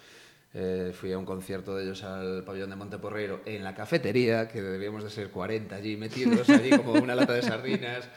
eh, 0.54 0.94
fui 0.94 1.12
a 1.12 1.18
un 1.18 1.26
concierto 1.26 1.76
de 1.76 1.84
ellos 1.84 2.06
al 2.06 2.46
pabellón 2.46 2.70
de 2.70 2.78
Monteporreiro 2.78 3.42
en 3.44 3.66
la 3.66 3.76
cafetería, 3.76 4.48
que 4.48 4.62
debíamos 4.62 5.04
de 5.04 5.10
ser 5.10 5.30
40 5.30 5.76
allí 5.76 5.98
metidos, 5.98 6.50
allí 6.50 6.70
como 6.70 6.94
una 6.94 7.16
lata 7.16 7.34
de 7.34 7.42
sardinas, 7.42 8.08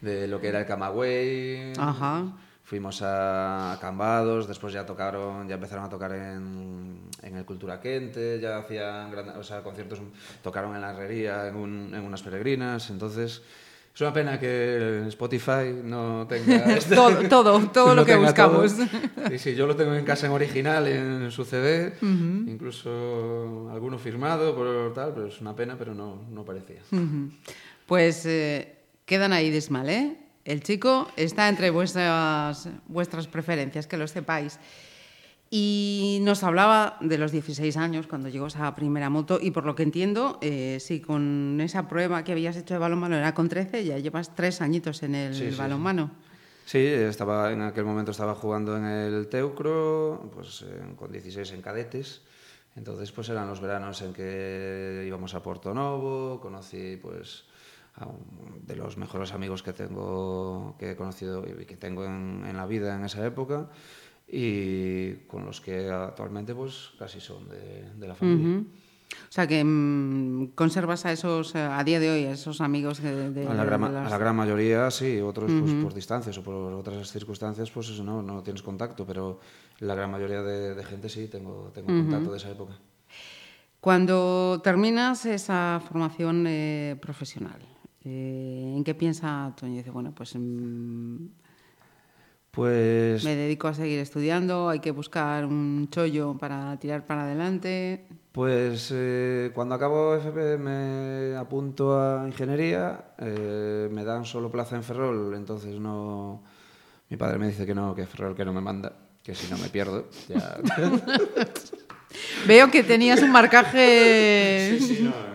de 0.00 0.28
lo 0.28 0.40
que 0.40 0.48
era 0.48 0.60
el 0.60 0.66
Camagüey. 0.66 1.74
Ajá. 1.76 2.38
Fuimos 2.68 3.00
a 3.02 3.78
Cambados, 3.80 4.46
después 4.46 4.74
ya 4.74 4.84
tocaron, 4.84 5.48
ya 5.48 5.54
empezaron 5.54 5.86
a 5.86 5.88
tocar 5.88 6.12
en, 6.12 7.00
en 7.22 7.36
el 7.36 7.44
Cultura 7.46 7.80
Quente, 7.80 8.38
ya 8.40 8.58
hacían 8.58 9.10
gran- 9.10 9.30
o 9.38 9.42
sea, 9.42 9.62
conciertos, 9.62 10.00
tocaron 10.42 10.74
en 10.74 10.82
la 10.82 10.90
Herrería, 10.92 11.48
en, 11.48 11.56
un- 11.56 11.94
en 11.94 12.02
unas 12.02 12.22
peregrinas, 12.22 12.90
entonces 12.90 13.40
es 13.94 14.00
una 14.02 14.12
pena 14.12 14.38
que 14.38 15.04
Spotify 15.08 15.72
no 15.82 16.26
tenga 16.28 16.56
este- 16.76 16.94
Todo, 16.94 17.26
todo, 17.26 17.60
todo 17.72 17.86
no 17.88 17.94
lo 17.94 18.04
que 18.04 18.12
tenga 18.12 18.34
todo. 18.34 18.60
buscamos. 18.60 19.32
Y 19.32 19.38
sí, 19.38 19.54
yo 19.54 19.66
lo 19.66 19.74
tengo 19.74 19.94
en 19.94 20.04
casa 20.04 20.26
en 20.26 20.32
original, 20.32 20.86
en 20.88 21.30
su 21.30 21.46
CD, 21.46 21.94
incluso 22.68 23.70
alguno 23.72 23.98
firmado 23.98 24.54
por 24.54 24.92
tal, 24.92 25.14
pero 25.14 25.26
es 25.28 25.40
una 25.40 25.56
pena, 25.56 25.76
pero 25.78 25.94
no, 25.94 26.22
no 26.30 26.44
parecía. 26.44 26.82
Ujú. 26.92 27.30
Pues 27.86 28.26
eh, 28.26 28.76
quedan 29.06 29.32
ahí 29.32 29.48
desmal, 29.50 29.88
¿eh? 29.88 30.16
El 30.48 30.62
chico 30.62 31.08
está 31.16 31.46
entre 31.50 31.68
vuestras, 31.68 32.70
vuestras 32.86 33.26
preferencias, 33.28 33.86
que 33.86 33.98
lo 33.98 34.08
sepáis. 34.08 34.58
Y 35.50 36.20
nos 36.22 36.42
hablaba 36.42 36.96
de 37.02 37.18
los 37.18 37.32
16 37.32 37.76
años 37.76 38.06
cuando 38.06 38.30
llegó 38.30 38.46
esa 38.46 38.74
primera 38.74 39.10
moto 39.10 39.38
y 39.42 39.50
por 39.50 39.66
lo 39.66 39.74
que 39.74 39.82
entiendo, 39.82 40.38
eh, 40.40 40.78
sí, 40.80 41.00
con 41.00 41.58
esa 41.60 41.86
prueba 41.86 42.24
que 42.24 42.32
habías 42.32 42.56
hecho 42.56 42.72
de 42.72 42.78
balonmano 42.78 43.16
era 43.16 43.34
con 43.34 43.50
13, 43.50 43.84
ya 43.84 43.98
llevas 43.98 44.34
tres 44.34 44.62
añitos 44.62 45.02
en 45.02 45.14
el 45.14 45.34
Sí, 45.34 45.50
sí, 45.50 45.56
balonmano. 45.58 46.10
Sí, 46.64 46.78
estaba, 46.78 47.52
en 47.52 47.60
aquel 47.60 47.84
momento 47.84 48.10
estaba 48.12 48.34
jugando 48.34 48.74
en 48.76 48.84
el 48.86 49.28
Teucro, 49.28 50.30
pues 50.34 50.62
en- 50.62 50.96
con 50.96 51.12
16 51.12 51.50
en 51.52 51.60
cadetes. 51.60 52.22
Entonces, 52.74 53.12
pues 53.12 53.28
eran 53.28 53.48
los 53.48 53.60
veranos 53.60 54.00
en 54.00 54.14
que 54.14 55.04
íbamos 55.06 55.34
a 55.34 55.42
Porto 55.42 55.74
Novo, 55.74 56.40
conocí 56.40 56.96
pues 57.00 57.44
a 57.98 58.06
un 58.06 58.64
de 58.66 58.76
los 58.76 58.96
mejores 58.96 59.32
amigos 59.32 59.62
que 59.62 59.72
tengo, 59.72 60.76
que 60.78 60.92
he 60.92 60.96
conocido 60.96 61.44
y 61.46 61.64
que 61.64 61.76
tengo 61.76 62.04
en, 62.04 62.44
en 62.46 62.56
la 62.56 62.66
vida 62.66 62.94
en 62.96 63.04
esa 63.04 63.24
época 63.26 63.68
y 64.26 65.14
con 65.26 65.44
los 65.46 65.60
que 65.60 65.88
actualmente 65.90 66.54
pues 66.54 66.90
casi 66.98 67.20
son 67.20 67.48
de, 67.48 67.90
de 67.96 68.08
la 68.08 68.14
familia. 68.14 68.58
Ujú. 68.58 68.66
O 69.10 69.30
sea 69.32 69.46
que 69.46 69.64
mm, 69.64 70.48
conservas 70.54 71.06
a 71.06 71.12
esos, 71.12 71.54
eh, 71.54 71.60
a 71.60 71.82
día 71.82 71.98
de 71.98 72.10
hoy, 72.10 72.24
a 72.26 72.32
esos 72.32 72.60
amigos 72.60 73.00
de, 73.02 73.30
de- 73.30 73.46
A 73.46 73.54
la, 73.54 73.62
de 73.62 73.66
gran, 73.66 73.80
las- 73.94 74.06
a 74.06 74.10
la 74.10 74.18
gran 74.18 74.36
mayoría 74.36 74.90
sí, 74.90 75.18
otros 75.20 75.50
pues, 75.58 75.72
por 75.82 75.94
distancias 75.94 76.36
o 76.36 76.42
por 76.42 76.54
otras 76.74 77.10
circunstancias 77.10 77.70
pues 77.70 77.88
eso, 77.88 78.04
no, 78.04 78.20
no 78.22 78.42
tienes 78.42 78.62
contacto, 78.62 79.06
pero 79.06 79.40
la 79.80 79.94
gran 79.94 80.10
mayoría 80.10 80.42
de, 80.42 80.74
de 80.74 80.84
gente 80.84 81.08
sí 81.08 81.26
tengo, 81.28 81.70
tengo 81.74 81.88
contacto 81.88 82.30
de 82.30 82.36
esa 82.36 82.50
época. 82.50 82.74
Cuando 83.80 84.60
terminas 84.62 85.24
esa 85.24 85.80
formación 85.86 86.44
eh, 86.46 86.96
profesional, 87.00 87.60
eh, 88.08 88.74
¿en 88.76 88.84
qué 88.84 88.94
piensa 88.94 89.52
Toño? 89.58 89.76
Dice, 89.76 89.90
bueno, 89.90 90.12
pues 90.14 90.34
mm, 90.34 91.26
Pues, 92.50 93.22
me 93.22 93.36
dedico 93.36 93.68
a 93.68 93.74
seguir 93.74 93.98
estudiando, 94.00 94.68
hay 94.68 94.80
que 94.80 94.90
buscar 94.90 95.44
un 95.44 95.88
chollo 95.90 96.36
para 96.38 96.76
tirar 96.78 97.04
para 97.06 97.24
adelante. 97.24 98.06
pues 98.32 98.90
eh, 98.94 99.50
cuando 99.54 99.74
acabo 99.74 100.14
FP 100.16 100.58
me 100.58 101.36
apunto 101.36 102.00
a 102.00 102.26
ingeniería, 102.26 103.12
eh, 103.18 103.88
me 103.92 104.04
dan 104.04 104.24
solo 104.24 104.50
plaza 104.50 104.76
en 104.76 104.82
Ferrol, 104.82 105.34
entonces 105.34 105.78
no... 105.78 106.42
Mi 107.10 107.16
padre 107.16 107.38
me 107.38 107.48
dice 107.48 107.64
que 107.64 107.74
no, 107.74 107.94
que 107.94 108.06
Ferrol 108.06 108.34
que 108.34 108.44
no 108.44 108.52
me 108.52 108.60
manda, 108.60 108.92
que 109.22 109.34
si 109.34 109.50
no 109.50 109.56
me 109.58 109.68
pierdo. 109.68 110.08
Ya. 110.28 110.58
Veo 112.46 112.70
que 112.70 112.82
tenías 112.82 113.22
un 113.22 113.32
marcaje... 113.32 114.78
Sí, 114.78 114.96
sí, 114.96 115.02
no. 115.04 115.27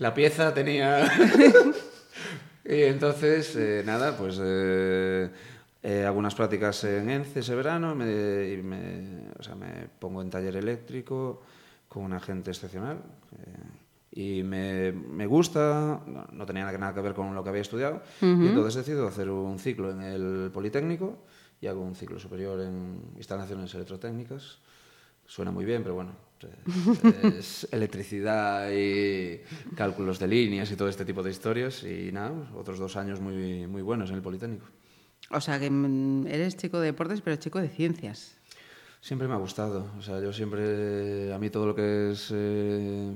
La 0.00 0.12
pieza 0.14 0.52
tenía. 0.52 1.04
y 2.64 2.82
entonces, 2.82 3.54
eh, 3.56 3.82
nada, 3.84 4.16
pues 4.16 4.38
eh, 4.42 5.30
eh, 5.82 6.04
hago 6.06 6.18
unas 6.18 6.34
prácticas 6.34 6.82
en 6.84 7.08
ENCE 7.10 7.40
ese 7.40 7.54
verano 7.54 7.94
me, 7.94 9.28
o 9.38 9.42
sea, 9.42 9.54
me 9.54 9.88
pongo 9.98 10.22
en 10.22 10.30
taller 10.30 10.56
eléctrico 10.56 11.42
con 11.88 12.02
una 12.04 12.18
gente 12.20 12.50
excepcional. 12.50 12.98
y 14.12 14.42
me, 14.42 14.90
me 14.92 15.26
gusta, 15.26 16.00
no, 16.06 16.26
no 16.32 16.46
tenía 16.46 16.64
nada 16.72 16.94
que- 16.94 17.00
ver 17.00 17.14
con 17.14 17.34
lo 17.34 17.42
que 17.44 17.50
había 17.50 17.62
estudiado, 17.62 18.02
y 18.20 18.26
entonces 18.48 18.74
decido 18.74 19.06
hacer 19.06 19.30
un 19.30 19.58
ciclo 19.58 19.90
en 19.92 20.02
el 20.02 20.50
Politécnico 20.52 21.18
y 21.60 21.66
hago 21.66 21.82
un 21.82 21.94
ciclo 21.94 22.18
superior 22.18 22.60
en 22.60 23.02
instalaciones 23.16 23.72
electrotécnicas. 23.74 24.58
Suena 25.26 25.50
muy 25.52 25.64
bien, 25.64 25.82
pero 25.82 25.94
bueno, 25.94 26.10
es 27.22 27.68
electricidad 27.70 28.70
y 28.72 29.40
cálculos 29.76 30.18
de 30.18 30.28
líneas 30.28 30.70
y 30.70 30.76
todo 30.76 30.88
este 30.88 31.04
tipo 31.04 31.22
de 31.22 31.30
historias. 31.30 31.82
Y 31.82 32.12
nada, 32.12 32.30
pues, 32.30 32.48
otros 32.54 32.78
dos 32.78 32.96
años 32.96 33.20
muy, 33.20 33.66
muy 33.66 33.82
buenos 33.82 34.10
en 34.10 34.16
el 34.16 34.22
Politécnico. 34.22 34.66
O 35.30 35.40
sea 35.40 35.58
que 35.58 35.70
mm, 35.70 36.26
eres 36.26 36.56
chico 36.56 36.80
de 36.80 36.86
deportes, 36.86 37.20
pero 37.20 37.36
chico 37.36 37.60
de 37.60 37.68
ciencias. 37.68 38.36
Siempre 39.00 39.28
me 39.28 39.34
ha 39.34 39.38
gustado. 39.38 39.90
O 39.98 40.02
sea, 40.02 40.20
yo 40.20 40.32
siempre, 40.32 41.32
a 41.32 41.38
mí 41.38 41.50
todo 41.50 41.66
lo 41.66 41.74
que 41.74 42.12
es, 42.12 42.30
eh, 42.34 43.14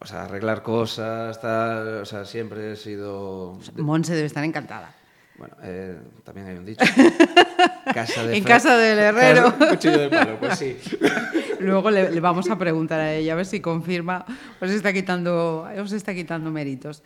o 0.00 0.06
sea, 0.06 0.24
arreglar 0.24 0.62
cosas, 0.62 1.40
tal, 1.40 1.98
o 1.98 2.04
sea, 2.04 2.24
siempre 2.24 2.72
he 2.72 2.76
sido... 2.76 3.58
Monse 3.76 4.14
debe 4.14 4.26
estar 4.26 4.44
encantada. 4.44 4.94
Bueno, 5.38 5.54
eh, 5.62 5.98
también 6.24 6.48
hay 6.48 6.56
un 6.56 6.64
dicho. 6.64 6.84
Casa 7.94 8.24
de 8.24 8.36
En 8.36 8.44
casa 8.44 8.76
del 8.76 8.98
herrero. 8.98 9.54
Cuchillo 9.56 9.98
de 9.98 10.08
palo, 10.08 10.38
pues 10.40 10.58
sí. 10.58 10.76
Luego 11.66 11.90
le, 11.90 12.10
le 12.10 12.20
vamos 12.20 12.48
a 12.50 12.58
preguntar 12.58 13.00
a 13.00 13.14
ella 13.14 13.32
a 13.32 13.36
ver 13.36 13.46
si 13.46 13.60
confirma 13.60 14.24
o 14.60 14.66
se 14.66 14.76
está 14.76 14.92
quitando, 14.92 15.66
o 15.78 15.86
se 15.86 15.96
está 15.96 16.14
quitando 16.14 16.50
méritos. 16.50 17.02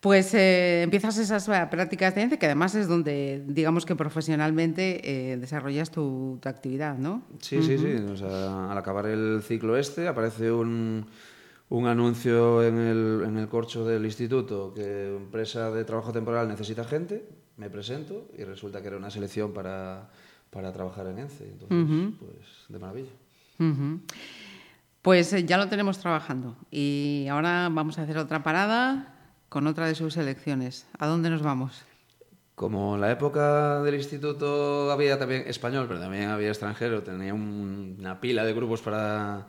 Pues 0.00 0.34
eh, 0.34 0.82
empiezas 0.82 1.16
esas 1.18 1.46
prácticas 1.70 2.12
de 2.16 2.22
ENCE, 2.22 2.36
que 2.36 2.46
además 2.46 2.74
es 2.74 2.88
donde, 2.88 3.44
digamos 3.46 3.86
que 3.86 3.94
profesionalmente 3.94 5.00
eh, 5.04 5.36
desarrollas 5.36 5.92
tu, 5.92 6.40
tu 6.42 6.48
actividad, 6.48 6.98
¿no? 6.98 7.22
Sí, 7.38 7.62
sí, 7.62 7.78
sí. 7.78 7.92
O 8.12 8.16
sea, 8.16 8.72
al 8.72 8.76
acabar 8.76 9.06
el 9.06 9.42
ciclo 9.44 9.76
este 9.76 10.08
aparece 10.08 10.50
un, 10.50 11.06
un 11.68 11.86
anuncio 11.86 12.64
en 12.64 12.78
el, 12.78 13.22
en 13.28 13.38
el 13.38 13.46
corcho 13.46 13.84
del 13.84 14.04
instituto 14.04 14.74
que 14.74 15.06
empresa 15.16 15.70
de 15.70 15.84
trabajo 15.84 16.12
temporal 16.12 16.48
necesita 16.48 16.82
gente, 16.82 17.24
me 17.56 17.70
presento 17.70 18.28
y 18.36 18.42
resulta 18.42 18.82
que 18.82 18.88
era 18.88 18.96
una 18.96 19.10
selección 19.10 19.52
para, 19.52 20.10
para 20.50 20.72
trabajar 20.72 21.06
en 21.06 21.18
ENCE. 21.20 21.44
Entonces, 21.44 22.18
pues 22.18 22.66
de 22.68 22.78
maravilla. 22.80 23.12
Pues 25.02 25.32
eh, 25.32 25.44
ya 25.44 25.56
lo 25.58 25.68
tenemos 25.68 25.98
trabajando 25.98 26.56
y 26.70 27.26
ahora 27.30 27.68
vamos 27.70 27.98
a 27.98 28.02
hacer 28.02 28.18
otra 28.18 28.42
parada 28.42 29.14
con 29.48 29.66
otra 29.66 29.86
de 29.86 29.94
sus 29.94 30.14
selecciones. 30.14 30.86
¿A 30.98 31.06
dónde 31.06 31.28
nos 31.30 31.42
vamos? 31.42 31.84
Como 32.54 32.94
en 32.94 33.00
la 33.00 33.10
época 33.10 33.82
del 33.82 33.94
instituto 33.96 34.92
había 34.92 35.18
también 35.18 35.44
español, 35.46 35.86
pero 35.88 36.00
también 36.00 36.28
había 36.30 36.48
extranjero, 36.48 37.02
tenía 37.02 37.34
un- 37.34 37.96
una 37.98 38.20
pila 38.20 38.44
de 38.44 38.52
grupos 38.54 38.80
para, 38.82 39.46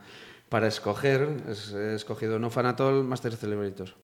para 0.48 0.66
escoger. 0.66 1.28
Es- 1.48 1.72
He 1.72 1.94
escogido 1.94 2.38
No 2.38 2.50
Fanatol, 2.50 3.04
Master 3.04 3.36
Celebrator. 3.36 3.94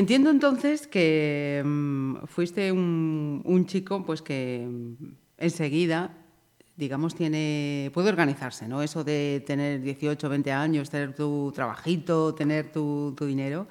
Entiendo 0.00 0.30
entonces 0.30 0.86
que 0.86 1.62
mm, 1.64 2.24
fuiste 2.26 2.72
un, 2.72 3.64
chico 3.66 4.04
pues 4.04 4.22
que 4.22 4.66
mm, 4.68 4.94
enseguida, 5.38 6.16
digamos, 6.76 7.14
tiene 7.14 7.90
puede 7.92 8.08
organizarse, 8.08 8.66
¿no? 8.66 8.82
Eso 8.82 9.04
de 9.04 9.42
tener 9.46 9.82
18, 9.82 10.28
20 10.28 10.52
años, 10.52 10.90
tener 10.90 11.14
tu 11.14 11.52
trabajito, 11.54 12.34
tener 12.34 12.72
tu, 12.72 13.14
tu 13.16 13.26
dinero. 13.26 13.68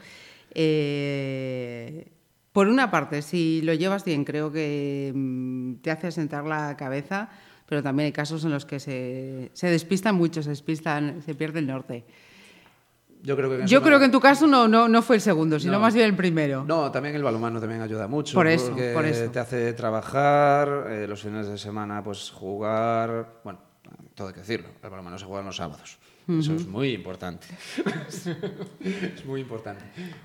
Eh, 0.53 2.11
por 2.51 2.67
una 2.67 2.91
parte, 2.91 3.21
si 3.21 3.61
lo 3.63 3.73
llevas 3.73 4.05
bien, 4.05 4.23
creo 4.23 4.51
que 4.51 5.11
mm, 5.13 5.75
te 5.82 5.91
hace 5.91 6.11
sentar 6.11 6.45
la 6.45 6.77
cabeza, 6.77 7.30
pero 7.65 7.82
también 7.82 8.05
hay 8.05 8.11
casos 8.11 8.43
en 8.45 8.51
los 8.51 8.65
que 8.65 8.80
se, 8.80 9.49
se 9.53 9.67
despistan 9.67 10.15
mucho, 10.15 10.43
se 10.43 10.49
despistan, 10.49 11.21
se 11.23 11.34
pierde 11.36 11.59
el 11.59 11.67
norte. 11.67 12.05
Yo 13.22 13.36
creo 13.36 13.49
que 13.49 13.55
en 13.61 13.67
Yo 13.67 13.82
creo 13.82 13.99
que 13.99 14.05
en 14.05 14.11
tu 14.11 14.20
caso 14.20 14.47
no, 14.47 14.67
no, 14.67 14.88
no 14.88 15.01
fue 15.01 15.17
el 15.17 15.22
segundo, 15.22 15.59
sino 15.59 15.74
No. 15.74 15.80
más 15.80 15.93
bien 15.93 16.05
el 16.05 16.15
primero. 16.15 16.63
No, 16.65 16.89
también 16.91 17.15
el 17.15 17.24
balonmano 17.24 17.59
también 17.59 17.82
ayuda 17.82 18.07
mucho. 18.07 18.34
Por 18.34 18.47
eso, 18.47 18.67
porque 18.67 18.91
por 18.93 19.05
eso. 19.05 19.30
Te 19.30 19.39
hace 19.39 19.74
trabajar, 19.74 20.86
eh, 20.89 21.05
los 21.07 21.22
fines 21.22 21.47
de 21.47 21.57
semana 21.57 22.01
pues 22.03 22.32
jugar. 22.32 23.41
Bueno, 23.43 23.59
todo 24.15 24.28
hay 24.30 24.34
que 24.34 24.39
decirlo, 24.39 24.70
el 24.82 24.89
balonmano 24.89 25.17
se 25.17 25.26
juega 25.26 25.43
los 25.43 25.55
sábados. 25.57 25.97
Eso 26.30 26.53
es 26.55 26.67
muy 26.67 26.91
importante. 26.93 27.47
es 28.84 29.25
muy 29.25 29.41
importante. 29.41 29.84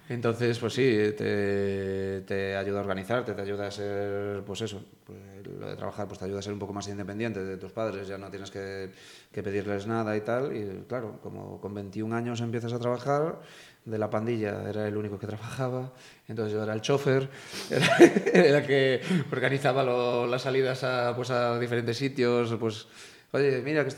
Entonces, 0.09 0.59
pues 0.59 0.75
sí, 0.75 0.83
te, 1.17 2.21
te 2.27 2.57
ayuda 2.57 2.79
a 2.79 2.83
organizarte, 2.83 3.33
te 3.33 3.41
ayuda 3.43 3.69
a 3.69 3.71
ser, 3.71 4.43
pues 4.45 4.61
eso, 4.61 4.85
pues, 5.07 5.19
lo 5.59 5.69
de 5.69 5.77
trabajar, 5.77 6.07
pues 6.07 6.19
te 6.19 6.27
ayuda 6.27 6.41
a 6.41 6.43
ser 6.43 6.53
un 6.53 6.59
poco 6.59 6.73
más 6.73 6.89
independiente 6.89 7.43
de 7.45 7.57
tus 7.57 7.73
padres, 7.73 8.07
ya 8.09 8.19
no 8.19 8.29
tienes 8.31 8.51
que, 8.51 8.91
que 9.33 9.43
pedirles 9.43 9.87
nada 9.87 10.17
y 10.17 10.21
tal. 10.21 10.55
Y 10.55 10.85
claro, 10.87 11.19
como 11.23 11.61
con 11.61 11.73
21 11.75 12.15
años 12.15 12.41
empiezas 12.41 12.73
a 12.73 12.79
trabajar, 12.79 13.41
de 13.85 13.99
la 13.99 14.09
pandilla 14.11 14.69
era 14.69 14.89
el 14.89 14.97
único 14.97 15.19
que 15.19 15.27
trabajaba, 15.27 15.93
entonces 16.27 16.55
yo 16.55 16.63
era 16.63 16.73
el 16.73 16.81
chofer, 16.81 17.29
era, 17.71 17.97
era 18.33 18.59
el 18.59 18.67
que 18.67 19.01
organizaba 19.31 19.83
lo- 19.83 20.27
las 20.27 20.43
salidas 20.43 20.85
a, 20.85 21.15
pues 21.17 21.31
a 21.31 21.59
diferentes 21.59 21.97
sitios, 21.97 22.55
pues... 22.61 22.87
Oye, 23.35 23.61
mira, 23.63 23.85
que, 23.85 23.93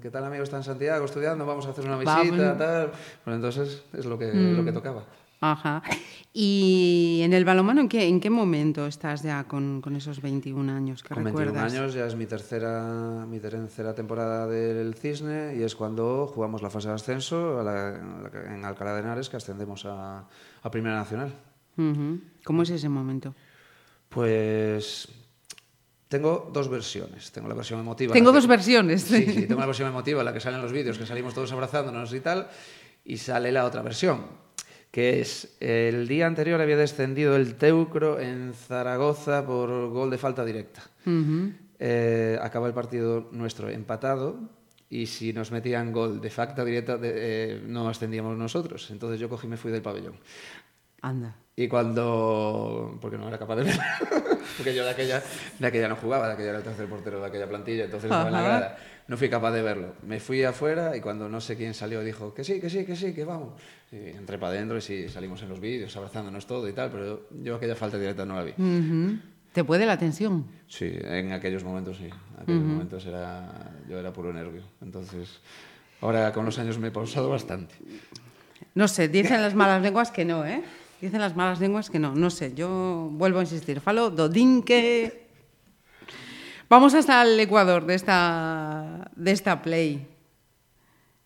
que 0.00 0.10
tal 0.10 0.24
amigo 0.24 0.42
está 0.42 0.56
en 0.56 0.62
Santiago 0.64 1.04
estudiando, 1.04 1.44
vamos 1.46 1.66
a 1.66 1.70
hacer 1.70 1.84
una 1.84 1.96
Vamos. 1.96 2.24
visita, 2.24 2.56
tal. 2.56 2.90
Bueno, 3.24 3.36
entonces 3.36 3.82
es 3.92 4.06
lo 4.06 4.18
que, 4.18 4.32
lo 4.32 4.64
que 4.64 4.72
tocaba. 4.72 5.04
Ajá. 5.44 5.82
Y 6.32 7.20
en 7.24 7.32
el 7.32 7.44
balonmano, 7.44 7.80
¿en 7.80 7.88
qué, 7.88 8.06
en 8.06 8.20
qué 8.20 8.30
momento 8.30 8.86
estás 8.86 9.22
ya 9.24 9.42
con, 9.44 9.80
con 9.80 9.96
esos 9.96 10.22
21 10.22 10.72
años 10.72 11.02
que 11.02 11.12
Con 11.14 11.24
21 11.24 11.46
recuerdas? 11.50 11.72
años 11.74 11.94
ya 11.94 12.06
es 12.06 12.14
mi 12.14 12.26
tercera, 12.26 13.26
mi 13.28 13.40
tercera 13.40 13.92
temporada 13.92 14.46
del 14.46 14.94
Cisne 14.94 15.56
y 15.58 15.62
es 15.64 15.74
cuando 15.74 16.28
jugamos 16.28 16.62
la 16.62 16.70
fase 16.70 16.88
de 16.88 16.94
ascenso 16.94 17.58
a 17.60 17.64
la- 17.64 18.00
en 18.54 18.64
Alcalá 18.64 18.94
de 18.94 19.00
Henares, 19.00 19.28
que 19.28 19.36
ascendemos 19.36 19.84
a, 19.84 20.24
a 20.62 20.70
Primera 20.70 20.94
Nacional. 20.96 21.32
¿Cómo 22.44 22.62
es 22.62 22.70
ese 22.70 22.88
momento? 22.88 23.34
Pues 24.08 25.08
tengo 26.12 26.48
dos 26.52 26.68
versiones. 26.68 27.32
Tengo 27.32 27.48
la 27.48 27.54
versión 27.54 27.80
emotiva. 27.80 28.12
Tengo 28.12 28.30
que- 28.30 28.36
dos 28.36 28.46
versiones. 28.46 29.02
Sí, 29.02 29.26
sí, 29.26 29.46
tengo 29.48 29.60
la 29.60 29.66
versión 29.66 29.88
emotiva, 29.88 30.20
en 30.20 30.26
la 30.26 30.32
que 30.32 30.38
salen 30.40 30.62
los 30.62 30.70
vídeos, 30.70 30.96
que 30.98 31.06
salimos 31.06 31.34
todos 31.34 31.50
abrazándonos 31.50 32.12
y 32.14 32.20
tal, 32.20 32.48
y 33.04 33.16
sale 33.16 33.50
la 33.50 33.64
otra 33.64 33.82
versión, 33.82 34.26
que 34.92 35.20
es 35.20 35.56
el 35.58 36.06
día 36.06 36.26
anterior 36.26 36.60
había 36.60 36.76
descendido 36.76 37.34
el 37.34 37.56
Teucro 37.56 38.20
en 38.20 38.52
Zaragoza 38.54 39.44
por 39.44 39.88
gol 39.90 40.10
de 40.10 40.18
falta 40.18 40.44
directa. 40.44 40.82
Eh, 41.84 42.38
acaba 42.40 42.68
el 42.68 42.74
partido 42.74 43.28
nuestro 43.32 43.68
empatado 43.68 44.38
y 44.88 45.06
si 45.06 45.32
nos 45.32 45.50
metían 45.50 45.90
gol 45.92 46.20
de 46.20 46.30
falta 46.30 46.64
directa 46.64 46.96
de- 46.96 47.12
eh, 47.14 47.62
no 47.66 47.88
ascendíamos 47.88 48.36
nosotros. 48.36 48.88
Entonces 48.90 49.18
yo 49.18 49.28
cogí 49.28 49.46
y 49.46 49.50
me 49.50 49.56
fui 49.56 49.72
del 49.72 49.82
pabellón. 49.82 50.14
Anda. 51.00 51.34
Y 51.54 51.68
cuando... 51.68 52.98
porque 53.00 53.18
no 53.18 53.28
era 53.28 53.38
capaz 53.38 53.56
de 53.56 53.64
ver. 53.64 53.78
porque 54.56 54.74
yo 54.74 54.84
de 54.84 54.90
aquella, 54.90 55.22
de 55.58 55.66
aquella 55.66 55.88
no 55.88 55.96
jugaba, 55.96 56.26
de 56.28 56.34
aquella 56.34 56.50
era 56.50 56.58
el 56.58 56.64
tercer 56.64 56.88
portero 56.88 57.20
de 57.20 57.26
aquella 57.26 57.46
plantilla, 57.46 57.84
entonces 57.84 58.10
estaba 58.10 58.28
en 58.28 58.32
la 58.32 58.42
grada. 58.42 58.78
No 59.08 59.16
fui 59.16 59.28
capaz 59.28 59.52
de 59.52 59.62
verlo. 59.62 59.94
Me 60.06 60.20
fui 60.20 60.42
afuera 60.44 60.96
y 60.96 61.00
cuando 61.00 61.28
no 61.28 61.40
sé 61.40 61.56
quién 61.56 61.74
salió 61.74 62.02
dijo 62.02 62.32
que 62.32 62.44
sí, 62.44 62.60
que 62.60 62.70
sí, 62.70 62.86
que 62.86 62.96
sí, 62.96 63.12
que 63.12 63.24
vamos. 63.24 63.60
Y 63.90 64.16
entré 64.16 64.38
para 64.38 64.52
adentro 64.52 64.78
y 64.78 64.80
sí, 64.80 65.08
salimos 65.08 65.42
en 65.42 65.50
los 65.50 65.60
vídeos 65.60 65.94
abrazándonos 65.96 66.46
todo 66.46 66.68
y 66.68 66.72
tal, 66.72 66.90
pero 66.90 67.28
yo 67.42 67.56
aquella 67.56 67.74
falta 67.74 67.98
directa 67.98 68.24
no 68.24 68.36
la 68.36 68.44
vi. 68.44 68.54
¿Te 69.52 69.64
puede 69.64 69.84
la 69.84 69.98
tensión? 69.98 70.46
Sí, 70.66 70.90
en 71.02 71.32
aquellos 71.32 71.62
momentos 71.62 71.98
sí. 71.98 72.04
En 72.06 72.42
aquellos 72.42 72.62
momentos 72.62 73.04
era, 73.04 73.70
yo 73.86 73.98
era 73.98 74.10
puro 74.10 74.32
nervio. 74.32 74.62
Entonces, 74.80 75.40
ahora 76.00 76.32
con 76.32 76.46
los 76.46 76.58
años 76.58 76.78
me 76.78 76.88
he 76.88 76.90
pausado 76.90 77.28
bastante. 77.28 77.74
No 78.74 78.88
sé, 78.88 79.08
dicen 79.08 79.42
las 79.42 79.54
malas 79.54 79.82
lenguas 79.82 80.10
que 80.10 80.24
no, 80.24 80.46
¿eh? 80.46 80.62
Dicen 81.02 81.20
las 81.20 81.34
malas 81.34 81.58
lenguas 81.58 81.90
que 81.90 81.98
no. 81.98 82.14
No 82.14 82.30
sé, 82.30 82.54
yo 82.54 83.08
vuelvo 83.10 83.40
a 83.40 83.42
insistir. 83.42 83.80
Falo 83.80 84.08
dodinque. 84.08 85.26
Vamos 86.68 86.94
hasta 86.94 87.20
el 87.24 87.40
Ecuador 87.40 87.84
de 87.86 87.96
esta, 87.96 89.10
de 89.16 89.32
esta 89.32 89.60
play. 89.62 90.06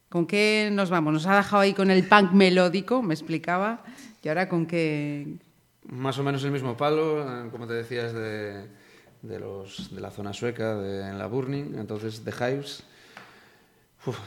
¿Con 0.08 0.26
qué 0.26 0.70
nos 0.72 0.88
vamos? 0.88 1.12
Nos 1.12 1.26
ha 1.26 1.36
dejado 1.36 1.60
ahí 1.60 1.74
con 1.74 1.90
el 1.90 2.08
punk 2.08 2.32
melódico, 2.32 3.02
me 3.02 3.12
explicaba. 3.12 3.84
Y 4.22 4.28
ahora 4.28 4.48
con 4.48 4.64
qué... 4.64 5.36
Más 5.90 6.18
o 6.18 6.22
menos 6.22 6.42
el 6.44 6.52
mismo 6.52 6.74
palo, 6.74 7.20
eh, 7.20 7.50
como 7.50 7.66
te 7.66 7.74
decías, 7.74 8.14
de, 8.14 8.68
de, 9.20 9.38
los, 9.38 9.94
de 9.94 10.00
la 10.00 10.10
zona 10.10 10.32
sueca, 10.32 10.74
de, 10.74 11.06
en 11.06 11.18
la 11.18 11.26
Burning, 11.26 11.74
entonces 11.78 12.24
The 12.24 12.30
Hives. 12.30 12.82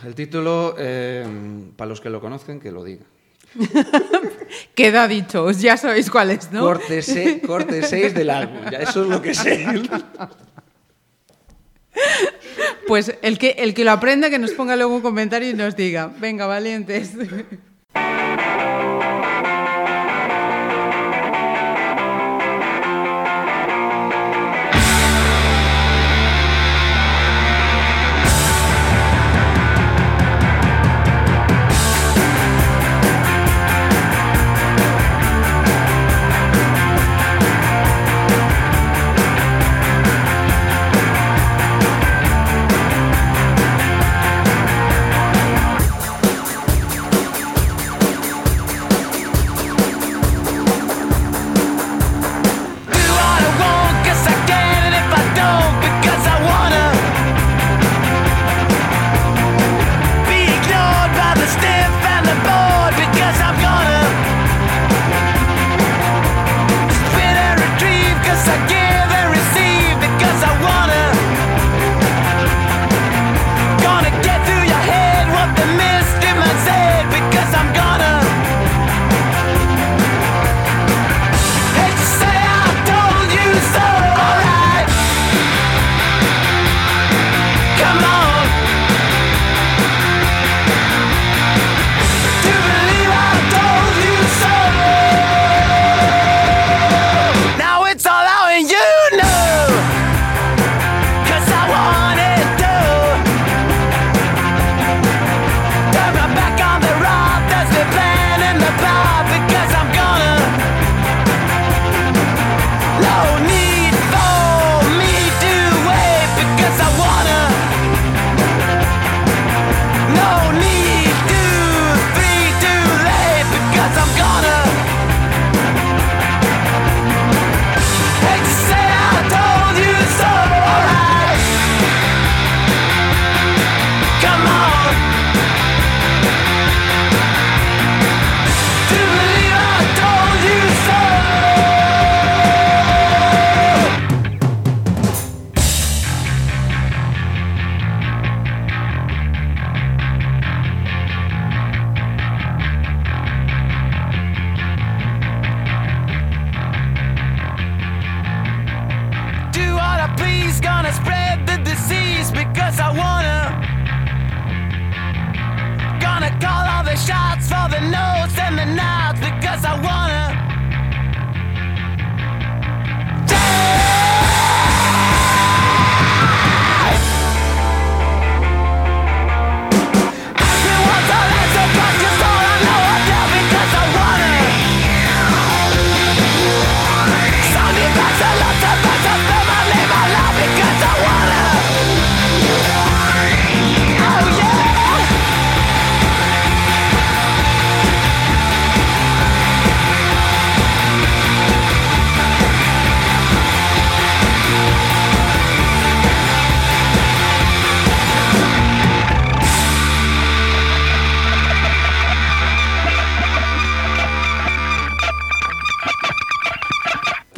El 0.06 0.14
título, 0.14 0.76
eh, 0.78 1.26
para 1.76 1.90
los 1.90 2.02
que 2.02 2.12
lo 2.12 2.22
conozcan, 2.22 2.60
que 2.60 2.72
lo 2.72 2.84
diga. 2.84 3.06
Queda 4.76 5.08
dicho, 5.08 5.50
ya 5.52 5.78
sabéis 5.78 6.10
cuál 6.10 6.32
es, 6.32 6.52
¿no? 6.52 6.62
Corte, 6.62 7.02
se- 7.02 7.42
corte 7.42 7.84
6 7.84 8.14
del 8.14 8.30
álbum, 8.30 8.58
ya 8.72 8.80
eso 8.80 9.04
es 9.04 9.10
lo 9.10 9.22
que 9.22 9.34
sé. 9.34 9.66
Pues 12.88 13.16
el 13.22 13.38
que, 13.38 13.52
el 13.60 13.74
que 13.74 13.84
lo 13.84 13.92
aprenda, 13.92 14.30
que 14.30 14.40
nos 14.40 14.52
ponga 14.52 14.76
luego 14.76 14.96
un 14.96 15.02
comentario 15.02 15.50
y 15.50 15.54
nos 15.54 15.76
diga, 15.76 16.12
venga, 16.20 16.46
valientes. 16.48 17.12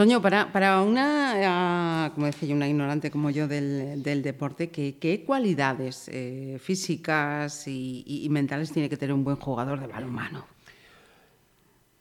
Toño, 0.02 0.20
para, 0.20 0.52
para 0.52 0.82
una, 0.82 1.34
ah, 1.46 2.12
como 2.16 2.26
decía 2.26 2.50
yo, 2.50 2.56
una 2.56 2.68
ignorante 2.68 3.12
como 3.12 3.30
yo 3.30 3.48
del, 3.48 4.02
del 4.02 4.24
deporte, 4.24 4.72
¿qué, 4.72 4.98
qué 5.00 5.24
cualidades 5.24 6.10
eh, 6.12 6.58
físicas 6.60 7.68
y, 7.68 8.04
y- 8.08 8.26
y 8.26 8.30
mentales 8.30 8.72
tiene 8.72 8.90
que 8.90 8.98
tener 8.98 9.14
un 9.14 9.24
buen 9.24 9.36
jugador 9.38 9.80
de 9.80 9.86
balonmano? 9.86 10.48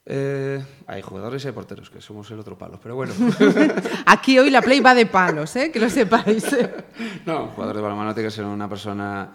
Eh, 0.06 0.64
hay 0.86 1.02
jugadores 1.02 1.44
y 1.44 1.48
hay 1.48 1.52
porteros, 1.52 1.90
que 1.90 2.00
somos 2.00 2.30
el 2.30 2.38
otro 2.38 2.56
palo, 2.56 2.80
pero 2.82 2.94
bueno. 2.96 3.12
Aquí 4.06 4.38
hoy 4.38 4.48
la 4.48 4.62
play 4.62 4.80
va 4.80 4.94
de 4.94 5.04
palos, 5.04 5.54
¿eh? 5.56 5.70
que 5.70 5.78
lo 5.78 5.90
sepáis. 5.90 6.46
No, 7.26 7.42
un 7.44 7.48
jugador 7.50 7.76
de 7.76 7.82
balonmano 7.82 8.14
tiene 8.14 8.28
que 8.30 8.34
ser 8.34 8.46
una 8.46 8.66
persona, 8.66 9.30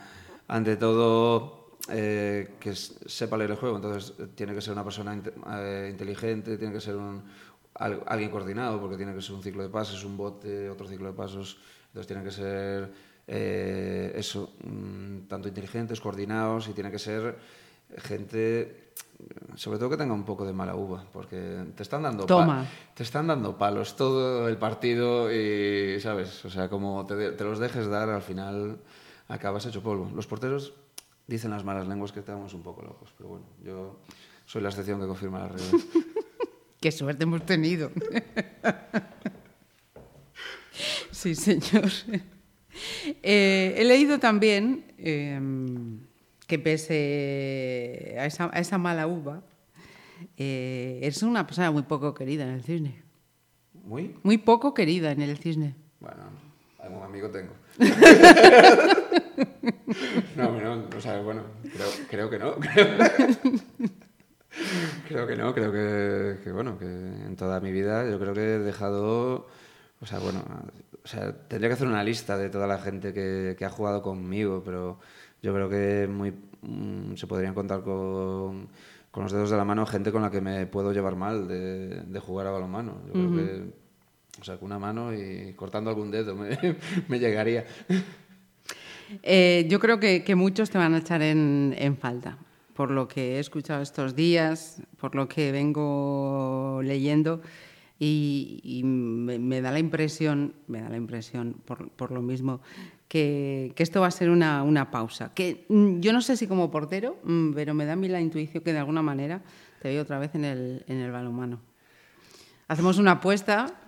ante 0.47 0.75
todo, 0.75 1.77
eh, 1.89 2.55
que 2.59 2.73
sepa 2.73 3.37
leer 3.37 3.51
el 3.51 3.57
juego. 3.57 3.75
Entonces, 3.75 4.13
tiene 4.33 4.55
que 4.55 4.61
ser 4.61 4.73
una 4.73 4.83
persona 4.83 5.15
eh, 5.59 5.87
inteligente, 5.91 6.57
tiene 6.57 6.73
que 6.73 6.81
ser 6.81 6.95
un, 6.95 7.21
alguien 7.75 8.29
coordinado, 8.29 8.79
porque 8.79 8.97
tiene 8.97 9.13
que 9.13 9.21
ser 9.21 9.35
un 9.35 9.43
ciclo 9.43 9.63
de 9.63 9.69
pases, 9.69 10.03
un 10.03 10.17
bote, 10.17 10.69
otro 10.69 10.87
ciclo 10.87 11.07
de 11.07 11.13
pasos. 11.13 11.57
Entonces, 11.87 12.07
tienen 12.07 12.25
que 12.25 12.31
ser 12.31 12.91
eh, 13.27 14.13
eso, 14.15 14.53
mm, 14.63 15.27
tanto 15.27 15.47
inteligentes, 15.47 15.99
coordinados, 15.99 16.67
y 16.67 16.73
tiene 16.73 16.91
que 16.91 16.99
ser 16.99 17.37
gente 17.97 18.85
sobre 19.55 19.79
todo 19.79 19.89
que 19.91 19.97
tenga 19.97 20.13
un 20.13 20.25
poco 20.25 20.45
de 20.45 20.53
mala 20.53 20.75
uva, 20.75 21.05
porque 21.13 21.65
te 21.75 21.83
están 21.83 22.03
dando 22.03 22.25
Toma. 22.25 22.67
te 22.93 23.03
están 23.03 23.27
dando 23.27 23.57
palos 23.57 23.95
todo 23.95 24.47
el 24.47 24.57
partido 24.57 25.31
y, 25.31 25.99
¿sabes? 26.01 26.43
O 26.45 26.49
sea, 26.49 26.69
como 26.69 27.05
te, 27.05 27.31
te 27.31 27.43
los 27.43 27.59
dejes 27.59 27.87
dar, 27.87 28.09
al 28.09 28.21
final 28.21 28.77
acabas 29.27 29.65
hecho 29.65 29.81
polvo. 29.81 30.11
Los 30.13 30.27
porteros 30.27 30.73
dicen 31.27 31.51
las 31.51 31.63
malas 31.63 31.87
lenguas 31.87 32.11
que 32.11 32.19
estamos 32.19 32.53
un 32.53 32.63
poco 32.63 32.81
locos, 32.81 33.13
pero 33.17 33.29
bueno, 33.29 33.45
yo 33.63 33.99
soy 34.45 34.61
la 34.61 34.69
excepción 34.69 34.99
que 34.99 35.07
confirma 35.07 35.39
la 35.39 35.47
regla. 35.49 35.79
Qué 36.79 36.91
suerte 36.91 37.23
hemos 37.23 37.45
tenido. 37.45 37.91
Sí, 41.11 41.35
señor. 41.35 41.89
Eh, 43.23 43.75
he 43.77 43.83
leído 43.85 44.19
también 44.19 44.83
eh, 44.97 45.39
que 46.47 46.59
pese 46.59 48.17
a 48.19 48.25
esa, 48.25 48.49
a 48.53 48.59
esa 48.59 48.77
mala 48.77 49.07
uva, 49.07 49.41
eh, 50.37 50.99
eres 51.01 51.23
una 51.23 51.47
persona 51.47 51.71
muy 51.71 51.83
poco 51.83 52.13
querida 52.13 52.43
en 52.43 52.49
el 52.49 52.63
cisne. 52.63 53.01
Muy, 53.85 54.15
Muy 54.23 54.37
poco 54.37 54.73
querida 54.73 55.11
en 55.11 55.21
el 55.21 55.37
cisne. 55.37 55.75
Bueno, 55.99 56.23
algún 56.79 57.03
amigo 57.03 57.29
tengo. 57.29 57.53
no, 60.35 60.59
no, 60.59 60.87
o 60.95 61.01
sea, 61.01 61.21
bueno, 61.21 61.43
creo, 61.71 61.87
creo 62.09 62.29
que 62.29 62.39
no. 62.39 62.55
Creo, 62.55 62.97
que 65.07 65.35
no, 65.35 65.53
creo 65.53 65.71
que, 65.71 66.43
que, 66.43 66.51
bueno, 66.51 66.77
que 66.77 66.85
en 66.85 67.35
toda 67.35 67.59
mi 67.59 67.71
vida 67.71 68.09
yo 68.09 68.19
creo 68.19 68.33
que 68.33 68.55
he 68.55 68.59
dejado, 68.59 69.47
o 69.99 70.05
sea, 70.05 70.19
bueno, 70.19 70.43
o 71.03 71.07
sea, 71.07 71.33
tendría 71.47 71.69
que 71.69 71.73
hacer 71.73 71.87
una 71.87 72.03
lista 72.03 72.37
de 72.37 72.49
toda 72.49 72.67
la 72.67 72.79
gente 72.79 73.13
que, 73.13 73.55
que 73.57 73.65
ha 73.65 73.69
jugado 73.69 74.01
conmigo, 74.01 74.63
pero 74.65 74.99
yo 75.41 75.53
creo 75.53 75.69
que 75.69 76.07
muy, 76.07 76.33
mm, 76.61 77.15
se 77.15 77.27
podrían 77.27 77.53
contar 77.53 77.81
con, 77.81 78.69
con 79.11 79.23
los 79.23 79.31
dedos 79.31 79.51
de 79.51 79.57
la 79.57 79.65
mano 79.65 79.85
gente 79.85 80.11
con 80.11 80.21
la 80.23 80.31
que 80.31 80.41
me 80.41 80.65
puedo 80.65 80.91
llevar 80.91 81.15
mal 81.15 81.47
de, 81.47 82.01
de 82.01 82.19
jugar 82.19 82.47
a 82.47 82.51
balonmano. 82.51 83.01
Yo 83.07 83.13
creo 83.13 83.35
que, 83.35 83.63
o 84.41 84.43
sea, 84.43 84.57
con 84.57 84.65
una 84.65 84.79
mano 84.79 85.13
y 85.13 85.53
cortando 85.53 85.89
algún 85.89 86.11
dedo 86.11 86.35
me, 86.35 86.57
me 87.07 87.19
llegaría. 87.19 87.65
Eh, 89.21 89.67
yo 89.69 89.79
creo 89.79 89.99
que, 89.99 90.23
que 90.23 90.35
muchos 90.35 90.69
te 90.69 90.77
van 90.77 90.95
a 90.95 90.97
echar 90.97 91.21
en, 91.21 91.75
en 91.77 91.97
falta, 91.97 92.37
por 92.75 92.91
lo 92.91 93.07
que 93.07 93.37
he 93.37 93.39
escuchado 93.39 93.81
estos 93.81 94.15
días, 94.15 94.81
por 94.97 95.15
lo 95.15 95.29
que 95.29 95.51
vengo 95.51 96.81
leyendo. 96.83 97.41
Y, 97.97 98.81
me 98.83 99.61
da 99.61 99.71
la 99.71 99.79
impresión, 99.79 100.53
me 100.67 100.81
da 100.81 100.89
la 100.89 100.97
impresión 100.97 101.55
por, 101.65 101.89
por 101.91 102.11
lo 102.11 102.21
mismo, 102.21 102.59
que, 103.07 103.71
que 103.75 103.83
esto 103.83 104.01
va 104.01 104.07
a 104.07 104.11
ser 104.11 104.29
una, 104.29 104.63
una 104.63 104.91
pausa. 104.91 105.33
Que 105.33 105.65
mm, 105.69 106.01
yo 106.01 106.11
no 106.11 106.21
sé 106.21 106.35
si 106.35 106.45
como 106.45 106.69
portero, 106.69 107.17
mm, 107.23 107.53
pero 107.53 107.73
me 107.73 107.85
da 107.85 107.93
a 107.93 107.95
mí 107.95 108.09
la 108.09 108.19
intuición 108.19 108.61
que 108.61 108.73
de 108.73 108.79
alguna 108.79 109.01
manera 109.01 109.41
te 109.81 109.87
veo 109.87 110.01
otra 110.01 110.19
vez 110.19 110.35
en 110.35 110.43
el, 110.43 110.83
en 110.87 110.97
el 110.97 111.11
balonmano. 111.11 111.61
Hacemos 112.67 112.97
una 112.97 113.11
apuesta 113.11 113.84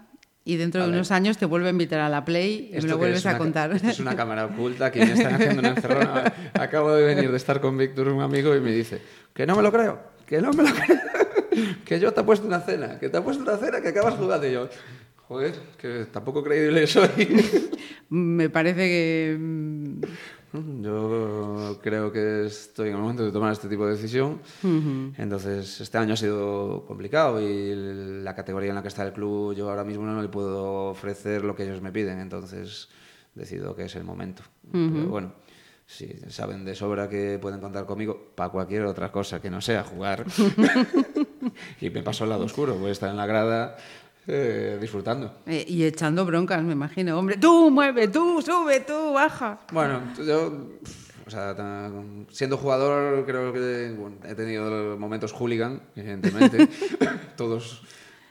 y 0.47 0.55
dentro 0.55 0.81
de 0.81 0.89
unos 0.89 1.11
años 1.11 1.37
te 1.37 1.45
vuelvo 1.45 1.67
a 1.67 1.71
invitar 1.71 1.99
a 1.99 2.07
la 2.07 2.23
Play 2.23 2.69
y 2.69 2.71
me 2.71 2.77
¿Esto 2.77 2.91
lo 2.91 2.97
vuelves 2.99 3.19
es? 3.19 3.25
a 3.25 3.37
contar. 3.37 3.73
esto 3.73 3.89
es 3.89 3.99
una 3.99 4.15
cámara 4.15 4.45
oculta 4.45 4.89
que 4.89 5.05
me 5.05 5.11
están 5.11 5.35
haciendo 5.35 5.59
una 5.59 5.69
encerrona. 5.71 6.33
Acabo 6.53 6.93
de 6.93 7.03
venir 7.03 7.29
de 7.29 7.35
estar 7.35 7.59
con 7.59 7.77
Víctor, 7.77 8.07
un 8.07 8.21
amigo, 8.21 8.55
y 8.55 8.61
me 8.61 8.71
dice 8.71 9.01
que 9.33 9.45
no 9.45 9.57
me 9.57 9.61
lo 9.61 9.73
creo, 9.73 9.99
que 10.25 10.41
no 10.41 10.51
me 10.53 10.63
lo 10.63 10.69
creo, 10.73 10.99
que 11.85 11.99
yo 11.99 12.13
te 12.13 12.21
he 12.21 12.23
puesto 12.23 12.47
una 12.47 12.61
cena, 12.61 12.97
que 12.97 13.09
te 13.09 13.17
he 13.17 13.21
puesto 13.21 13.43
una 13.43 13.57
cena 13.57 13.81
que 13.81 13.89
acabas 13.89 14.13
jugando. 14.13 14.47
Y 14.47 14.53
yo, 14.53 14.69
joder, 15.27 15.53
que 15.77 16.05
tampoco 16.09 16.41
creíble 16.41 16.87
soy. 16.87 17.43
Me 18.09 18.49
parece 18.49 18.87
que... 18.87 19.37
Yo 20.53 21.77
creo 21.81 22.11
que 22.11 22.45
estoy 22.45 22.89
en 22.89 22.95
el 22.95 23.01
momento 23.01 23.25
de 23.25 23.31
tomar 23.31 23.51
este 23.51 23.67
tipo 23.67 23.85
de 23.85 23.93
decisión. 23.93 24.39
Entonces, 25.17 25.81
este 25.81 25.97
año 25.97 26.13
ha 26.13 26.17
sido 26.17 26.85
complicado 26.85 27.41
y 27.41 27.73
la 28.23 28.33
categoría 28.35 28.69
en 28.69 28.75
la 28.75 28.81
que 28.81 28.87
está 28.87 29.05
el 29.05 29.13
club, 29.13 29.53
yo 29.53 29.69
ahora 29.69 29.83
mismo 29.83 30.05
no 30.05 30.21
le 30.21 30.29
puedo 30.29 30.89
ofrecer 30.89 31.43
lo 31.43 31.55
que 31.55 31.63
ellos 31.63 31.81
me 31.81 31.91
piden. 31.91 32.19
Entonces, 32.19 32.89
decido 33.35 33.75
que 33.75 33.85
es 33.85 33.95
el 33.95 34.03
momento. 34.03 34.43
Pero 34.71 35.07
bueno, 35.07 35.33
si 35.85 36.07
saben 36.29 36.65
de 36.65 36.75
sobra 36.75 37.09
que 37.09 37.39
pueden 37.41 37.59
contar 37.59 37.85
conmigo 37.85 38.31
para 38.35 38.49
cualquier 38.49 38.85
otra 38.85 39.11
cosa 39.11 39.41
que 39.41 39.49
no 39.49 39.61
sea 39.61 39.83
jugar. 39.83 40.25
y 41.81 41.89
me 41.89 42.03
paso 42.03 42.23
al 42.23 42.29
lado 42.29 42.45
oscuro, 42.45 42.75
voy 42.75 42.89
a 42.89 42.91
estar 42.91 43.09
en 43.09 43.17
la 43.17 43.25
grada 43.25 43.77
eh, 44.28 44.78
disfrutando. 44.80 45.34
eh, 45.45 45.65
y 45.67 45.84
echando 45.86 46.25
broncas, 46.25 46.61
me 46.63 46.73
imagino. 46.73 47.17
Hombre, 47.17 47.38
tú 47.38 47.71
mueve, 47.71 48.09
tú 48.09 48.41
sube, 48.41 48.82
tú 48.82 49.13
baja. 49.13 49.59
Bueno, 49.71 50.01
yo, 50.17 50.67
o 51.25 51.30
sea, 51.30 51.55
siendo 52.30 52.57
jugador, 52.57 53.25
creo 53.25 53.53
que 53.53 53.93
bueno, 53.97 54.17
he 54.25 54.36
tenido 54.36 54.97
momentos 54.97 55.32
hooligan, 55.32 55.82
evidentemente. 55.95 56.67
todos, 57.38 57.84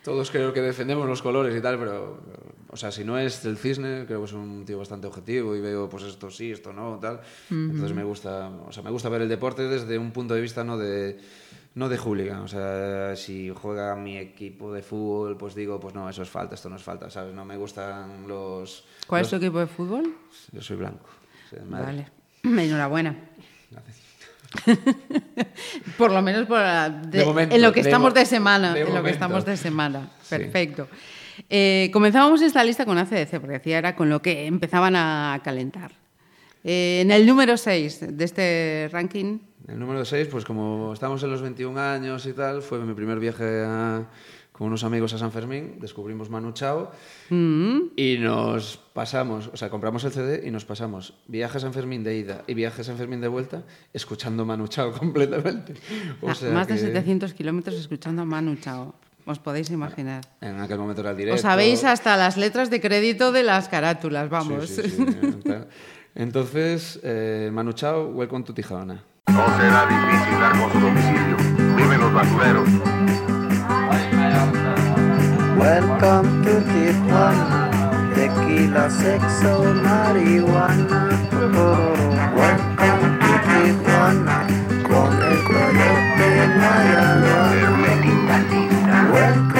todos 0.03 0.31
creo 0.31 0.53
que 0.53 0.61
defendemos 0.61 1.09
los 1.09 1.23
colores 1.23 1.57
y 1.57 1.61
tal, 1.61 1.79
pero, 1.79 2.23
o 2.69 2.77
sea, 2.77 2.91
si 2.91 3.03
no 3.03 3.19
es 3.19 3.45
el 3.45 3.57
cisne, 3.57 4.05
creo 4.07 4.21
que 4.21 4.27
es 4.27 4.33
un 4.33 4.65
tío 4.65 4.79
bastante 4.79 5.07
objetivo 5.07 5.57
y 5.57 5.61
veo, 5.61 5.89
pues 5.89 6.05
esto 6.05 6.31
sí, 6.31 6.53
esto 6.53 6.73
no, 6.73 6.99
tal. 7.01 7.21
Entonces 7.51 7.95
me 7.95 8.05
gusta, 8.05 8.49
o 8.49 8.73
sea, 8.73 8.83
me 8.83 8.91
gusta 8.91 9.09
ver 9.09 9.23
el 9.23 9.29
deporte 9.29 9.63
desde 9.63 9.99
un 9.99 10.11
punto 10.11 10.35
de 10.35 10.41
vista 10.43 10.63
no 10.63 10.77
de 10.77 11.19
no 11.77 11.89
de 11.89 11.97
hooligan, 11.99 12.41
o 12.41 12.49
sea, 12.49 13.15
si 13.17 13.51
juega 13.55 13.95
mi 13.95 14.17
equipo 14.19 14.73
de 14.73 14.83
fútbol, 14.83 15.37
pues 15.37 15.55
digo, 15.55 15.79
pues 15.79 15.95
no, 15.95 16.09
eso 16.11 16.23
es 16.23 16.29
falta, 16.29 16.55
esto 16.57 16.69
no 16.69 16.77
es 16.77 16.83
falta, 16.83 17.09
¿sabes? 17.11 17.33
No 17.35 17.45
me 17.45 17.57
gustan 17.57 18.27
los... 18.27 18.85
¿Cuál 19.07 19.21
los- 19.23 19.27
es 19.33 19.39
tu 19.39 19.45
equipo 19.45 19.61
de 19.61 19.67
fútbol? 19.69 20.15
Yo 20.53 20.61
soy 20.63 20.77
blanco. 20.77 21.07
soy. 21.49 21.61
Vale. 21.67 22.09
Enhorabuena. 22.43 23.15
Gracias. 23.71 23.97
Por 25.99 26.11
lo 26.13 26.23
menos 26.23 26.47
por 26.47 26.59
la- 26.59 26.89
de- 26.89 27.19
De 27.19 27.25
momento, 27.25 27.55
en 27.55 27.63
lo 27.63 27.73
que 27.73 27.83
de 27.83 27.89
estamos 27.89 28.11
mo- 28.13 28.19
de 28.19 28.27
semana. 28.27 28.79
en 28.79 28.95
lo 28.95 29.03
que 29.03 29.11
estamos 29.11 29.45
de 29.45 29.57
semana. 29.57 30.09
Sí. 30.23 30.29
Perfecto. 30.31 30.89
Eh, 31.51 31.91
comenzábamos 31.93 32.41
esta 32.43 32.65
lista 32.65 32.87
con 32.87 32.97
ACDC, 32.99 33.33
porque 33.41 33.55
decía 33.59 33.79
era 33.79 33.95
con 33.97 34.09
lo 34.09 34.23
que 34.23 34.47
empezaban 34.47 34.97
a 34.97 35.41
calentar. 35.45 35.93
Eh, 36.65 37.01
en 37.03 37.11
el 37.11 37.27
número 37.27 37.57
6 37.57 38.17
de 38.17 38.25
este 38.25 38.89
ranking, 38.93 39.39
El 39.69 39.79
número 39.79 40.05
6, 40.05 40.29
pues 40.31 40.45
como 40.45 40.93
estamos 40.93 41.23
en 41.23 41.31
los 41.31 41.43
21 41.43 41.79
años 41.81 42.25
y 42.27 42.33
tal, 42.33 42.63
fue 42.63 42.79
mi 42.79 42.95
primer 42.95 43.19
viaje 43.19 43.65
a- 43.65 44.07
con 44.53 44.69
unos 44.69 44.85
amigos 44.85 45.13
a 45.13 45.19
San 45.19 45.33
Fermín, 45.33 45.77
descubrimos 45.81 46.31
Manu 46.31 46.53
Chao 46.53 46.91
y 47.31 48.17
nos 48.19 48.79
pasamos, 48.95 49.51
o 49.53 49.57
sea, 49.57 49.69
compramos 49.69 50.03
el 50.05 50.13
CD 50.13 50.47
y 50.47 50.51
nos 50.51 50.65
pasamos 50.65 51.13
viaje 51.29 51.59
a 51.59 51.61
San 51.61 51.75
Fermín 51.75 52.03
de 52.03 52.17
ida 52.17 52.43
y 52.47 52.55
viaje 52.55 52.81
a 52.81 52.85
San 52.85 52.97
Fermín 52.97 53.21
de 53.21 53.29
vuelta 53.29 53.65
escuchando 53.93 54.47
Manu 54.47 54.67
Chao 54.69 54.93
completamente. 54.99 55.75
O 56.23 56.31
a 56.31 56.35
sea 56.35 56.53
más 56.53 56.69
de 56.69 56.75
que 56.75 56.81
700 56.81 57.35
kilómetros 57.35 57.77
escuchando 57.77 58.23
a 58.23 58.25
Manu 58.25 58.57
Chao. 58.57 58.95
Os 59.27 59.41
podéis 59.41 59.69
imaginar. 59.71 60.23
En 60.41 60.61
aquel 60.61 60.79
momento 60.79 61.01
era 61.03 61.11
el 61.11 61.17
directo. 61.17 61.35
Os 61.35 61.41
sabéis 61.43 61.83
hasta 61.85 62.17
las 62.17 62.37
letras 62.37 62.71
de 62.71 62.81
crédito 62.81 63.33
de 63.33 63.43
las 63.43 63.69
carátulas, 63.69 64.31
vamos. 64.31 64.69
Sí, 64.69 64.83
sí, 64.85 64.91
sí. 64.91 65.07
Entonces, 66.15 66.99
eh, 67.03 67.51
Manu 67.53 67.73
Chao, 67.73 68.09
welcome 68.13 68.45
to 68.45 68.55
Tijuana. 68.55 69.03
No 69.33 69.45
será 69.59 69.87
difícil 69.87 70.41
dar 70.41 70.53
con 70.53 70.71
su 70.73 70.79
domicilio. 70.81 71.37
Viven 71.77 72.01
los 72.01 72.13
basureros. 72.15 72.69
Welcome 75.59 76.45
to 76.45 76.61
Tijuana, 76.73 77.71
tequila, 78.15 78.89
sexo, 78.89 79.65
marihuana. 79.83 81.09
Welcome 82.37 83.19
to 83.19 83.33
Tijuana, 83.49 84.47
con 84.89 85.13
el 85.23 85.39
coyote 85.45 86.29
Mayagua. 86.61 87.43
Welcome 89.13 89.56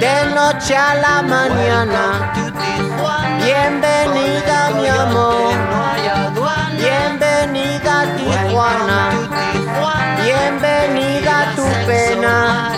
de 0.00 0.16
noche 0.34 0.76
a 0.76 0.94
la 0.96 1.22
mañana. 1.22 2.32
Bienvenida 3.38 4.70
mi 4.74 4.88
amor, 4.88 5.52
bienvenida 6.76 8.04
Tijuana, 8.16 9.10
bienvenida 10.24 11.52
tu 11.54 11.66
pena, 11.86 12.72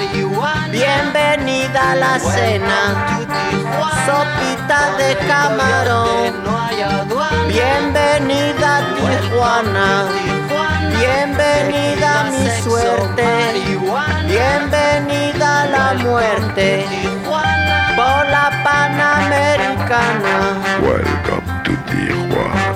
bienvenida 0.70 1.94
la 1.94 2.18
cena, 2.18 2.80
sopita 4.05 4.80
de 4.99 5.16
camarón, 5.26 6.34
bienvenida 7.49 8.82
Tijuana, 8.96 10.09
bienvenida 10.99 12.20
a 12.20 12.30
mi 12.30 12.46
suerte, 12.62 13.24
bienvenida 14.26 15.62
a 15.62 15.66
la 15.66 15.94
muerte, 16.03 16.84
por 17.96 18.26
la 18.28 18.51
Panamericana. 18.64 20.34
Welcome 20.82 21.49
to 21.64 21.72
Tijuana. 21.90 22.67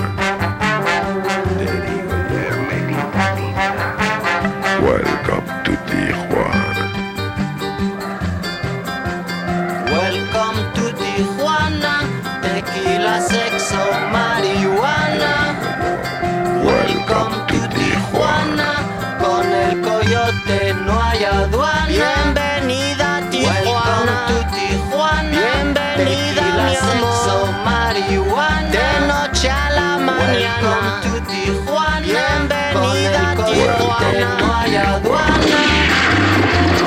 Aduana. 34.77 35.62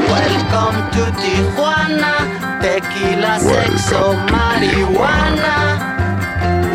Welcome 0.09 0.79
to 0.91 1.03
Tijuana. 1.21 2.13
Tequila, 2.61 3.39
sexo, 3.39 4.13
marihuana. 4.31 5.55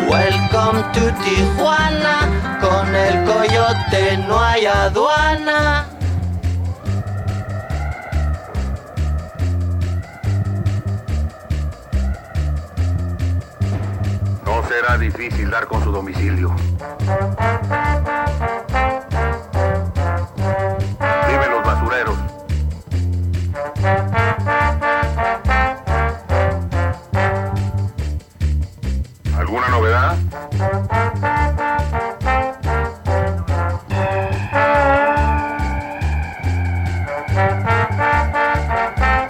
Welcome 0.09 0.81
to 0.93 1.11
Tijuana. 1.23 2.15
Con 2.61 2.95
el 2.95 3.25
coyote 3.25 4.17
no 4.27 4.39
hay 4.39 4.65
aduana. 4.65 5.85
No 14.45 14.63
será 14.67 14.97
difícil 14.97 15.49
dar 15.49 15.67
con 15.67 15.83
su 15.83 15.91
domicilio. 15.91 16.55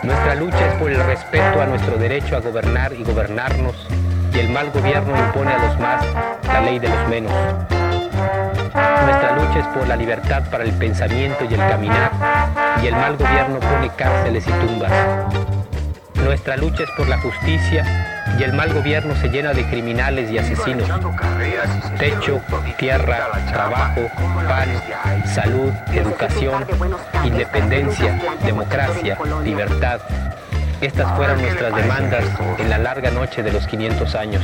Nuestra 0.03 0.36
lucha 0.36 0.67
es 0.67 0.73
por 0.73 0.91
el 0.91 1.01
respeto 1.05 1.61
a 1.61 1.65
nuestro 1.67 1.95
derecho 1.97 2.36
a 2.36 2.41
gobernar 2.41 2.91
y 2.91 3.03
gobernarnos, 3.05 3.88
y 4.34 4.39
el 4.39 4.49
mal 4.49 4.71
gobierno 4.71 5.17
impone 5.17 5.53
a 5.53 5.67
los 5.67 5.79
más 5.79 6.05
la 6.47 6.61
ley 6.61 6.79
de 6.79 6.89
los 6.89 7.07
menos. 7.07 7.32
Nuestra 8.73 9.38
lucha 9.38 9.59
es 9.59 9.67
por 9.67 9.88
la 9.88 9.95
libertad 9.95 10.43
para 10.51 10.65
el 10.65 10.73
pensamiento 10.73 11.45
y 11.49 11.53
el 11.53 11.59
caminar, 11.59 12.11
y 12.84 12.88
el 12.88 12.95
mal 12.95 13.15
gobierno 13.15 13.57
pone 13.59 13.89
cárceles 13.95 14.45
y 14.47 14.51
tumbas. 14.51 14.91
Nuestra 16.15 16.57
lucha 16.57 16.84
es 16.84 16.89
por 16.97 17.07
la 17.07 17.19
justicia, 17.19 18.00
y 18.39 18.43
el 18.43 18.53
mal 18.53 18.74
gobierno 18.74 19.15
se 19.15 19.30
llena 19.30 19.53
de 19.53 19.65
criminales 19.65 20.32
y 20.32 20.38
asesinos. 20.38 20.89
Techo, 21.97 22.41
tierra, 22.78 23.30
trabajo, 23.51 24.09
pan, 24.47 24.69
salud, 25.26 25.72
educación, 25.93 26.65
independencia, 27.24 28.19
democracia, 28.43 29.17
libertad. 29.43 30.01
Estas 30.82 31.15
fueron 31.15 31.41
nuestras 31.41 31.76
demandas 31.76 32.24
en 32.57 32.69
la 32.69 32.78
larga 32.80 33.11
noche 33.11 33.43
de 33.43 33.51
los 33.51 33.67
500 33.67 34.15
años. 34.15 34.43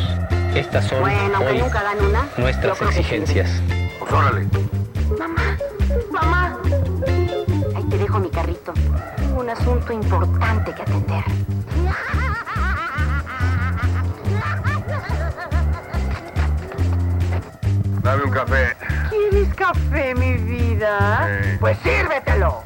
Estas 0.54 0.86
son 0.86 1.04
hoy 1.04 1.64
nuestras 2.38 2.82
exigencias. 2.82 3.62
Pues 4.00 4.12
órale. 4.12 4.48
Mamá, 5.18 5.58
mamá. 6.12 6.58
Ahí 7.76 7.84
te 7.84 7.98
dejo 7.98 8.20
mi 8.20 8.30
carrito. 8.30 8.74
Tengo 9.16 9.42
un 9.42 9.50
asunto 9.50 9.94
importante 9.94 10.74
que 10.74 10.82
atender. 10.82 11.24
Dame 18.08 18.24
un 18.24 18.32
café. 18.32 18.74
¿Quieres 19.10 19.54
café, 19.54 20.16
mi 20.16 20.38
vida? 20.38 21.42
Sí. 21.44 21.58
Pues 21.60 21.78
sírvetelo. 21.80 22.64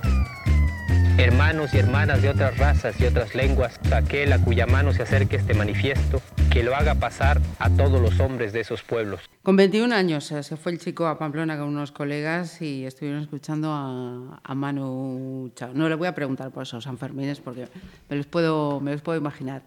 Hermanos 1.18 1.74
y 1.74 1.80
hermanas 1.80 2.22
de 2.22 2.30
otras 2.30 2.60
razas 2.60 3.02
y 3.02 3.08
otras 3.08 3.34
lenguas, 3.34 3.80
aquel 3.92 4.34
a 4.34 4.38
cuya 4.38 4.68
mano 4.68 4.94
se 4.94 5.02
acerque 5.02 5.38
este 5.38 5.56
manifiesto, 5.56 6.22
que 6.52 6.62
lo 6.62 6.76
haga 6.76 6.94
pasar 6.94 7.42
a 7.58 7.72
todos 7.72 8.00
los 8.00 8.20
hombres 8.20 8.54
de 8.54 8.60
esos 8.60 8.84
pueblos. 8.84 9.22
Con 9.42 9.56
21 9.56 9.96
años 9.96 10.32
eh, 10.32 10.44
se 10.44 10.58
fue 10.58 10.74
el 10.74 10.78
chico 10.78 11.08
a 11.08 11.18
Pamplona 11.18 11.58
con 11.58 11.70
unos 11.70 11.92
colegas 11.92 12.62
y 12.62 12.86
estuvieron 12.86 13.24
escuchando 13.24 13.72
a, 13.72 14.40
a 14.44 14.54
Manu 14.54 15.52
Chao. 15.56 15.72
No 15.74 15.90
le 15.90 15.96
voy 15.96 16.08
a 16.08 16.14
preguntar 16.14 16.52
por 16.52 16.62
esos 16.62 16.84
Sanfermines 16.84 17.40
porque 17.40 17.68
me 18.12 18.16
los 18.16 18.28
puedo, 18.28 18.80
me 18.80 18.92
los 18.92 19.02
puedo 19.02 19.18
imaginar. 19.18 19.64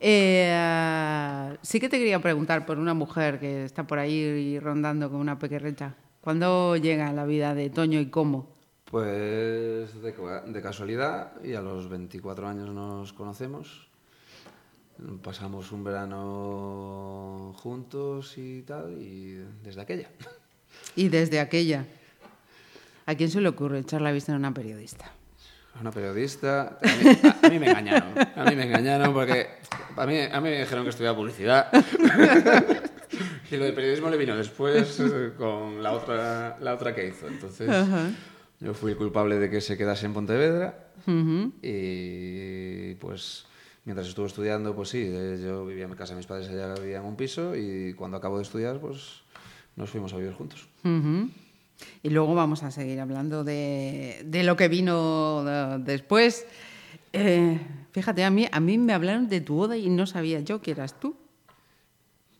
Eh, 0.00 1.56
sí 1.62 1.80
que 1.80 1.88
te 1.88 1.98
quería 1.98 2.20
preguntar 2.20 2.64
por 2.66 2.78
una 2.78 2.94
mujer 2.94 3.40
que 3.40 3.64
está 3.64 3.86
por 3.86 3.98
ahí 3.98 4.58
rondando 4.60 5.10
con 5.10 5.20
una 5.20 5.38
pequerrecha. 5.38 5.94
¿Cuándo 6.20 6.76
llega 6.76 7.12
la 7.12 7.24
vida 7.24 7.54
de 7.54 7.70
Toño 7.70 8.00
y 8.00 8.10
cómo? 8.10 8.48
Pues 8.84 10.00
de, 10.02 10.14
de 10.46 10.62
casualidad 10.62 11.32
y 11.42 11.54
a 11.54 11.60
los 11.60 11.88
24 11.88 12.48
años 12.48 12.70
nos 12.70 13.12
conocemos. 13.12 13.88
Pasamos 15.22 15.70
un 15.72 15.84
verano 15.84 17.54
juntos 17.56 18.36
y 18.36 18.62
tal, 18.62 19.00
y 19.00 19.44
desde 19.62 19.80
aquella. 19.80 20.10
Y 20.96 21.08
desde 21.08 21.38
aquella. 21.40 21.86
¿A 23.06 23.14
quién 23.14 23.30
se 23.30 23.40
le 23.40 23.48
ocurre 23.48 23.78
echar 23.78 24.02
la 24.02 24.12
vista 24.12 24.32
en 24.32 24.38
una 24.38 24.52
periodista? 24.52 25.12
Una 25.80 25.90
periodista. 25.90 26.78
A 26.82 26.86
mí, 27.02 27.10
a- 27.22 27.46
a 27.46 27.50
mí 27.50 27.58
me 27.58 27.70
engañaron. 27.70 28.08
A 28.36 28.44
mí 28.44 28.56
me 28.56 28.64
engañaron 28.64 29.12
porque 29.14 29.46
a 29.96 30.06
mí, 30.06 30.18
a 30.20 30.40
mí 30.40 30.48
me 30.50 30.60
dijeron 30.60 30.84
que 30.84 30.90
estudiaba 30.90 31.16
publicidad. 31.16 31.68
Y 33.50 33.56
lo 33.56 33.64
de 33.64 33.72
periodismo 33.72 34.10
le 34.10 34.18
vino 34.18 34.36
después 34.36 35.02
con 35.38 35.82
la 35.82 35.92
otra, 35.92 36.58
la 36.60 36.74
otra 36.74 36.94
que 36.94 37.08
hizo. 37.08 37.26
Entonces, 37.26 37.70
yo 38.60 38.74
fui 38.74 38.92
el 38.92 38.98
culpable 38.98 39.38
de 39.38 39.48
que 39.48 39.62
se 39.62 39.78
quedase 39.78 40.04
en 40.04 40.12
Pontevedra. 40.12 40.90
Y 41.62 42.94
pues, 42.96 43.46
mientras 43.86 44.06
estuve 44.06 44.26
estudiando, 44.26 44.74
pues 44.76 44.90
sí, 44.90 45.02
eh, 45.10 45.40
yo 45.42 45.64
vivía 45.64 45.84
en 45.84 45.94
casa 45.94 46.12
de 46.12 46.18
mis 46.18 46.26
padres, 46.26 46.48
ella 46.50 46.74
vivía 46.74 46.98
en 46.98 47.04
un 47.04 47.16
piso. 47.16 47.56
Y 47.56 47.94
cuando 47.94 48.18
acabo 48.18 48.36
de 48.36 48.42
estudiar, 48.42 48.78
pues 48.80 49.22
nos 49.76 49.88
fuimos 49.88 50.12
a 50.12 50.16
vivir 50.18 50.34
juntos. 50.34 50.68
Ujú. 50.84 51.30
Y 52.02 52.10
luego 52.10 52.34
vamos 52.34 52.62
a 52.62 52.70
seguir 52.70 53.00
hablando 53.00 53.44
de, 53.44 54.22
de 54.24 54.42
lo 54.42 54.56
que 54.56 54.68
vino 54.68 55.44
después. 55.78 56.46
Eh, 57.12 57.58
fíjate, 57.92 58.24
a 58.24 58.30
mí, 58.30 58.46
a 58.50 58.60
mí 58.60 58.78
me 58.78 58.92
hablaron 58.92 59.28
de 59.28 59.40
tu 59.40 59.54
boda 59.54 59.76
y 59.76 59.88
no 59.88 60.06
sabía 60.06 60.40
yo 60.40 60.60
que 60.60 60.72
eras 60.72 60.98
tú. 61.00 61.16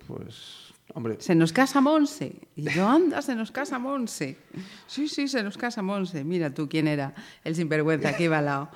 Pues, 0.07 0.73
hombre, 0.95 1.17
Se 1.21 1.35
nos 1.35 1.53
casa 1.53 1.81
Monse. 1.81 2.33
Y 2.57 2.63
yo, 2.71 2.89
anda, 2.89 3.21
se 3.23 3.35
nos 3.35 3.51
casa 3.51 3.79
Monse. 3.79 4.39
Sí, 4.87 5.09
sí, 5.09 5.29
se 5.29 5.43
nos 5.43 5.57
casa 5.59 5.83
Monse. 5.83 6.25
Mira 6.25 6.51
tú 6.53 6.69
quién 6.69 6.89
era 6.89 7.15
el 7.45 7.55
sinvergüenza 7.55 8.17
que 8.17 8.25
iba 8.25 8.39
al 8.39 8.47
lado. 8.47 8.71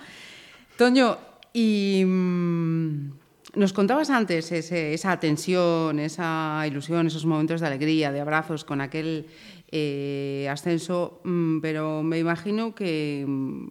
Toño, 0.77 1.17
y 1.53 2.03
mm, 2.07 3.11
nos 3.57 3.73
contabas 3.73 4.11
antes 4.11 4.51
ese- 4.53 4.95
esa 4.95 5.19
tensión, 5.21 5.99
esa 6.01 6.65
ilusión, 6.67 7.07
esos 7.07 7.25
momentos 7.27 7.61
de 7.61 7.67
alegría, 7.67 8.13
de 8.13 8.21
abrazos 8.21 8.65
con 8.65 8.81
aquel 8.81 9.27
eh, 9.75 10.47
ascenso, 10.51 11.21
mm, 11.25 11.61
pero 11.61 12.03
me 12.03 12.19
imagino 12.19 12.75
que 12.75 13.25
mm, 13.27 13.67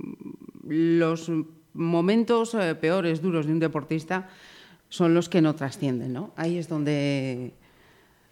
los 0.67 1.31
momentos 1.73 2.55
eh, 2.55 2.73
peores, 2.75 3.21
duros 3.21 3.45
de 3.45 3.53
un 3.53 3.59
deportista 3.59 4.27
son 4.89 5.13
los 5.13 5.29
que 5.29 5.41
no 5.41 5.53
trascienden, 5.53 6.11
¿no? 6.11 6.33
Ahí 6.35 6.57
es 6.57 6.67
donde, 6.67 7.53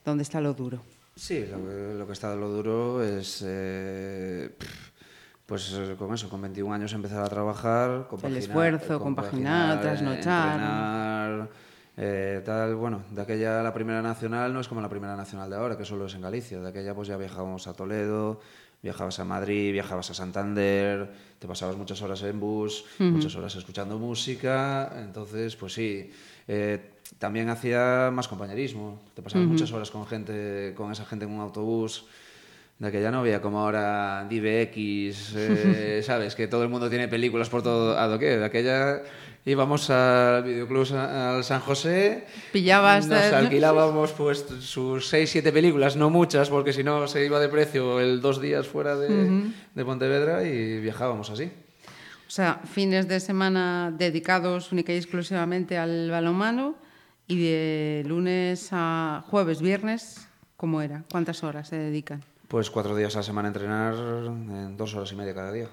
donde 0.03 0.23
está 0.23 0.41
lo 0.41 0.55
duro. 0.55 0.81
Sí, 1.15 1.45
lo 1.45 1.57
que, 1.63 1.93
lo 1.97 2.07
que 2.07 2.13
está 2.13 2.31
de 2.31 2.37
lo 2.37 2.49
duro 2.49 3.03
es, 3.03 3.43
eh, 3.45 4.49
pues 5.45 5.77
con 5.97 6.13
eso, 6.13 6.27
con 6.27 6.41
21 6.41 6.73
años 6.73 6.93
empezar 6.93 7.23
a 7.23 7.29
trabajar, 7.29 8.07
compaginar, 8.09 8.41
esfuerzo, 8.41 8.99
compaginar, 8.99 9.81
trasnochar. 9.81 10.53
entrenar, 10.53 11.08
eh, 12.01 12.41
tal, 12.45 12.75
bueno, 12.75 13.03
de 13.11 13.21
aquella 13.21 13.61
la 13.61 13.73
primera 13.73 14.01
nacional 14.01 14.53
no 14.53 14.61
es 14.61 14.69
como 14.69 14.79
la 14.79 14.87
primera 14.87 15.17
nacional 15.17 15.49
de 15.49 15.57
ahora, 15.57 15.77
que 15.77 15.83
solo 15.83 16.05
es 16.05 16.15
en 16.15 16.21
Galicia, 16.21 16.57
de 16.61 16.69
aquella 16.69 16.95
pues 16.95 17.09
ya 17.09 17.17
viajábamos 17.17 17.67
a 17.67 17.73
Toledo, 17.73 18.39
viajabas 18.81 19.19
a 19.19 19.25
Madrid, 19.25 19.73
viajabas 19.73 20.09
a 20.09 20.13
Santander, 20.13 21.11
te 21.39 21.45
pasabas 21.45 21.75
muchas 21.75 22.01
horas 22.01 22.23
en 22.23 22.39
bus, 22.39 22.85
muchas 22.99 23.35
horas 23.35 23.53
escuchando 23.57 23.99
música, 23.99 24.93
entonces 24.97 25.57
pues 25.57 25.73
sí, 25.73 26.09
eh, 26.47 26.79
también 27.17 27.49
hacía 27.49 28.09
más 28.13 28.29
compañerismo, 28.29 29.01
te 29.13 29.21
pasabas 29.21 29.49
muchas 29.49 29.69
horas 29.73 29.91
con 29.91 30.07
gente, 30.07 30.73
con 30.77 30.93
esa 30.93 31.03
gente 31.05 31.25
en 31.25 31.31
un 31.31 31.41
autobús, 31.41 32.05
de 32.79 32.87
aquella 32.87 33.11
no 33.11 33.19
había 33.19 33.41
como 33.41 33.59
ahora 33.59 34.25
DivX, 34.29 35.35
eh, 35.35 36.01
¿sabes? 36.05 36.33
Que 36.33 36.47
todo 36.47 36.63
el 36.63 36.69
mundo 36.69 36.89
tiene 36.89 37.09
películas 37.09 37.49
por 37.49 37.61
todo 37.61 37.99
a 37.99 38.07
doquier. 38.07 38.39
De 38.39 38.45
aquella 38.45 39.01
íbamos 39.45 39.89
al 39.89 40.43
videoclub 40.43 40.93
al 40.95 41.43
San 41.43 41.61
José, 41.61 42.25
Pillabas, 42.51 43.07
nos 43.07 43.19
eh, 43.19 43.35
alquilábamos 43.35 44.11
pues 44.11 44.45
sus 44.61 45.07
seis, 45.07 45.29
siete 45.29 45.51
películas, 45.51 45.95
no 45.95 46.09
muchas, 46.09 46.49
porque 46.49 46.73
si 46.73 46.83
no 46.83 47.07
se 47.07 47.25
iba 47.25 47.39
de 47.39 47.49
precio 47.49 47.99
el 47.99 48.21
dos 48.21 48.41
días 48.41 48.67
fuera 48.67 48.95
de, 48.95 49.51
de 49.73 49.85
Pontevedra 49.85 50.43
y 50.43 50.79
viajábamos 50.79 51.29
así. 51.29 51.51
O 52.29 52.31
sea, 52.31 52.61
fines 52.63 53.07
de 53.07 53.19
semana 53.19 53.91
dedicados 53.97 54.71
única 54.71 54.93
y 54.93 54.97
exclusivamente 54.97 55.79
al 55.79 56.11
balonmano 56.11 56.75
y 57.27 57.41
de 57.41 58.03
lunes 58.05 58.69
a 58.71 59.23
jueves, 59.27 59.61
viernes, 59.61 60.27
¿cómo 60.55 60.81
era? 60.81 61.03
¿Cuántas 61.11 61.43
horas 61.43 61.69
se 61.69 61.77
dedican? 61.77 62.23
Pues 62.47 62.69
cuatro 62.69 62.95
días 62.95 63.15
a 63.15 63.19
la 63.19 63.23
semana 63.23 63.47
a 63.47 63.51
entrenar, 63.51 63.93
en 63.95 64.77
dos 64.77 64.93
horas 64.95 65.11
y 65.11 65.15
media 65.15 65.33
cada 65.33 65.51
día. 65.51 65.69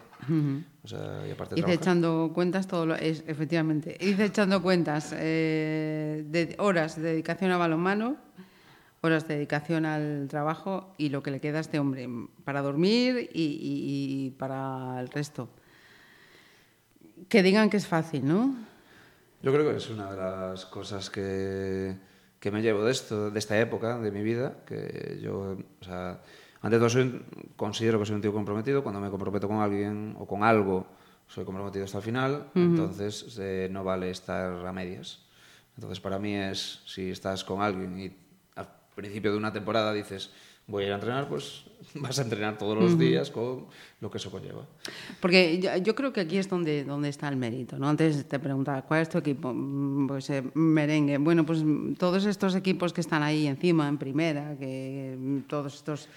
O 0.87 0.89
sea, 0.89 1.27
y 1.27 1.33
aparte 1.33 1.59
Hice 1.59 1.73
echando 1.75 2.31
cuentas 2.33 2.69
todo 2.69 2.87
lo, 2.87 2.95
es, 2.95 3.25
efectivamente. 3.27 3.97
Hice 3.99 4.27
echando 4.27 4.63
cuentas 4.63 5.13
eh, 5.19 6.25
de 6.29 6.55
horas 6.61 6.95
de 6.95 7.03
dedicación 7.11 7.51
a 7.51 7.57
balonmano, 7.57 8.17
horas 9.01 9.27
de 9.27 9.35
dedicación 9.35 9.85
al 9.85 10.29
trabajo 10.29 10.95
y 10.97 11.09
lo 11.09 11.25
que 11.25 11.33
le 11.33 11.41
queda 11.41 11.59
a 11.59 11.61
este 11.63 11.81
hombre 11.81 12.09
para 12.45 12.63
dormir 12.63 13.31
y, 13.35 13.43
y- 13.43 14.27
y 14.27 14.31
para 14.31 15.01
el 15.01 15.09
resto. 15.09 15.49
Que 17.29 17.43
digan 17.43 17.69
que 17.69 17.79
es 17.79 17.87
fácil, 17.89 18.25
¿no? 18.25 18.55
Yo 19.43 19.53
creo 19.53 19.69
que 19.69 19.77
es 19.79 19.91
una 19.91 20.09
de 20.13 20.17
las 20.17 20.67
cosas 20.67 21.11
que, 21.11 21.97
que 22.39 22.51
me 22.53 22.63
llevo 22.63 22.85
de 22.85 22.93
esto, 22.93 23.31
de 23.33 23.39
esta 23.41 23.59
época 23.59 23.99
de 23.99 24.13
mi 24.13 24.23
vida, 24.23 24.59
que 24.67 25.19
yo, 25.21 25.57
o 25.81 25.85
sea, 25.85 26.21
ante 26.67 26.79
todo 26.79 26.89
soy, 26.91 27.23
considero 27.55 27.99
que 27.99 28.07
soy 28.07 28.17
un 28.17 28.23
tío 28.23 28.33
comprometido, 28.33 28.83
cuando 28.83 29.01
me 29.01 29.09
comprometo 29.09 29.47
con 29.47 29.59
alguien 29.61 30.17
o 30.19 30.27
con 30.27 30.43
algo, 30.43 30.87
soy 31.29 31.45
comprometido 31.45 31.85
hasta 31.85 31.99
el 31.99 32.05
final, 32.05 32.51
entonces 32.55 33.37
eh, 33.41 33.69
no 33.71 33.85
vale 33.85 34.11
estar 34.11 34.67
a 34.67 34.73
medias. 34.73 35.21
Entonces 35.77 36.01
para 36.01 36.19
mí 36.19 36.35
es, 36.35 36.83
si 36.87 37.11
estás 37.11 37.45
con 37.45 37.63
alguien 37.63 37.99
y 38.01 38.13
al 38.57 38.69
principio 38.97 39.31
de 39.31 39.39
una 39.39 39.53
temporada 39.53 39.93
dices, 39.93 40.33
voy 40.67 40.83
a 40.83 40.87
ir 40.87 40.93
a 40.93 40.97
entrenar, 40.97 41.29
pues 41.29 41.65
vas 41.95 42.19
a 42.19 42.23
entrenar 42.23 42.59
todos 42.59 42.77
los 42.77 42.99
días 42.99 43.31
con 43.31 43.67
lo 44.01 44.11
que 44.11 44.19
eso 44.19 44.31
conlleva. 44.31 44.67
Porque 45.21 45.61
yo, 45.61 45.77
yo 45.77 45.95
creo 45.95 46.13
que 46.13 46.21
aquí 46.21 46.39
es 46.39 46.49
donde, 46.49 46.83
donde 46.83 47.11
está 47.11 47.29
el 47.29 47.37
mérito, 47.37 47.79
¿no? 47.79 47.89
Antes 47.89 48.27
te 48.27 48.39
preguntaba, 48.41 48.83
¿cuál 48.83 49.03
es 49.03 49.09
tu 49.09 49.19
equipo? 49.19 49.53
Mm, 49.55 50.09
Pues 50.09 50.31
eh, 50.31 50.43
merengue. 50.55 51.19
Bueno, 51.19 51.47
pues 51.47 51.63
mm, 51.63 51.95
todos 51.95 52.25
estos 52.25 52.57
equipos 52.57 52.93
que 52.93 53.01
están 53.03 53.23
ahí 53.23 53.47
encima, 53.47 53.87
en 53.89 53.99
primera, 53.99 54.57
que 54.59 55.17
mm, 55.17 55.41
todos 55.43 55.75
estos 55.75 56.09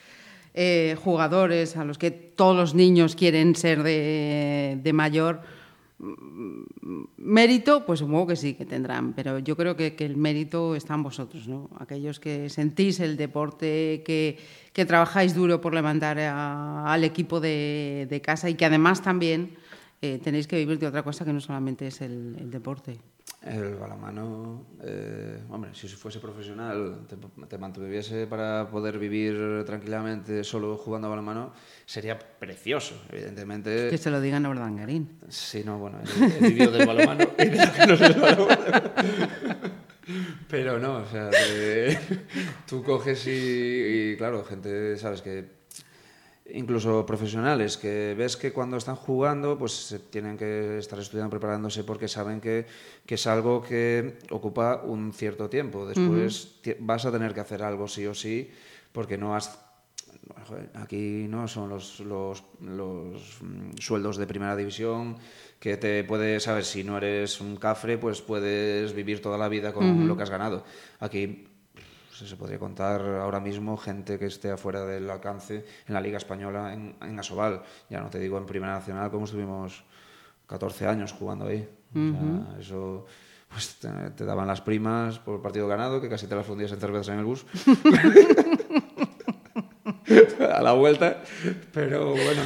eh, 0.54 0.96
jugadores 1.04 1.78
a 1.78 1.86
los 1.86 1.98
que 1.98 2.12
todos 2.12 2.56
los 2.56 2.76
niños 2.76 3.16
quieren 3.16 3.56
ser 3.56 3.84
de, 3.84 4.92
mayor, 4.94 5.42
mérito, 7.18 7.86
pues 7.86 8.00
supongo 8.00 8.28
que 8.28 8.36
sí 8.36 8.54
que 8.54 8.66
tendrán, 8.66 9.14
pero 9.14 9.40
yo 9.40 9.56
creo 9.56 9.76
que, 9.76 9.96
el 10.00 10.18
mérito 10.18 10.76
está 10.76 10.96
en 10.96 11.04
vosotros, 11.04 11.48
¿no? 11.48 11.70
Aquellos 11.78 12.20
que 12.20 12.50
sentís 12.50 13.00
el 13.00 13.18
deporte, 13.18 14.04
que, 14.06 14.38
trabajáis 14.86 15.36
duro 15.36 15.60
por 15.60 15.74
levantar 15.74 16.18
al 16.20 17.04
equipo 17.04 17.40
de, 17.40 18.22
casa 18.24 18.50
y 18.50 18.56
que 18.56 18.66
además 18.66 19.02
también 19.02 19.58
eh, 20.02 20.20
tenéis 20.24 20.48
que 20.48 20.56
vivir 20.56 20.80
de 20.80 20.88
otra 20.88 21.04
cosa 21.04 21.26
que 21.26 21.34
no 21.34 21.42
solamente 21.42 21.88
es 21.88 22.02
el 22.02 22.50
deporte. 22.50 22.98
El 23.42 23.76
balonmano, 23.76 24.66
eh, 24.84 25.40
hombre, 25.50 25.72
si 25.74 25.88
fuese 25.88 26.20
profesional, 26.20 27.06
te, 27.08 27.16
te 27.48 27.58
mantuviese 27.58 28.28
para 28.28 28.68
poder 28.70 29.00
vivir 29.00 29.64
tranquilamente 29.66 30.44
solo 30.44 30.76
jugando 30.78 31.08
a 31.08 31.12
balonmano, 31.12 31.54
sería 31.86 32.20
precioso, 32.20 33.02
evidentemente. 33.10 33.88
Que 33.90 33.98
se 33.98 34.12
lo 34.12 34.20
digan 34.20 34.46
a 34.46 34.50
Ordangarín. 34.50 35.18
Sí, 35.30 35.64
no, 35.66 35.78
bueno, 35.80 36.00
he, 36.02 36.46
he 36.46 36.50
vivido 36.50 36.70
del 36.72 36.86
balonmano 36.86 37.30
y 37.38 37.46
de 37.46 37.66
lo 37.66 37.74
que 37.74 37.88
no 37.88 37.94
es 37.94 38.02
el 38.02 38.14
balonmano. 38.20 38.60
Pero 40.50 40.80
no, 40.80 40.98
o 40.98 41.06
sea, 41.06 41.30
te- 41.30 41.98
tú 42.68 42.84
coges 42.84 43.26
y, 43.28 43.32
y, 44.12 44.18
claro, 44.18 44.44
gente, 44.44 44.98
sabes 44.98 45.22
que 45.22 45.59
incluso 46.54 47.06
profesionales 47.06 47.78
que 47.78 48.16
ves 48.18 48.38
que 48.38 48.52
cuando 48.52 48.78
están 48.78 48.96
jugando 48.96 49.58
pues 49.58 49.96
tienen 50.10 50.38
que 50.38 50.78
estar 50.78 51.00
estudiando, 51.00 51.30
preparándose 51.30 51.84
porque 51.84 52.08
saben 52.08 52.42
que, 52.42 52.66
que 53.06 53.16
es 53.16 53.28
algo 53.28 53.62
que 53.62 54.20
ocupa 54.32 54.82
un 54.84 55.14
cierto 55.14 55.50
tiempo. 55.50 55.86
Después 55.86 56.60
vas 56.80 57.06
a 57.06 57.12
tener 57.12 57.34
que 57.34 57.42
hacer 57.42 57.64
algo 57.64 57.88
sí 57.88 58.06
o 58.06 58.14
sí 58.14 58.50
porque 58.92 59.18
no 59.18 59.36
has... 59.36 59.60
joder, 60.48 60.70
Aquí 60.76 61.28
no 61.30 61.48
son 61.48 61.70
los, 61.70 62.00
los, 62.02 62.44
los 62.62 63.42
mm, 63.42 63.78
sueldos 63.80 64.18
de 64.18 64.28
primera 64.28 64.56
división 64.56 65.18
que 65.60 65.76
te 65.76 66.04
puedes, 66.06 66.44
sabes, 66.44 66.68
si 66.68 66.84
no 66.84 66.98
eres 66.98 67.42
un 67.42 67.58
cafre, 67.58 67.98
pues 67.98 68.22
puedes 68.22 68.94
vivir 68.94 69.22
toda 69.22 69.38
la 69.38 69.50
vida 69.50 69.74
con 69.74 70.08
lo 70.08 70.16
que 70.16 70.24
has 70.24 70.30
ganado. 70.30 70.64
Aquí 71.02 71.49
se 72.28 72.36
podría 72.36 72.60
contar 72.60 73.02
ahora 73.02 73.40
mismo 73.40 73.78
gente 73.78 74.18
que 74.20 74.26
esté 74.26 74.52
afuera 74.52 74.86
del 74.86 75.10
alcance 75.10 75.66
en 75.88 75.94
la 75.94 76.02
Liga 76.02 76.18
Española 76.18 76.74
en, 76.74 76.96
en 77.02 77.20
Asobal. 77.20 77.62
Ya 77.90 78.02
no 78.02 78.10
te 78.10 78.20
digo 78.20 78.38
en 78.38 78.46
Primera 78.46 78.74
Nacional, 78.74 79.12
como 79.12 79.26
estuvimos 79.26 79.84
14 80.48 80.88
años 80.88 81.12
jugando 81.12 81.46
ahí. 81.46 81.68
O 81.92 81.98
sea, 81.98 82.60
eso 82.60 83.06
pues 83.50 83.76
te, 83.80 83.90
te 84.12 84.26
daban 84.26 84.48
las 84.48 84.62
primas 84.62 85.20
por 85.20 85.42
partido 85.42 85.68
ganado, 85.68 86.00
que 86.02 86.10
casi 86.10 86.28
te 86.28 86.36
las 86.36 86.46
fundías 86.46 86.72
en 86.72 86.80
cervezas 86.80 87.10
en 87.10 87.20
el 87.20 87.26
bus. 87.26 87.46
A 90.40 90.62
la 90.62 90.74
vuelta, 90.74 91.22
pero 91.72 92.12
bueno. 92.12 92.42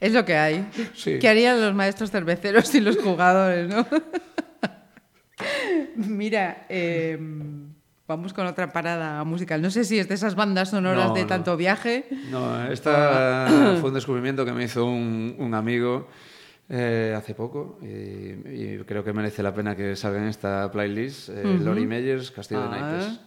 Es 0.00 0.12
lo 0.12 0.24
que 0.24 0.36
hay. 0.36 0.68
Sí. 0.94 1.18
¿Qué 1.18 1.28
harían 1.28 1.60
los 1.60 1.74
maestros 1.74 2.10
cerveceros 2.10 2.74
y 2.74 2.80
los 2.80 2.96
jugadores, 2.96 3.68
no? 3.68 3.86
Mira, 5.96 6.66
eh, 6.68 7.18
vamos 8.06 8.32
con 8.34 8.46
otra 8.46 8.72
parada 8.72 9.22
musical. 9.24 9.60
No 9.62 9.70
sé 9.70 9.84
si 9.84 9.98
es 9.98 10.08
de 10.08 10.14
esas 10.14 10.34
bandas 10.34 10.70
sonoras 10.70 11.08
No, 11.08 11.14
de 11.14 11.22
no. 11.22 11.26
tanto 11.26 11.56
viaje. 11.56 12.06
No, 12.30 12.64
esta 12.66 13.46
fue 13.80 13.88
un 13.90 13.94
descubrimiento 13.94 14.44
que 14.44 14.52
me 14.52 14.64
hizo 14.64 14.84
un, 14.84 15.36
un 15.38 15.54
amigo 15.54 16.08
eh, 16.68 17.14
hace 17.16 17.34
poco 17.34 17.78
y, 17.82 17.86
y 17.86 18.78
creo 18.86 19.04
que 19.04 19.12
merece 19.12 19.42
la 19.42 19.54
pena 19.54 19.76
que 19.76 19.96
salga 19.96 20.18
en 20.18 20.28
esta 20.28 20.70
playlist. 20.70 21.28
eh, 21.30 21.58
Lori 21.62 21.86
Meyers, 21.86 22.30
Castillo 22.30 22.62
de 22.62 22.66
Ah. 22.68 22.80
Naipes. 22.80 23.20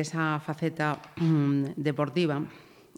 De, 0.00 0.02
esa 0.02 0.40
faceta 0.40 1.00
mm, 1.16 1.64
deportiva. 1.76 2.42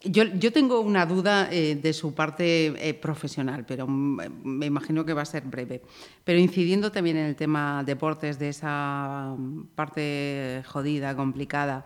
Yo, 0.05 0.25
yo 0.25 0.53
tengo 0.53 0.81
una 0.81 1.07
duda 1.07 1.49
eh, 1.53 1.77
de 1.77 1.93
su 1.93 2.13
parte 2.13 2.67
eh, 2.89 2.95
profesional, 2.95 3.65
pero 3.67 3.87
mm, 3.87 4.21
me 4.45 4.67
imagino 4.67 5.05
que 5.05 5.15
va 5.15 5.23
a 5.23 5.27
ser 5.27 5.45
breve. 5.45 5.83
Pero 6.25 6.39
incidiendo 6.39 6.91
también 6.91 7.17
en 7.17 7.27
el 7.27 7.37
tema 7.37 7.85
deportes, 7.85 8.39
de 8.39 8.49
esa 8.49 9.35
mm, 9.37 9.67
parte 9.75 10.63
jodida, 10.67 11.15
complicada, 11.15 11.85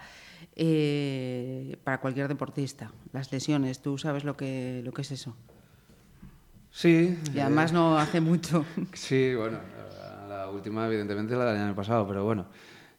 eh, 0.54 1.76
para 1.84 2.00
cualquier 2.00 2.28
deportista, 2.28 2.90
las 3.12 3.30
lesiones, 3.32 3.82
tú 3.82 3.98
sabes 3.98 4.24
lo 4.24 4.36
que, 4.36 4.80
lo 4.82 4.92
que 4.92 5.02
es 5.02 5.10
eso. 5.12 5.36
Sí. 6.70 7.18
Y 7.34 7.38
además 7.38 7.72
no 7.72 7.98
hace 7.98 8.20
mucho. 8.20 8.64
Sí, 8.94 9.34
bueno, 9.34 9.58
la, 9.98 10.26
la 10.26 10.50
última 10.50 10.86
evidentemente 10.86 11.34
la 11.36 11.52
del 11.52 11.62
año 11.62 11.74
pasado, 11.74 12.06
pero 12.08 12.24
bueno. 12.24 12.46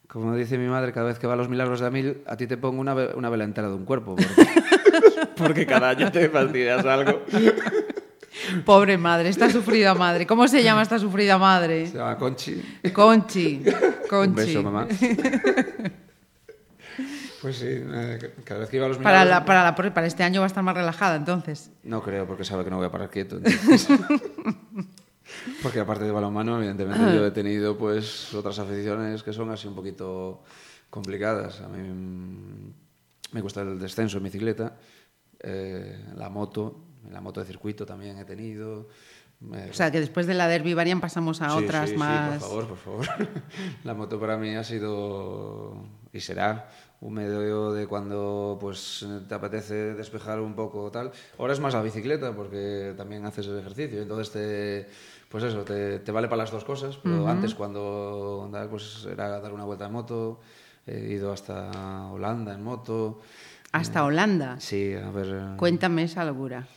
Como 0.07 0.35
dice 0.35 0.57
mi 0.57 0.67
madre, 0.67 0.93
cada 0.93 1.07
vez 1.07 1.19
que 1.19 1.27
va 1.27 1.33
a 1.33 1.35
los 1.35 1.49
milagros 1.49 1.79
de 1.81 1.87
Amil, 1.87 2.21
a 2.25 2.37
ti 2.37 2.47
te 2.47 2.57
pongo 2.57 2.79
una, 2.79 2.93
ve- 2.93 3.11
una 3.15 3.29
vela 3.29 3.43
entera 3.43 3.67
de 3.67 3.75
un 3.75 3.85
cuerpo. 3.85 4.15
Porque, 4.15 4.45
porque 5.37 5.65
cada 5.65 5.89
año 5.89 6.11
te 6.11 6.29
fastidias 6.29 6.85
algo. 6.85 7.23
Pobre 8.65 8.97
madre, 8.97 9.27
esta 9.29 9.49
sufrida 9.49 9.93
madre. 9.95 10.25
¿Cómo 10.25 10.47
se 10.47 10.63
llama 10.63 10.81
esta 10.81 10.97
sufrida 10.97 11.37
madre? 11.37 11.87
Se 11.87 11.97
llama 11.97 12.17
Conchi. 12.17 12.79
Conchi. 12.93 13.63
Conchi. 14.09 14.29
Un 14.29 14.35
beso, 14.35 14.63
mamá. 14.63 14.87
Pues 17.39 17.57
sí, 17.57 17.67
eh, 17.69 18.33
cada 18.43 18.61
vez 18.61 18.69
que 18.69 18.77
iba 18.77 18.87
a 18.87 18.89
los 18.89 18.97
Para, 18.97 19.19
milagros... 19.23 19.29
la, 19.41 19.45
para, 19.45 19.63
la, 19.63 19.93
para 19.93 20.07
este 20.07 20.23
año 20.23 20.41
va 20.41 20.45
a 20.45 20.47
estar 20.47 20.63
más 20.63 20.75
relajada, 20.75 21.15
entonces. 21.15 21.69
No 21.83 22.01
creo, 22.01 22.25
porque 22.25 22.43
sabe 22.43 22.63
que 22.63 22.71
no 22.71 22.77
voy 22.77 22.87
a 22.87 22.91
parar 22.91 23.11
quieto. 23.11 23.37
entonces. 23.37 23.87
porque 25.63 25.79
aparte 25.79 26.03
de 26.05 26.11
balonmano, 26.11 26.57
evidentemente 26.57 27.15
yo 27.15 27.25
he 27.25 27.31
tenido 27.31 27.77
pues 27.77 28.33
otras 28.33 28.59
aficiones 28.59 29.23
que 29.23 29.33
son 29.33 29.49
así 29.51 29.67
un 29.67 29.75
poquito 29.75 30.43
complicadas. 30.89 31.61
A 31.61 31.67
mí 31.67 31.79
mm, 31.81 32.73
me 33.33 33.41
gusta 33.41 33.61
el 33.61 33.79
descenso 33.79 34.17
en 34.17 34.23
bicicleta, 34.23 34.77
eh, 35.39 35.97
la 36.15 36.29
moto, 36.29 36.79
la 37.11 37.21
moto 37.21 37.39
de 37.41 37.45
circuito 37.45 37.85
también 37.85 38.17
he 38.17 38.25
tenido. 38.25 38.87
eh, 39.53 39.67
O 39.69 39.73
sea, 39.73 39.91
que 39.91 39.99
después 39.99 40.25
de 40.27 40.33
la 40.33 40.47
Derby 40.47 40.73
Varian 40.73 40.99
pasamos 41.01 41.41
a 41.41 41.49
Sí, 41.51 41.63
otras 41.63 41.89
sí, 41.89 41.95
sí, 41.95 41.99
más... 41.99 42.39
por 42.39 42.49
favor, 42.49 42.67
por 42.67 42.77
favor. 42.77 43.07
La 43.83 43.93
moto 43.93 44.19
para 44.19 44.37
mí 44.37 44.55
ha 44.55 44.63
sido 44.63 45.75
y 46.11 46.19
será 46.19 46.69
un 46.99 47.13
medio 47.13 47.73
de 47.73 47.85
cuando 47.85 48.57
pues 48.59 49.05
te 49.29 49.35
apetece 49.35 49.93
despejar 49.93 50.39
un 50.39 50.55
poco 50.55 50.89
tal. 50.89 51.11
Ahora 51.37 51.53
es 51.53 51.59
más 51.59 51.75
la 51.75 51.83
bicicleta 51.83 52.35
porque 52.35 52.95
también 52.97 53.23
haces 53.25 53.45
el 53.45 53.59
ejercicio, 53.59 54.01
entonces 54.01 54.31
te 54.31 54.89
pues 55.29 55.43
eso, 55.43 55.63
te, 55.63 55.99
te 55.99 56.11
vale 56.11 56.27
para 56.27 56.43
las 56.43 56.51
dos 56.51 56.63
cosas, 56.63 56.97
pero 57.03 57.27
antes 57.27 57.53
cuando 57.55 58.47
tal, 58.51 58.69
pues 58.69 59.07
era 59.11 59.39
dar 59.39 59.53
una 59.53 59.65
vuelta 59.65 59.85
en 59.85 59.91
moto, 59.91 60.39
he 60.85 60.99
ido 61.13 61.31
hasta 61.31 62.07
Holanda 62.11 62.53
en 62.53 62.63
moto. 62.63 63.19
Hasta 63.71 64.05
Holanda. 64.05 64.55
Sí, 64.59 64.93
a 64.93 65.09
ver. 65.11 65.27
eh, 65.33 65.55
Cuéntame 65.57 66.03
esa 66.03 66.23
locura. 66.23 66.67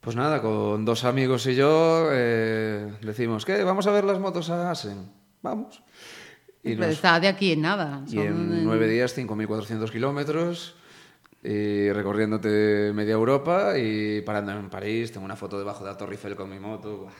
pues 0.00 0.16
nada, 0.16 0.40
con 0.40 0.84
dos 0.86 1.04
amigos 1.04 1.46
y 1.46 1.54
yo 1.54 2.08
eh, 2.10 2.90
decimos, 3.02 3.44
¿qué? 3.44 3.62
¿Vamos 3.64 3.86
a 3.86 3.90
ver 3.92 4.04
las 4.04 4.18
motos 4.18 4.48
a 4.50 4.70
Asen? 4.70 5.10
Vamos. 5.42 5.82
Y, 6.62 6.70
Pero 6.74 6.86
nos- 6.86 6.94
Está 6.94 7.20
de 7.20 7.28
aquí 7.28 7.52
en 7.52 7.60
nada. 7.62 8.02
y 8.06 8.18
en 8.18 8.64
nueve 8.64 8.88
días, 8.88 9.14
5.400 9.16 9.90
kilómetros, 9.90 10.74
y 11.42 11.90
recorriéndote 11.92 12.92
media 12.94 13.12
Europa 13.14 13.78
y 13.78 14.20
parando 14.22 14.52
en 14.52 14.68
París. 14.70 15.12
Tengo 15.12 15.24
una 15.24 15.36
foto 15.36 15.58
debajo 15.58 15.84
de 15.84 15.90
la 15.90 15.96
Torre 15.96 16.12
Eiffel 16.12 16.36
con 16.36 16.50
mi 16.50 16.58
moto. 16.58 16.98
Buah. 16.98 17.12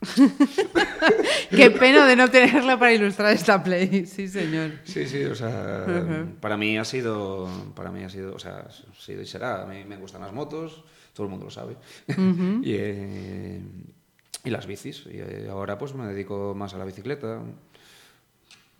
Qué 1.50 1.70
pena 1.70 2.06
de 2.06 2.16
no 2.16 2.30
tenerla 2.30 2.78
para 2.78 2.92
ilustrar 2.92 3.32
esta 3.34 3.62
play. 3.62 4.06
Sí, 4.06 4.28
señor. 4.28 4.72
Sí, 4.84 5.06
sí, 5.06 5.24
o 5.24 5.34
sea, 5.34 6.26
para 6.40 6.56
mí 6.56 6.78
ha 6.78 6.84
sido, 6.84 7.48
para 7.74 7.90
mí 7.90 8.02
ha 8.02 8.08
sido, 8.08 8.34
o 8.34 8.38
sea, 8.38 8.66
ha 8.68 9.00
sido 9.00 9.22
y 9.22 9.26
será. 9.26 9.62
A 9.62 9.66
mí 9.66 9.84
me 9.84 9.96
gustan 9.96 10.22
las 10.22 10.32
motos, 10.32 10.84
todo 11.12 11.26
el 11.26 11.30
mundo 11.30 11.46
lo 11.46 11.50
sabe. 11.50 11.76
y, 12.08 12.74
eh, 12.74 13.60
y 14.44 14.50
las 14.50 14.66
bicis. 14.66 15.04
Y 15.06 15.18
eh, 15.18 15.48
ahora 15.50 15.76
pues 15.78 15.94
me 15.94 16.06
dedico 16.06 16.54
más 16.54 16.72
a 16.74 16.78
la 16.78 16.84
bicicleta. 16.84 17.40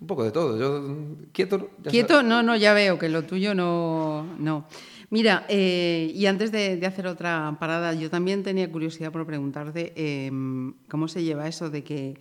Un 0.01 0.07
poco 0.07 0.25
de 0.25 0.31
todo. 0.31 0.59
Yo, 0.59 0.97
quieto. 1.33 1.71
ya 1.83 1.91
Quieto, 1.91 2.23
no, 2.23 2.43
no, 2.43 2.57
ya 2.57 2.73
veo 2.73 2.99
que 2.99 3.11
lo 3.11 3.25
tuyo 3.25 3.55
no. 3.55 4.27
no. 4.39 4.67
Mira, 5.11 5.45
eh, 5.49 6.13
y 6.15 6.27
antes 6.27 6.53
de, 6.53 6.81
hacer 6.87 7.09
otra 7.09 7.57
parada, 7.59 7.95
yo 7.95 8.11
también 8.11 8.45
tenía 8.45 8.71
curiosidad 8.71 9.11
por 9.11 9.27
preguntarte 9.27 9.93
eh, 9.97 10.31
cómo 10.89 11.09
se 11.09 11.25
lleva 11.25 11.49
eso 11.49 11.69
de 11.69 11.83
que 11.83 12.21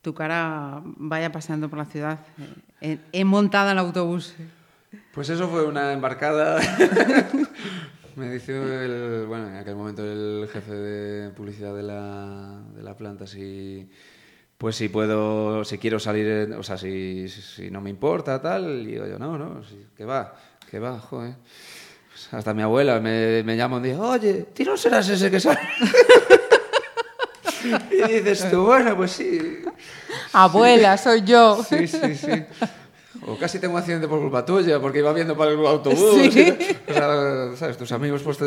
tu 0.00 0.14
cara 0.14 0.80
vaya 0.84 1.30
paseando 1.30 1.68
por 1.68 1.78
la 1.78 1.84
ciudad 1.84 2.20
eh, 2.80 2.98
en- 3.12 3.26
montada 3.26 3.72
en 3.72 3.78
autobús. 3.78 4.34
Pues 5.12 5.28
eso 5.28 5.48
fue 5.48 5.66
una 5.66 5.92
embarcada. 5.92 6.60
Me 8.16 8.32
dice 8.32 8.54
el, 8.56 9.26
bueno, 9.26 9.48
en 9.48 9.56
aquel 9.56 9.76
momento 9.76 10.02
el 10.02 10.48
jefe 10.50 10.72
de 10.72 11.30
publicidad 11.30 11.74
de 11.76 11.82
la, 11.82 12.62
de 12.74 12.82
la 12.82 12.96
planta 12.96 13.26
si, 13.26 13.88
pues 14.56 14.76
si 14.76 14.88
puedo, 14.88 15.62
si 15.64 15.76
quiero 15.76 16.00
salir, 16.00 16.54
o 16.58 16.62
sea, 16.62 16.78
si, 16.78 17.28
si, 17.28 17.70
no 17.70 17.82
me 17.82 17.90
importa, 17.90 18.40
tal. 18.40 18.80
Y 18.82 18.92
digo 18.92 19.06
yo, 19.06 19.18
no, 19.18 19.36
no, 19.36 19.60
que 19.94 20.04
va, 20.06 20.34
que 20.70 20.78
va, 20.78 20.98
joder. 20.98 21.34
Hasta 22.32 22.54
mi 22.54 22.62
abuela 22.62 23.00
me, 23.00 23.42
me 23.42 23.56
llama 23.56 23.78
un 23.78 23.82
día, 23.82 23.98
oye, 24.00 24.46
¿tú 24.54 24.62
no 24.64 24.76
serás 24.76 25.08
ese 25.08 25.30
que 25.30 25.40
sale? 25.40 25.58
y 27.90 28.12
dices 28.12 28.50
tú, 28.50 28.64
bueno, 28.66 28.96
pues 28.96 29.12
sí. 29.12 29.62
Abuela, 30.32 30.96
soy 30.96 31.22
yo. 31.22 31.62
Sí, 31.68 31.86
sí, 31.88 32.14
sí. 32.14 32.44
O 33.26 33.36
casi 33.36 33.58
tengo 33.58 33.74
un 33.74 33.80
accidente 33.80 34.08
por 34.08 34.20
culpa 34.20 34.44
tuya, 34.46 34.80
porque 34.80 35.00
iba 35.00 35.12
viendo 35.12 35.36
para 35.36 35.50
el 35.50 35.58
autobús. 35.66 36.30
Sí. 36.32 36.40
y- 36.40 36.90
o 36.90 36.94
sea, 36.94 37.56
¿sabes? 37.56 37.76
Tus 37.76 37.92
amigos 37.92 38.22
pues 38.22 38.38
te... 38.38 38.44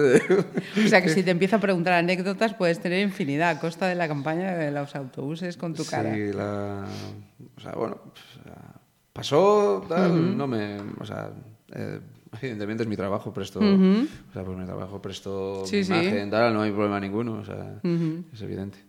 O 0.83 0.87
sea 0.87 1.01
que 1.01 1.09
si 1.13 1.21
te 1.21 1.31
empiezo 1.31 1.57
a 1.57 1.59
preguntar 1.59 1.93
anécdotas 1.93 2.53
puedes 2.53 2.79
tener 2.79 3.01
infinidad 3.01 3.49
a 3.49 3.59
costa 3.59 3.87
de 3.87 3.95
la 3.95 4.07
campaña 4.07 4.55
de 4.55 4.71
los 4.71 4.95
autobuses 4.95 5.57
con 5.57 5.73
tu 5.73 5.85
cara. 5.85 6.13
Sí, 6.15 6.31
la... 6.33 6.85
O 7.55 7.59
sea, 7.59 7.73
bueno, 7.73 7.97
pues, 8.01 8.55
pasó, 9.11 9.85
tal, 9.87 10.35
no 10.37 10.47
me... 10.47 10.77
O 10.99 11.05
sea, 11.05 11.29
eh, 11.75 11.99
evidentemente 12.41 12.83
es 12.83 12.89
mi 12.89 12.95
trabajo, 12.95 13.33
presto... 13.33 13.59
O 13.59 14.33
sea, 14.33 14.43
por 14.43 14.55
mi 14.55 14.65
trabajo 14.65 15.01
presto 15.01 15.63
Sí, 15.65 15.77
mi 15.77 15.83
sí. 15.83 15.93
imagen, 15.93 16.29
tal, 16.29 16.53
no 16.53 16.61
hay 16.61 16.71
problema 16.71 16.99
ninguno, 16.99 17.33
o 17.35 17.45
sea, 17.45 17.79
es 18.33 18.41
evidente. 18.41 18.79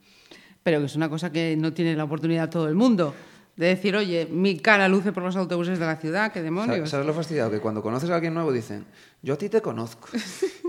Pero 0.63 0.81
que 0.81 0.87
es 0.87 0.97
una 0.97 1.09
cosa 1.09 1.31
que 1.31 1.57
no 1.57 1.73
tiene 1.73 1.95
la 1.95 2.05
oportunidad 2.05 2.49
todo 2.49 2.69
el 2.69 2.75
mundo. 2.75 3.15
De 3.55 3.67
decir, 3.67 3.95
oye, 3.95 4.27
mi 4.31 4.59
cara 4.59 4.89
luce 4.89 5.13
por 5.13 5.23
los 5.23 5.37
autobuses 5.37 5.79
de 5.79 5.87
la 5.87 5.97
ciudad, 5.97 6.33
qué 6.33 6.43
demonios. 6.43 6.91
¿Sabes 6.91 7.07
lo 7.07 7.15
fastidiado? 7.15 7.51
Que 7.53 7.61
cuando 7.61 7.83
conoces 7.83 8.11
a 8.11 8.17
alguien 8.17 8.35
nuevo 8.35 8.51
dicen, 8.51 8.85
yo 9.23 9.35
a 9.35 9.39
ti 9.39 9.49
te 9.49 9.61
conozco. 9.61 10.09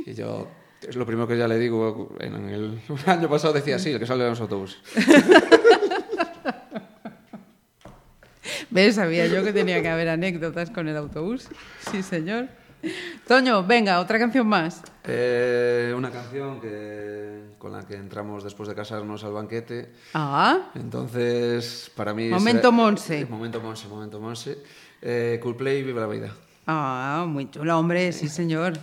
Y 0.06 0.14
yo, 0.14 0.48
es 0.88 0.96
lo 0.96 1.04
primero 1.04 1.28
que 1.28 1.36
ya 1.36 1.48
le 1.48 1.58
digo. 1.58 2.16
En 2.20 2.48
el, 2.50 2.80
año 3.08 3.28
pasado 3.28 3.54
decía, 3.54 3.80
sí, 3.80 3.90
el 3.90 3.98
que 3.98 4.06
sale 4.06 4.24
de 4.24 4.30
los 4.30 4.40
autobuses. 4.40 4.78
¿Ves? 8.70 8.96
Sabía 8.96 9.26
yo 9.28 9.44
que 9.44 9.54
tenía 9.54 9.82
que 9.82 9.88
haber 9.90 10.10
anécdotas 10.10 10.70
con 10.70 10.88
el 10.88 10.98
autobús. 10.98 11.48
Sí, 11.92 12.04
señor. 12.04 12.50
Toño, 13.28 13.64
venga, 13.64 14.00
otra 14.00 14.20
canción 14.20 14.48
más. 14.48 14.82
Eh, 15.04 15.94
una 15.96 16.12
canción 16.12 16.62
que, 16.62 17.56
con 17.58 17.72
la 17.72 17.88
que 17.88 17.96
entramos 17.96 18.44
después 18.44 18.70
de 18.70 18.76
casarnos 18.76 19.24
al 19.24 19.34
banquete. 19.34 19.94
Ah. 20.14 20.72
Entonces, 20.76 21.92
para 21.96 22.14
mí... 22.14 22.30
Momento 22.30 22.60
será, 22.60 22.72
Monse. 22.72 23.20
Eh, 23.22 23.26
momento 23.26 23.60
Monse, 23.60 23.88
momento 23.88 24.20
Monse. 24.20 24.60
Eh, 25.02 25.40
Coldplay, 25.42 25.84
viva 25.84 26.02
la 26.02 26.08
vida. 26.08 26.32
Ah, 26.68 27.26
muy 27.28 27.50
chulo, 27.50 27.78
hombre, 27.78 28.12
sí, 28.12 28.28
señor. 28.28 28.74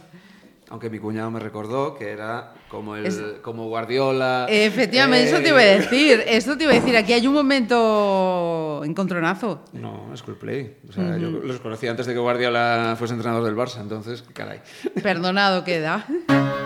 Aunque 0.70 0.88
mi 0.88 0.98
cuñado 0.98 1.30
me 1.30 1.38
recordó 1.38 1.94
que 1.94 2.10
era 2.10 2.54
como, 2.68 2.96
el, 2.96 3.06
Es- 3.06 3.20
como 3.42 3.68
Guardiola. 3.68 4.46
Efectivamente, 4.48 5.28
eso 5.28 5.42
te 5.42 5.48
iba 5.50 5.58
a 5.58 5.64
eh, 5.66 5.80
decir. 5.80 6.22
Eso 6.26 6.56
te 6.56 6.64
iba 6.64 6.72
a 6.72 6.76
decir. 6.76 6.96
Aquí 6.96 7.12
hay 7.12 7.26
un 7.26 7.34
momento 7.34 8.80
encontronazo. 8.84 9.64
No, 9.72 10.10
es 10.14 10.22
Coldplay. 10.22 10.78
O 10.88 10.92
sea, 10.92 11.18
yo 11.18 11.30
los 11.30 11.60
conocí 11.60 11.86
antes 11.88 12.06
de 12.06 12.14
que 12.14 12.18
Guardiola 12.20 12.94
fuese 12.98 13.14
entrenador 13.14 13.44
del 13.44 13.56
Barça, 13.56 13.80
entonces, 13.80 14.24
caray. 14.32 14.60
Perdonado 15.02 15.64
queda. 15.64 16.06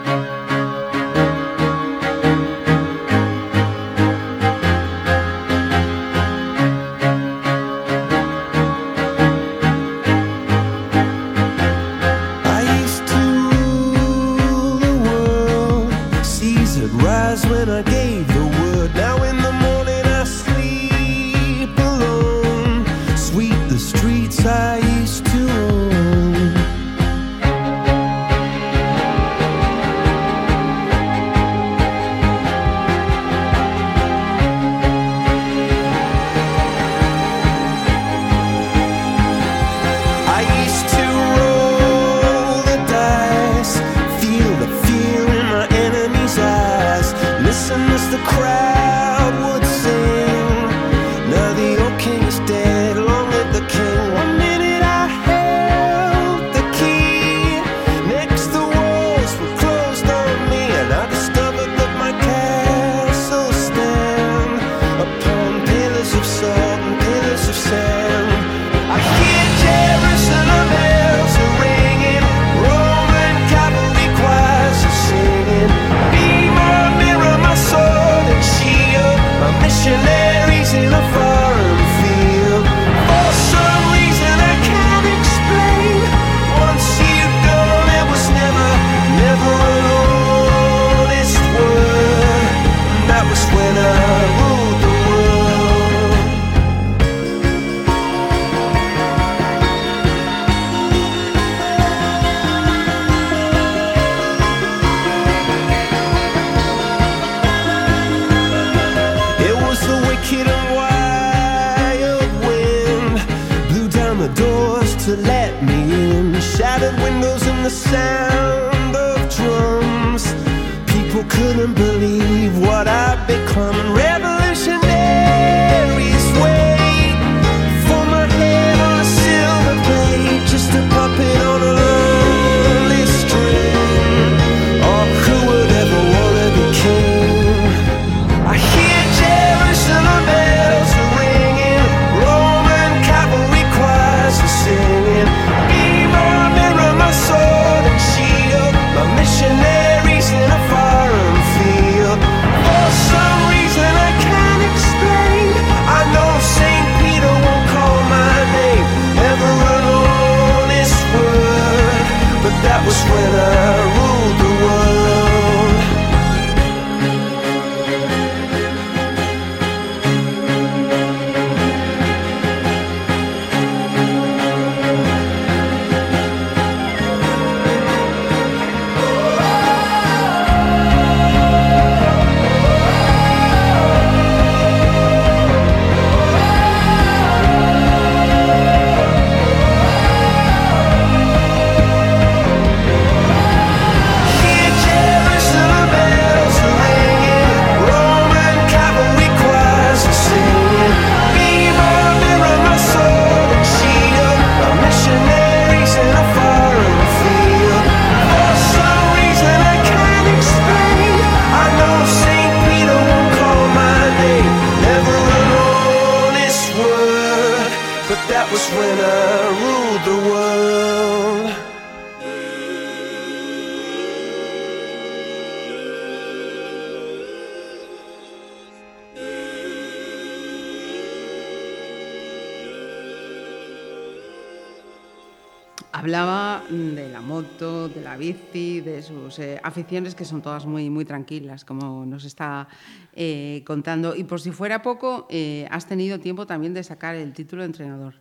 son 240.26 240.42
todas 240.42 240.66
muy, 240.66 240.90
muy 240.90 241.04
tranquilas, 241.04 241.64
como 241.64 242.04
nos 242.04 242.24
está 242.24 242.68
eh, 243.14 243.62
contando. 243.66 244.14
Y 244.14 244.24
por 244.24 244.40
si 244.40 244.52
fuera 244.52 244.82
poco, 244.82 245.26
eh, 245.30 245.66
has 245.70 245.86
tenido 245.86 246.20
tiempo 246.20 246.46
también 246.46 246.74
de 246.74 246.82
sacar 246.82 247.14
el 247.14 247.32
título 247.32 247.62
de 247.62 247.66
entrenador. 247.66 248.14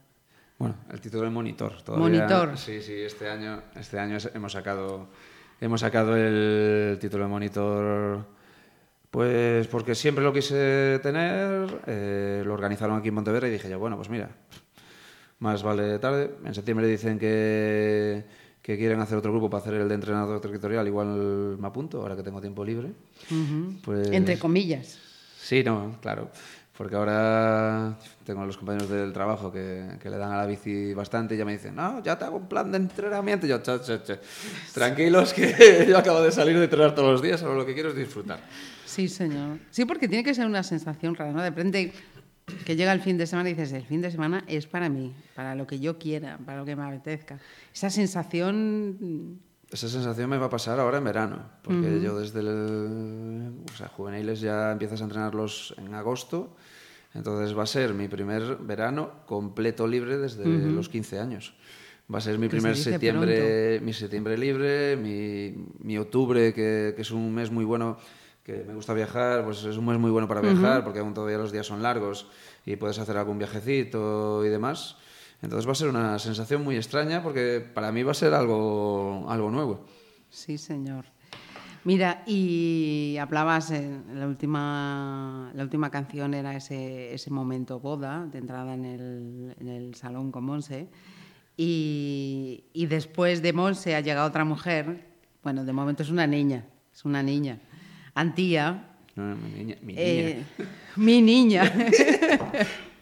Bueno, 0.58 0.76
el 0.90 1.02
título 1.02 1.24
de 1.24 1.30
monitor. 1.30 1.82
Todavía, 1.82 2.08
Monitor. 2.08 2.58
Sí, 2.58 2.82
sí, 2.82 2.94
este 2.94 3.30
año, 3.30 3.62
este 3.76 4.00
año 4.00 4.18
hemos 4.34 4.54
sacado, 4.54 5.10
hemos 5.60 5.82
sacado 5.82 6.16
el 6.16 6.98
título 7.00 7.26
de 7.26 7.30
monitor, 7.30 8.26
pues 9.12 9.68
porque 9.68 9.96
siempre 9.96 10.24
lo 10.24 10.32
quise 10.32 11.00
tener, 11.04 11.82
eh, 11.88 12.42
lo 12.46 12.54
organizaron 12.54 12.98
aquí 12.98 13.10
en 13.10 13.16
Monteverde 13.16 13.50
y 13.50 13.52
dije 13.52 13.70
yo, 13.70 13.80
bueno, 13.80 13.98
pues 13.98 14.10
mira, 14.10 14.30
más 15.40 15.62
vale 15.62 16.00
tarde. 16.00 16.36
En 16.46 16.54
septiembre 16.54 16.88
dicen 16.88 17.20
que, 17.20 18.24
que 18.66 18.78
quieren 18.80 19.00
hacer 19.00 19.16
otro 19.16 19.32
grupo 19.32 19.48
para 19.48 19.62
hacer 19.62 19.76
el 19.76 19.88
de 19.88 19.94
entrenador 19.94 20.42
territorial, 20.42 20.88
igual 20.88 21.56
me 21.60 21.68
apunto, 21.68 22.02
ahora 22.02 22.16
que 22.16 22.24
tengo 22.24 22.42
tiempo 22.42 22.66
libre. 22.66 22.90
Pues- 23.84 24.10
Entre 24.10 24.40
comillas. 24.40 24.98
Sí, 25.40 25.64
no, 25.64 25.98
claro. 26.02 26.32
Porque 26.76 26.96
ahora 26.96 27.96
tengo 28.26 28.42
a 28.42 28.46
los 28.48 28.58
compañeros 28.58 28.90
del 28.90 29.14
trabajo 29.14 29.52
que, 29.52 29.86
que 30.02 30.10
le 30.10 30.18
dan 30.18 30.32
a 30.32 30.38
la 30.38 30.48
bici 30.48 30.96
bastante 30.96 31.36
y 31.36 31.38
ya 31.38 31.46
me 31.46 31.52
dicen, 31.54 31.76
no, 31.76 32.02
ya 32.04 32.18
te 32.18 32.26
hago 32.26 32.38
un 32.38 32.50
plan 32.50 32.72
de 32.72 32.78
entrenamiento. 32.78 33.46
Y 33.46 33.50
yo, 33.50 33.60
"Che, 33.62 33.80
che, 33.82 34.02
che, 34.04 34.20
tranquilos 34.74 35.32
que 35.32 35.86
yo 35.88 35.98
acabo 35.98 36.22
de 36.22 36.32
salir 36.32 36.58
de 36.58 36.64
entrenar 36.64 36.96
todos 36.96 37.12
los 37.12 37.22
días, 37.22 37.44
ahora 37.44 37.56
lo 37.56 37.66
que 37.68 37.76
quiero 37.76 37.90
es 37.90 37.96
disfrutar. 37.96 38.40
Sí, 38.84 39.08
señor. 39.08 39.60
Sí, 39.70 39.86
porque 39.86 40.08
tiene 40.08 40.24
que 40.24 40.34
ser 40.34 40.48
una 40.48 40.64
sensación 40.64 41.14
rara, 41.16 41.32
¿no? 41.32 41.42
De 41.44 41.50
repente 41.50 41.94
que 42.66 42.76
llega 42.76 42.94
el 42.94 43.02
fin 43.02 43.18
de 43.18 43.28
semana 43.28 43.50
y 43.50 43.54
dices, 43.54 43.74
el 43.74 43.86
fin 43.86 44.02
de 44.02 44.12
semana 44.12 44.44
es 44.48 44.68
para 44.68 44.90
mí, 44.90 45.14
para 45.36 45.56
lo 45.56 45.66
que 45.66 45.80
yo 45.80 45.98
quiera, 45.98 46.38
para 46.46 46.60
lo 46.60 46.66
que 46.66 46.76
me 46.76 46.84
apetezca. 46.84 47.40
Esa 47.74 47.90
sensación... 47.90 49.40
Esa 49.72 49.90
sensación 49.90 50.30
me 50.30 50.38
va 50.38 50.46
a 50.46 50.50
pasar 50.50 50.80
ahora 50.80 51.00
en 51.00 51.04
verano, 51.04 51.40
porque 51.64 52.00
yo 52.00 52.20
desde 52.20 52.40
el, 52.42 53.52
o 53.74 53.76
sea, 53.76 53.88
juveniles 53.88 54.40
ya 54.40 54.72
empiezas 54.72 55.02
a 55.02 55.06
entrenarlos 55.06 55.74
en 55.78 55.94
agosto, 55.96 56.56
entonces 57.16 57.58
va 57.58 57.64
a 57.64 57.68
ser 57.68 57.94
mi 57.94 58.08
primer 58.08 58.58
verano 58.58 59.12
completo 59.26 59.88
libre 59.88 60.18
desde 60.18 60.46
los 60.46 60.88
15 60.88 61.20
años. 61.20 61.56
Va 62.14 62.20
a 62.20 62.22
ser 62.22 62.38
mi 62.38 62.46
Que 62.46 62.58
primer 62.58 62.78
septiembre, 62.78 63.80
mi 63.82 63.92
septiembre 63.92 64.38
libre, 64.38 64.96
mi, 64.96 65.56
mi 65.80 65.98
octubre, 65.98 66.54
que, 66.54 66.94
que 66.96 67.02
es 67.02 67.10
un 67.10 67.34
mes 67.34 67.50
muy 67.50 67.66
bueno, 67.66 67.98
que 68.46 68.64
me 68.64 68.76
gusta 68.76 68.94
viajar, 68.94 69.44
pues 69.44 69.64
es 69.64 69.76
un 69.76 69.88
mes 69.88 69.98
muy 69.98 70.12
bueno 70.12 70.28
para 70.28 70.40
viajar, 70.40 70.84
porque 70.84 71.00
aún 71.00 71.16
todavía 71.16 71.40
los 71.40 71.52
días 71.52 71.66
son 71.66 71.82
largos 71.82 72.28
y 72.64 72.76
puedes 72.76 73.00
hacer 73.00 73.18
algún 73.18 73.40
viajecito 73.40 74.46
y 74.46 74.50
demás. 74.50 74.98
Entonces 75.42 75.68
va 75.68 75.72
a 75.72 75.76
ser 75.76 75.90
una 75.90 76.20
sensación 76.20 76.64
muy 76.64 76.76
extraña 76.76 77.24
porque 77.24 77.60
para 77.74 77.92
mí 77.92 78.04
va 78.04 78.12
a 78.12 78.14
ser 78.14 78.36
algo, 78.36 79.26
algo 79.30 79.50
nuevo. 79.50 79.84
Sí, 80.30 80.60
señor. 80.60 81.06
Mira, 81.86 82.24
y 82.28 83.18
hablabas 83.20 83.72
en 83.72 84.20
la 84.20 84.28
última, 84.28 85.52
la 85.56 85.64
última 85.64 85.90
canción 85.90 86.36
era 86.36 86.56
ese, 86.56 87.16
ese 87.16 87.32
momento 87.32 87.80
boda, 87.80 88.28
de 88.32 88.38
entrada 88.38 88.76
en 88.76 88.86
el, 88.86 89.56
en 89.60 89.68
el 89.68 89.96
salón 89.96 90.32
con 90.32 90.46
Monse. 90.46 90.88
Y, 91.58 92.66
y 92.74 92.86
después 92.86 93.42
de 93.42 93.54
Monse 93.54 93.96
ha 93.96 94.02
llegado 94.02 94.28
otra 94.28 94.46
mujer, 94.46 95.08
bueno, 95.44 95.66
de 95.66 95.74
momento 95.74 96.04
es 96.04 96.12
una 96.12 96.28
niña, 96.28 96.66
es 96.94 97.06
una 97.06 97.24
niña, 97.24 97.60
Antía, 98.16 98.88
No, 99.16 99.24
no, 99.30 99.36
mi 99.36 99.50
niña. 99.52 99.76
Mi 99.82 99.94
niña. 99.94 100.04
eh, 100.06 100.44
mi 100.96 101.22
niña. 101.22 101.64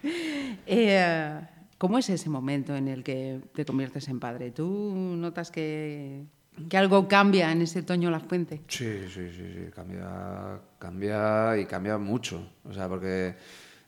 Eh, 0.65 1.40
¿Cómo 1.77 1.98
es 1.98 2.10
ese 2.10 2.30
momento 2.30 2.76
en 2.76 2.88
el 2.88 3.03
que 3.03 3.41
te 3.53 3.65
conviertes 3.65 4.07
en 4.07 4.19
padre? 4.19 4.52
¿Tú 4.52 4.94
notas 5.18 5.52
que, 5.52 6.23
que 6.69 6.77
algo 6.77 7.07
cambia 7.10 7.52
en 7.52 7.61
ese 7.61 7.84
Toño 7.84 8.10
La 8.10 8.19
Fuente? 8.22 8.61
Sí, 8.69 9.07
sí, 9.10 9.30
sí, 9.30 9.53
sí, 9.53 9.72
cambia, 9.76 10.60
cambia 10.80 11.57
y 11.57 11.65
cambia 11.65 11.98
mucho. 11.98 12.49
O 12.64 12.73
sea, 12.73 12.88
porque 12.88 13.35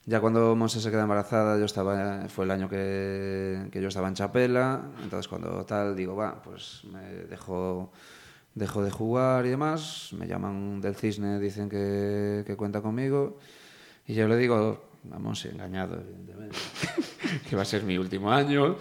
ya 0.05 0.19
cuando 0.19 0.55
Monse 0.57 0.81
se 0.81 0.91
queda 0.91 1.03
embarazada, 1.03 1.57
yo 1.57 1.65
estaba, 1.65 2.27
fue 2.27 2.43
el 2.45 2.51
año 2.51 2.67
que, 2.67 3.69
que 3.71 3.81
yo 3.81 3.87
estaba 3.87 4.09
en 4.09 4.15
Chapela, 4.15 4.83
entonces 5.01 5.27
cuando 5.29 5.65
tal 5.65 5.95
digo, 5.95 6.15
va, 6.17 6.41
pues 6.41 6.81
me 6.91 7.01
dejo, 7.29 7.93
dejo 8.55 8.83
de 8.83 8.89
jugar 8.89 9.45
y 9.45 9.49
demás, 9.49 10.09
me 10.17 10.27
llaman 10.27 10.81
del 10.81 10.95
cisne, 10.95 11.39
dicen 11.39 11.69
que, 11.69 12.43
que 12.47 12.55
cuenta 12.55 12.81
conmigo, 12.81 13.37
y 14.07 14.13
yo 14.13 14.27
le 14.27 14.37
digo, 14.37 14.81
a 15.11 15.19
Monse, 15.19 15.49
engañado, 15.49 15.99
evidentemente, 15.99 16.57
que 17.49 17.55
va 17.55 17.61
a 17.61 17.65
ser 17.65 17.83
mi 17.83 17.97
último 17.97 18.31
año, 18.31 18.77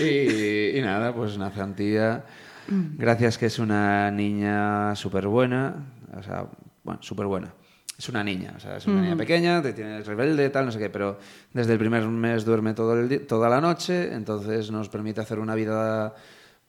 y, 0.00 0.78
y 0.78 0.80
nada, 0.82 1.14
pues 1.14 1.38
nace 1.38 1.60
Antía. 1.60 2.24
Gracias 2.72 3.36
que 3.36 3.46
es 3.46 3.58
una 3.58 4.10
niña 4.12 4.94
súper 4.94 5.26
buena, 5.26 5.74
o 6.16 6.22
sea, 6.22 6.46
bueno, 6.84 7.02
súper 7.02 7.26
buena. 7.26 7.52
Es 7.98 8.08
una 8.08 8.22
niña, 8.22 8.54
o 8.56 8.60
sea, 8.60 8.76
es 8.76 8.86
una 8.86 9.02
niña 9.02 9.16
pequeña, 9.16 9.60
te 9.60 9.72
tiene 9.72 10.00
rebelde, 10.02 10.48
tal, 10.48 10.66
no 10.66 10.72
sé 10.72 10.78
qué, 10.78 10.88
pero 10.88 11.18
desde 11.52 11.72
el 11.72 11.78
primer 11.78 12.06
mes 12.06 12.44
duerme 12.44 12.72
todo 12.72 12.98
el 12.98 13.26
toda 13.26 13.48
la 13.50 13.60
noche, 13.60 14.14
entonces 14.14 14.70
nos 14.70 14.88
permite 14.88 15.20
hacer 15.20 15.38
una 15.38 15.54
vida 15.54 16.14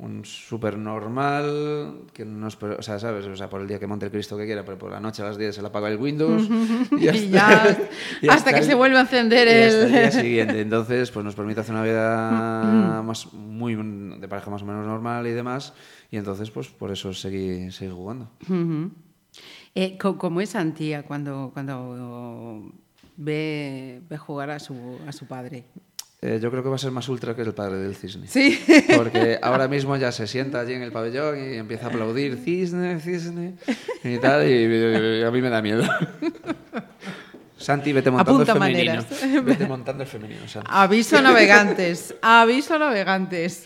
un 0.02 0.26
súper 0.26 0.78
normal, 0.80 2.02
que 2.12 2.26
no 2.26 2.48
es, 2.48 2.58
o 2.62 2.82
sea, 2.82 2.98
¿sabes? 2.98 3.26
O 3.28 3.36
sea, 3.36 3.50
por 3.50 3.62
el 3.62 3.68
día 3.68 3.78
que 3.80 3.86
monte 3.86 4.08
el 4.08 4.12
Cristo 4.12 4.36
que 4.36 4.46
quiera, 4.46 4.66
pero 4.66 4.78
por 4.78 4.92
la 4.92 5.00
noche 5.00 5.22
a 5.22 5.26
las 5.26 5.38
10 5.38 5.54
se 5.54 5.62
le 5.62 5.68
apaga 5.68 5.90
el 5.90 5.98
Windows 5.98 6.50
Y 6.92 7.30
ya, 7.30 7.78
y 8.22 8.28
hasta 8.28 8.52
que 8.52 8.60
el- 8.60 8.66
se 8.66 8.74
vuelve 8.74 8.98
a 8.98 9.02
encender 9.02 9.48
y 9.48 9.52
hasta 9.52 9.78
el- 9.80 9.86
el 9.86 9.92
día 9.92 10.12
siguiente. 10.12 10.60
Entonces, 10.62 11.12
pues 11.12 11.24
nos 11.24 11.36
permite 11.36 11.60
hacer 11.62 11.76
una 11.76 11.84
vida 11.84 13.02
más, 13.06 13.32
muy 13.34 13.76
de 13.76 14.28
pareja 14.28 14.50
más 14.50 14.64
o 14.64 14.66
menos 14.66 14.86
normal 14.88 15.28
y 15.28 15.32
demás. 15.32 15.74
Y 16.10 16.18
entonces, 16.18 16.50
pues 16.52 16.68
por 16.70 16.92
eso 16.92 17.14
seguí, 17.14 17.72
seguí 17.72 17.92
jugando. 17.92 18.30
Eh, 19.76 19.98
¿Cómo 19.98 20.42
es 20.42 20.56
Antía 20.56 21.04
cuando, 21.04 21.52
cuando 21.54 22.72
ve, 23.18 24.02
ve 24.10 24.18
jugar 24.18 24.50
a 24.50 24.60
su, 24.60 24.98
a 25.08 25.12
su 25.12 25.26
padre? 25.28 25.64
Eh, 26.24 26.40
yo 26.40 26.52
creo 26.52 26.62
que 26.62 26.70
va 26.70 26.76
a 26.76 26.80
ser 26.80 26.92
más 26.92 27.10
ultra 27.10 27.36
que 27.36 27.42
el 27.42 27.54
padre 27.54 27.78
del 27.78 27.96
cisne. 27.96 28.28
Sí. 28.28 28.64
Porque 28.96 29.40
ahora 29.42 29.68
mismo 29.68 29.96
ya 29.98 30.12
se 30.12 30.28
sienta 30.28 30.60
allí 30.60 30.74
en 30.74 30.84
el 30.84 30.92
pabellón 30.92 31.38
y 31.40 31.58
empieza 31.58 31.88
a 31.88 31.90
aplaudir 31.90 32.38
cisne, 32.38 33.00
cisne 33.00 33.56
y 34.04 34.18
tal, 34.20 34.48
y, 34.48 34.52
y 35.20 35.24
a 35.24 35.32
mí 35.32 35.42
me 35.42 35.50
da 35.50 35.62
miedo. 35.64 35.84
Santi, 37.58 37.94
vete 37.94 38.10
montando 38.10 38.42
Apunta 38.42 38.54
el 38.54 38.60
femenino. 38.60 38.94
maneras. 39.04 39.46
Vete 39.46 39.66
montando 39.68 40.04
el 40.04 40.10
femenino, 40.10 40.48
Santi. 40.48 40.68
Aviso 40.72 41.18
a 41.18 41.22
navegantes, 41.22 42.16
aviso 42.22 42.76
a 42.76 42.80
navegantes. 42.80 43.66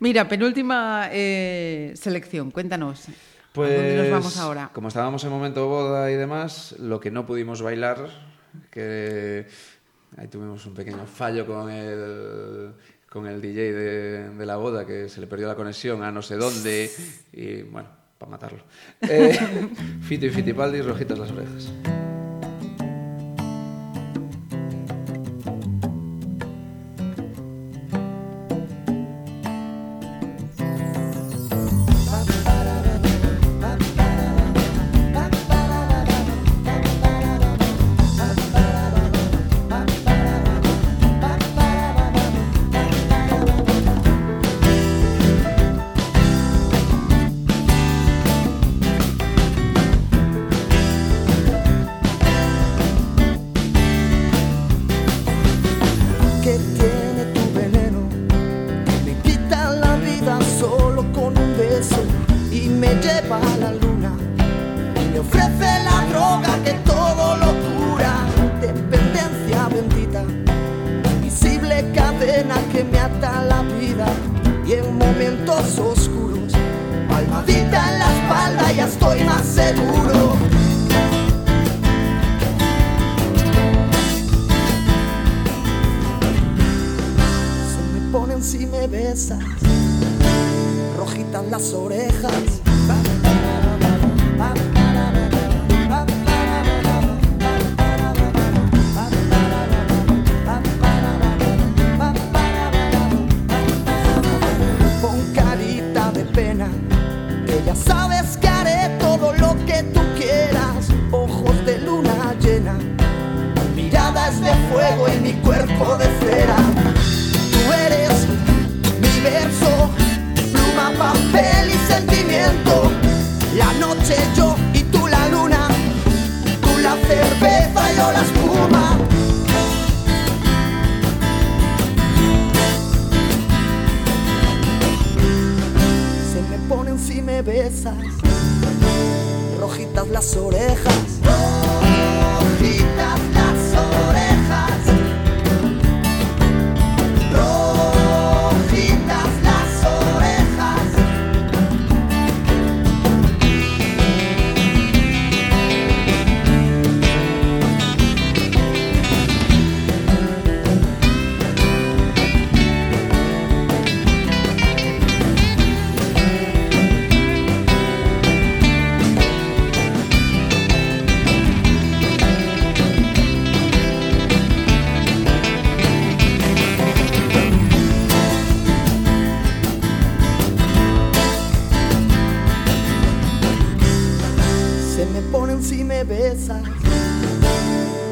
Mira, 0.00 0.28
penúltima 0.28 1.08
eh, 1.10 1.92
selección, 1.96 2.50
cuéntanos. 2.50 3.08
¿A 3.08 3.60
dónde 3.60 3.96
nos 3.96 4.10
vamos 4.10 4.24
Pues, 4.34 4.38
ahora? 4.38 4.70
Como 4.72 4.88
estábamos 4.88 5.24
en 5.24 5.30
momento 5.30 5.66
boda 5.68 6.10
y 6.10 6.14
demás, 6.14 6.74
lo 6.78 7.00
que 7.00 7.10
no 7.10 7.24
pudimos 7.26 7.62
bailar, 7.62 8.08
que 8.70 9.46
ahí 10.16 10.28
tuvimos 10.28 10.64
un 10.66 10.74
pequeño 10.74 11.06
fallo 11.06 11.46
con 11.46 11.70
el, 11.70 12.72
con 13.08 13.26
el 13.26 13.40
DJ 13.40 13.72
de, 13.72 14.46
la 14.46 14.56
boda, 14.56 14.86
que 14.86 15.08
se 15.08 15.20
le 15.20 15.26
perdió 15.26 15.48
la 15.48 15.54
conexión 15.54 16.02
a 16.02 16.12
no 16.12 16.22
sé 16.22 16.36
dónde, 16.36 16.90
y 17.32 17.62
bueno, 17.62 17.88
para 18.18 18.30
matarlo. 18.30 18.62
Eh, 19.00 19.38
Fito 20.02 20.26
y 20.26 20.30
Fitipaldi, 20.30 20.82
rojitas 20.82 21.18
las 21.18 21.30
orejas. 21.30 21.72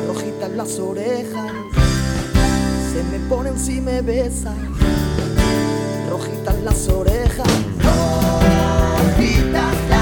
Rojitas 0.06 0.50
las 0.52 0.78
orejas. 0.78 1.52
Se 2.92 3.02
me 3.04 3.18
ponen 3.28 3.58
si 3.58 3.80
me 3.80 4.00
besas, 4.02 4.54
rojitas 6.10 6.54
las 6.64 6.88
orejas. 6.88 7.48
Rojitas 9.16 9.74
las 9.90 9.95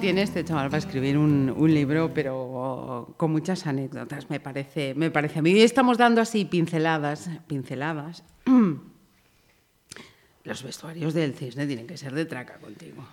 Tiene, 0.00 0.22
este 0.22 0.44
chaval 0.44 0.66
para 0.66 0.78
escribir 0.78 1.16
un, 1.16 1.54
libro, 1.72 2.12
pero 2.12 3.14
con 3.16 3.30
muchas 3.30 3.68
anécdotas, 3.68 4.28
me 4.28 4.40
parece, 4.40 4.94
me 4.96 5.12
parece 5.12 5.38
a 5.38 5.42
mí. 5.42 5.52
Hoy 5.52 5.62
estamos 5.62 5.96
dando 5.96 6.20
así 6.20 6.44
pinceladas, 6.44 7.30
pinceladas. 7.46 8.24
Los 10.44 10.64
vestuarios 10.64 11.14
del 11.14 11.34
cisne 11.34 11.68
tienen 11.68 11.86
que 11.86 11.96
ser 11.96 12.14
de 12.14 12.24
traca 12.24 12.58
contigo. 12.58 13.04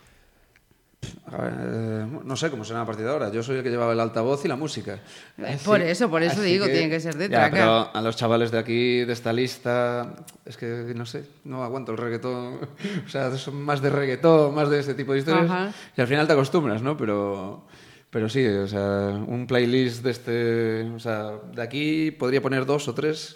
Ver, 1.02 1.54
eh, 1.60 2.08
no 2.24 2.36
sé 2.36 2.50
cómo 2.50 2.64
será 2.66 2.82
a 2.82 2.86
partir 2.86 3.06
de 3.06 3.12
ahora. 3.12 3.32
Yo 3.32 3.44
soy 3.44 3.58
el 3.58 3.64
que 3.64 3.70
llevaba 3.70 3.94
el 3.94 4.00
altavoz 4.00 4.44
y 4.46 4.48
la 4.48 4.56
música. 4.56 5.00
Eh, 5.38 5.58
por 5.64 5.82
eso, 5.82 6.10
por 6.10 6.24
eso 6.24 6.42
digo, 6.42 6.66
tiene 6.66 6.90
que 6.90 7.00
ser 7.00 7.16
de 7.18 7.26
Ya, 7.30 7.50
traca. 7.50 7.52
pero 7.52 7.90
a 7.94 8.02
los 8.02 8.16
chavales 8.16 8.50
de 8.50 8.58
aquí, 8.58 9.04
de 9.06 9.14
esta 9.14 9.32
lista, 9.34 10.16
es 10.46 10.58
que 10.58 10.66
no 10.96 11.06
sé, 11.06 11.26
no 11.44 11.64
aguanto 11.64 11.92
el 11.92 11.98
reggaetón. 11.98 12.60
O 13.06 13.10
sea, 13.10 13.36
son 13.38 13.62
más 13.62 13.82
de 13.82 13.90
reggaetón, 13.90 14.56
más 14.56 14.70
de 14.70 14.80
este 14.80 14.94
tipo 14.96 15.14
de 15.14 15.20
historias. 15.20 15.46
Ajá. 15.46 15.72
Y 15.96 16.02
al 16.02 16.08
final 16.08 16.26
te 16.28 16.34
acostumbras, 16.34 16.82
¿no? 16.82 16.98
Pero, 16.98 17.68
pero 18.10 18.28
sí, 18.30 18.46
o 18.46 18.68
sea, 18.68 19.10
un 19.28 19.46
playlist 19.48 20.04
de 20.04 20.12
este. 20.12 20.82
O 20.96 21.00
sea, 21.00 21.32
de 21.54 21.62
aquí 21.62 22.12
podría 22.12 22.42
poner 22.42 22.66
dos 22.66 22.88
o 22.88 22.94
tres, 22.96 23.36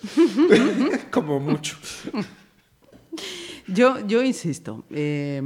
como 1.11 1.39
mucho. 1.39 1.77
Yo, 3.67 4.05
yo 4.05 4.21
insisto, 4.23 4.83
eh, 4.89 5.41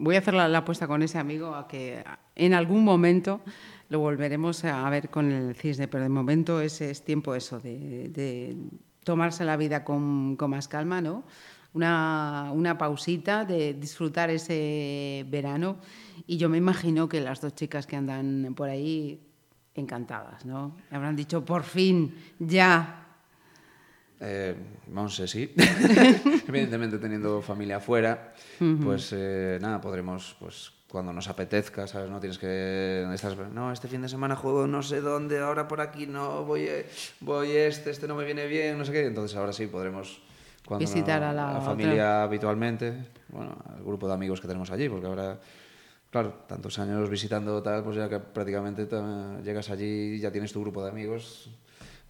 voy 0.00 0.16
a 0.16 0.18
hacer 0.18 0.34
la, 0.34 0.48
la 0.48 0.58
apuesta 0.58 0.88
con 0.88 1.02
ese 1.02 1.18
amigo 1.18 1.54
a 1.54 1.68
que 1.68 2.02
en 2.34 2.54
algún 2.54 2.82
momento 2.82 3.42
lo 3.90 4.00
volveremos 4.00 4.64
a 4.64 4.88
ver 4.88 5.10
con 5.10 5.30
el 5.30 5.54
cisne, 5.54 5.88
pero 5.88 6.02
de 6.02 6.08
momento 6.08 6.60
ese 6.60 6.90
es 6.90 7.04
tiempo 7.04 7.34
eso, 7.34 7.60
de, 7.60 8.08
de 8.08 8.56
tomarse 9.04 9.44
la 9.44 9.56
vida 9.56 9.84
con, 9.84 10.36
con 10.36 10.50
más 10.50 10.68
calma, 10.68 11.00
¿no? 11.00 11.24
Una, 11.72 12.50
una 12.52 12.78
pausita, 12.78 13.44
de 13.44 13.74
disfrutar 13.74 14.30
ese 14.30 15.24
verano. 15.28 15.76
Y 16.26 16.36
yo 16.36 16.48
me 16.48 16.58
imagino 16.58 17.08
que 17.08 17.20
las 17.20 17.40
dos 17.40 17.54
chicas 17.54 17.86
que 17.86 17.96
andan 17.96 18.54
por 18.56 18.68
ahí 18.68 19.20
encantadas, 19.74 20.44
¿no? 20.46 20.76
Habrán 20.90 21.14
dicho, 21.14 21.44
por 21.44 21.62
fin, 21.62 22.14
ya, 22.38 22.99
Eh, 24.20 24.54
Monse, 24.88 25.26
sí. 25.26 25.54
Evidentemente, 26.48 26.98
teniendo 26.98 27.40
familia 27.42 27.76
afuera, 27.76 28.32
pues 28.82 29.12
eh, 29.16 29.58
nada, 29.60 29.80
podremos, 29.80 30.36
pues 30.38 30.72
cuando 30.88 31.12
nos 31.12 31.28
apetezca, 31.28 31.86
¿sabes? 31.86 32.10
No 32.10 32.20
tienes 32.20 32.38
que. 32.38 33.08
estás, 33.14 33.36
no, 33.52 33.72
este 33.72 33.88
fin 33.88 34.02
de 34.02 34.08
semana 34.08 34.36
juego 34.36 34.66
no 34.66 34.82
sé 34.82 35.00
dónde, 35.00 35.38
ahora 35.38 35.68
por 35.68 35.80
aquí 35.80 36.06
no, 36.06 36.44
voy, 36.44 36.62
eh, 36.62 36.86
voy 37.20 37.52
este, 37.52 37.90
este 37.90 38.06
no 38.08 38.14
me 38.14 38.24
viene 38.24 38.46
bien, 38.46 38.76
no 38.76 38.84
sé 38.84 38.92
qué. 38.92 39.06
Entonces, 39.06 39.36
ahora 39.36 39.52
sí 39.52 39.66
podremos. 39.66 40.20
Cuando 40.66 40.84
Visitar 40.86 41.22
a 41.22 41.32
la 41.32 41.60
familia 41.62 42.22
habitualmente, 42.22 42.92
bueno, 43.28 43.56
al 43.74 43.82
grupo 43.82 44.06
de 44.06 44.14
amigos 44.14 44.40
que 44.40 44.46
tenemos 44.46 44.70
allí, 44.70 44.88
porque 44.88 45.06
ahora. 45.06 45.38
Claro, 46.10 46.42
tantos 46.48 46.76
años 46.80 47.08
visitando 47.08 47.62
tal, 47.62 47.84
pues 47.84 47.94
ya 47.96 48.08
que 48.08 48.18
prácticamente 48.18 48.84
te- 48.86 48.96
llegas 49.44 49.70
allí 49.70 50.14
y 50.16 50.18
ya 50.18 50.32
tienes 50.32 50.52
tu 50.52 50.60
grupo 50.60 50.82
de 50.82 50.90
amigos, 50.90 51.48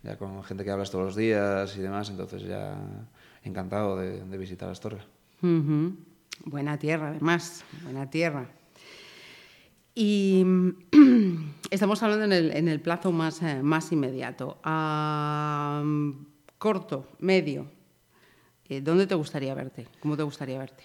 ya 0.02 0.16
con 0.16 0.42
gente 0.44 0.64
que 0.64 0.70
hablas 0.70 0.90
todos 0.90 1.04
los 1.04 1.16
días 1.16 1.76
y 1.76 1.80
demás, 1.80 2.10
entonces 2.10 2.42
ya 2.42 2.76
encantado 3.42 3.96
de, 3.96 4.24
de 4.24 4.38
visitar 4.38 4.68
Astorga. 4.68 5.04
Buena 6.44 6.78
tierra, 6.78 7.08
además, 7.08 7.64
buena 7.84 8.08
tierra. 8.08 8.46
Y 9.94 10.44
estamos 11.70 12.02
hablando 12.02 12.24
en 12.24 12.32
el, 12.32 12.56
en 12.56 12.68
el 12.68 12.80
plazo 12.80 13.12
más, 13.12 13.42
eh, 13.42 13.62
más 13.62 13.92
inmediato. 13.92 14.58
A 14.62 15.82
mm, 15.84 16.10
corto, 16.58 17.08
medio, 17.18 17.66
eh, 18.68 18.80
¿dónde 18.80 19.06
te 19.06 19.14
gustaría 19.14 19.54
verte? 19.54 19.88
¿Cómo 20.00 20.16
te 20.16 20.22
gustaría 20.22 20.58
verte? 20.58 20.84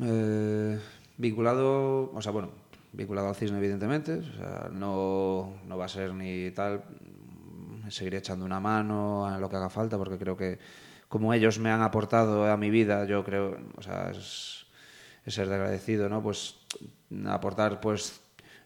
Eh, 0.00 0.78
vinculado, 1.16 2.12
o 2.12 2.22
sea, 2.22 2.32
bueno, 2.32 2.50
vinculado 2.92 3.28
al 3.28 3.34
cisne, 3.34 3.58
evidentemente, 3.58 4.18
o 4.18 4.22
sea, 4.22 4.70
no, 4.72 5.54
no 5.66 5.78
va 5.78 5.86
a 5.86 5.88
ser 5.88 6.14
ni 6.14 6.50
tal, 6.52 6.84
seguiré 7.90 8.18
echando 8.18 8.44
una 8.44 8.60
mano 8.60 9.26
a 9.26 9.38
lo 9.38 9.48
que 9.48 9.56
haga 9.56 9.70
falta, 9.70 9.96
porque 9.96 10.18
creo 10.18 10.36
que 10.36 10.58
como 11.08 11.32
ellos 11.32 11.58
me 11.58 11.70
han 11.70 11.82
aportado 11.82 12.50
a 12.50 12.56
mi 12.56 12.70
vida, 12.70 13.04
yo 13.06 13.24
creo, 13.24 13.56
o 13.76 13.82
sea, 13.82 14.10
es, 14.10 14.66
es 15.24 15.34
ser 15.34 15.48
de 15.48 15.54
agradecido, 15.54 16.08
¿no? 16.08 16.22
Pues 16.22 16.56
aportar, 17.26 17.80
pues, 17.80 18.20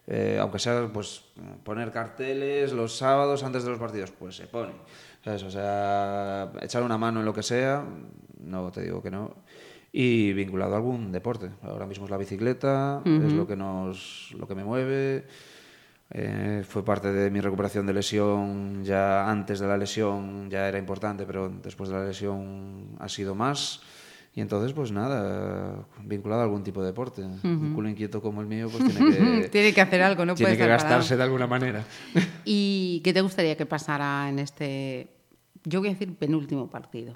eh, 0.07 0.37
aunque 0.41 0.59
sea, 0.59 0.89
pues, 0.91 1.23
poner 1.63 1.91
carteles 1.91 2.73
los 2.73 2.97
sábados 2.97 3.43
antes 3.43 3.63
de 3.63 3.69
los 3.69 3.79
partidos, 3.79 4.11
pues 4.11 4.35
se 4.35 4.47
pone, 4.47 4.73
¿sabes? 5.23 5.43
O 5.43 5.51
sea, 5.51 6.51
echar 6.61 6.83
una 6.83 6.97
mano 6.97 7.21
en 7.21 7.25
lo 7.25 7.33
que 7.33 7.43
sea, 7.43 7.85
no 8.41 8.71
te 8.71 8.81
digo 8.81 9.01
que 9.01 9.09
no, 9.09 9.35
y 9.93 10.33
vinculado 10.33 10.73
a 10.73 10.77
algún 10.77 11.11
deporte. 11.11 11.51
Ahora 11.61 11.85
mismo 11.85 12.05
es 12.05 12.11
la 12.11 12.17
bicicleta, 12.17 13.01
es 13.05 13.31
lo 13.31 13.45
que 13.45 13.55
nos, 13.55 14.33
lo 14.37 14.47
que 14.47 14.55
me 14.55 14.63
mueve. 14.63 15.27
Eh, 16.15 16.63
fue 16.67 16.85
parte 16.85 17.11
de 17.11 17.31
mi 17.31 17.41
recuperación 17.41 17.87
de 17.87 17.93
lesión. 17.93 18.83
Ya 18.83 19.29
antes 19.29 19.59
de 19.59 19.67
la 19.67 19.77
lesión 19.77 20.49
ya 20.49 20.67
era 20.67 20.77
importante, 20.77 21.25
pero 21.25 21.49
después 21.49 21.89
de 21.89 21.95
la 21.95 22.05
lesión 22.05 22.95
ha 22.99 23.09
sido 23.09 23.33
más. 23.33 23.81
Y 24.35 24.41
entonces, 24.41 24.73
pues 24.73 24.91
nada, 24.91 25.85
vinculado 26.03 26.41
a 26.41 26.43
algún 26.45 26.63
tipo 26.63 26.81
de 26.81 26.87
deporte. 26.87 27.21
Un 27.21 27.73
culo 27.75 27.87
inquieto 27.89 28.21
como 28.21 28.41
el 28.41 28.47
mío, 28.47 28.67
pues 28.69 28.83
tiene 28.91 29.11
que, 29.11 29.49
Tiene 29.51 29.73
que 29.73 29.81
hacer 29.81 30.01
algo, 30.01 30.25
no 30.25 30.33
tiene 30.33 30.49
puede 30.49 30.57
que 30.57 30.63
estar 30.63 30.77
parado. 30.77 30.89
gastarse 30.99 31.17
de 31.17 31.23
alguna 31.23 31.45
manera. 31.45 31.83
¿Y 32.45 33.01
qué 33.03 33.13
te 33.13 33.21
gustaría 33.21 33.55
que 33.55 33.67
pasara 33.67 34.29
en 34.29 34.39
este, 34.39 35.07
yo 35.65 35.79
voy 35.81 35.89
a 35.89 35.91
decir, 35.93 36.15
penúltimo 36.15 36.67
partido? 36.67 37.13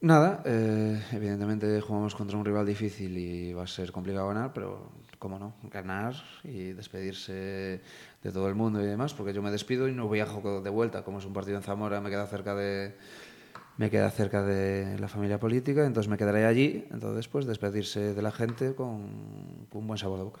Nada, 0.00 0.42
eh, 0.44 1.02
evidentemente 1.12 1.80
jugamos 1.80 2.14
contra 2.14 2.36
un 2.36 2.44
rival 2.44 2.66
difícil 2.66 3.16
y 3.16 3.52
va 3.52 3.64
a 3.64 3.66
ser 3.66 3.90
complicado 3.90 4.28
ganar, 4.28 4.52
pero 4.52 4.92
cómo 5.24 5.38
no, 5.38 5.54
ganar 5.72 6.12
y 6.42 6.72
despedirse 6.72 7.80
de 8.22 8.30
todo 8.30 8.46
el 8.46 8.54
mundo 8.54 8.82
y 8.82 8.84
demás, 8.84 9.14
porque 9.14 9.32
yo 9.32 9.40
me 9.40 9.50
despido 9.50 9.88
y 9.88 9.92
no 9.92 10.06
viajo 10.06 10.60
de 10.60 10.68
vuelta, 10.68 11.02
como 11.02 11.18
es 11.18 11.24
un 11.24 11.32
partido 11.32 11.56
en 11.56 11.62
Zamora, 11.62 12.02
me 12.02 12.10
queda 12.10 12.26
cerca 12.26 12.54
de 12.54 12.94
me 13.78 13.88
queda 13.88 14.10
cerca 14.10 14.42
de 14.42 14.98
la 14.98 15.08
familia 15.08 15.40
política, 15.40 15.86
entonces 15.86 16.10
me 16.10 16.18
quedaré 16.18 16.44
allí, 16.44 16.86
entonces 16.90 17.26
pues 17.28 17.46
despedirse 17.46 18.12
de 18.12 18.20
la 18.20 18.32
gente 18.32 18.74
con, 18.74 19.66
un 19.72 19.86
buen 19.86 19.96
sabor 19.96 20.18
de 20.18 20.24
boca. 20.24 20.40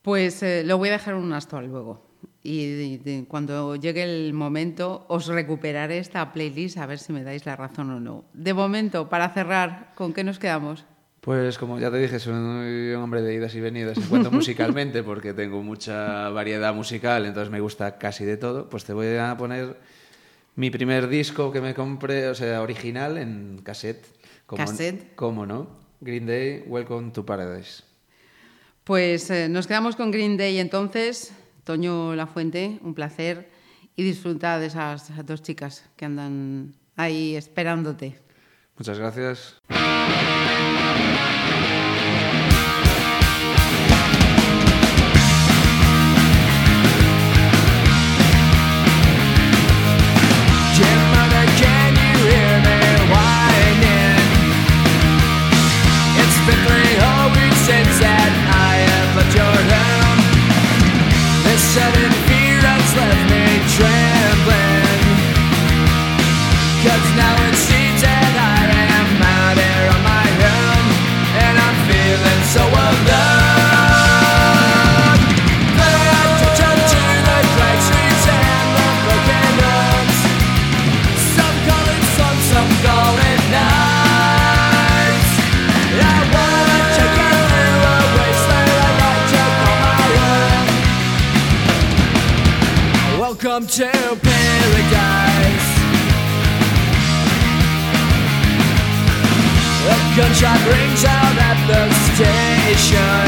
Pues 0.00 0.42
eh, 0.42 0.64
lo 0.64 0.78
voy 0.78 0.88
a 0.88 0.92
dejar 0.92 1.14
un 1.14 1.30
hasta 1.34 1.60
luego. 1.60 2.06
Y 2.42 3.24
cuando 3.26 3.76
llegue 3.76 4.04
el 4.04 4.32
momento 4.32 5.04
os 5.08 5.26
recuperaré 5.26 5.98
esta 5.98 6.32
playlist 6.32 6.78
a 6.78 6.86
ver 6.86 6.98
si 6.98 7.12
me 7.12 7.24
dais 7.24 7.44
la 7.44 7.56
razón 7.56 7.90
o 7.90 8.00
no. 8.00 8.24
De 8.32 8.54
momento, 8.54 9.10
para 9.10 9.28
cerrar, 9.28 9.92
¿con 9.94 10.14
qué 10.14 10.24
nos 10.24 10.38
quedamos? 10.38 10.86
Pues 11.28 11.58
como 11.58 11.78
ya 11.78 11.90
te 11.90 11.98
dije, 11.98 12.18
soy 12.18 12.32
un 12.32 13.02
hombre 13.02 13.20
de 13.20 13.34
idas 13.34 13.54
y 13.54 13.60
venidas 13.60 13.98
en 13.98 14.04
cuanto 14.04 14.30
musicalmente, 14.30 15.02
porque 15.02 15.34
tengo 15.34 15.62
mucha 15.62 16.30
variedad 16.30 16.72
musical, 16.72 17.26
entonces 17.26 17.52
me 17.52 17.60
gusta 17.60 17.98
casi 17.98 18.24
de 18.24 18.38
todo. 18.38 18.70
Pues 18.70 18.84
te 18.86 18.94
voy 18.94 19.14
a 19.14 19.36
poner 19.36 19.78
mi 20.56 20.70
primer 20.70 21.06
disco 21.06 21.52
que 21.52 21.60
me 21.60 21.74
compré, 21.74 22.28
o 22.28 22.34
sea, 22.34 22.62
original 22.62 23.18
en 23.18 23.60
cassette. 23.62 24.06
Como, 24.46 24.64
¿Cassette? 24.64 25.14
¿Cómo 25.16 25.44
no? 25.44 25.68
Green 26.00 26.24
Day, 26.24 26.64
Welcome 26.66 27.10
to 27.10 27.26
Paradise. 27.26 27.82
Pues 28.84 29.28
eh, 29.28 29.50
nos 29.50 29.66
quedamos 29.66 29.96
con 29.96 30.10
Green 30.10 30.38
Day 30.38 30.58
entonces. 30.58 31.34
Toño 31.64 32.14
Lafuente, 32.14 32.78
un 32.80 32.94
placer. 32.94 33.50
Y 33.96 34.02
disfruta 34.02 34.58
de 34.58 34.68
esas 34.68 35.12
dos 35.26 35.42
chicas 35.42 35.84
que 35.94 36.06
andan 36.06 36.72
ahí 36.96 37.36
esperándote. 37.36 38.18
Muchas 38.78 38.98
gracias. 38.98 39.60
Welcome 93.58 93.74
to 93.74 93.90
paradise. 94.22 95.68
A 99.82 99.98
gunshot 100.14 100.60
rings 100.70 101.02
out 101.04 101.36
at 101.42 101.58
the 101.66 101.90
station. 102.14 103.26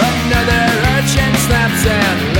Another 0.00 0.64
urchin 0.96 1.34
snaps 1.44 1.84
and 1.84 2.31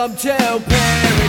Welcome 0.00 0.16
to 0.16 0.62
paradise. 0.66 1.19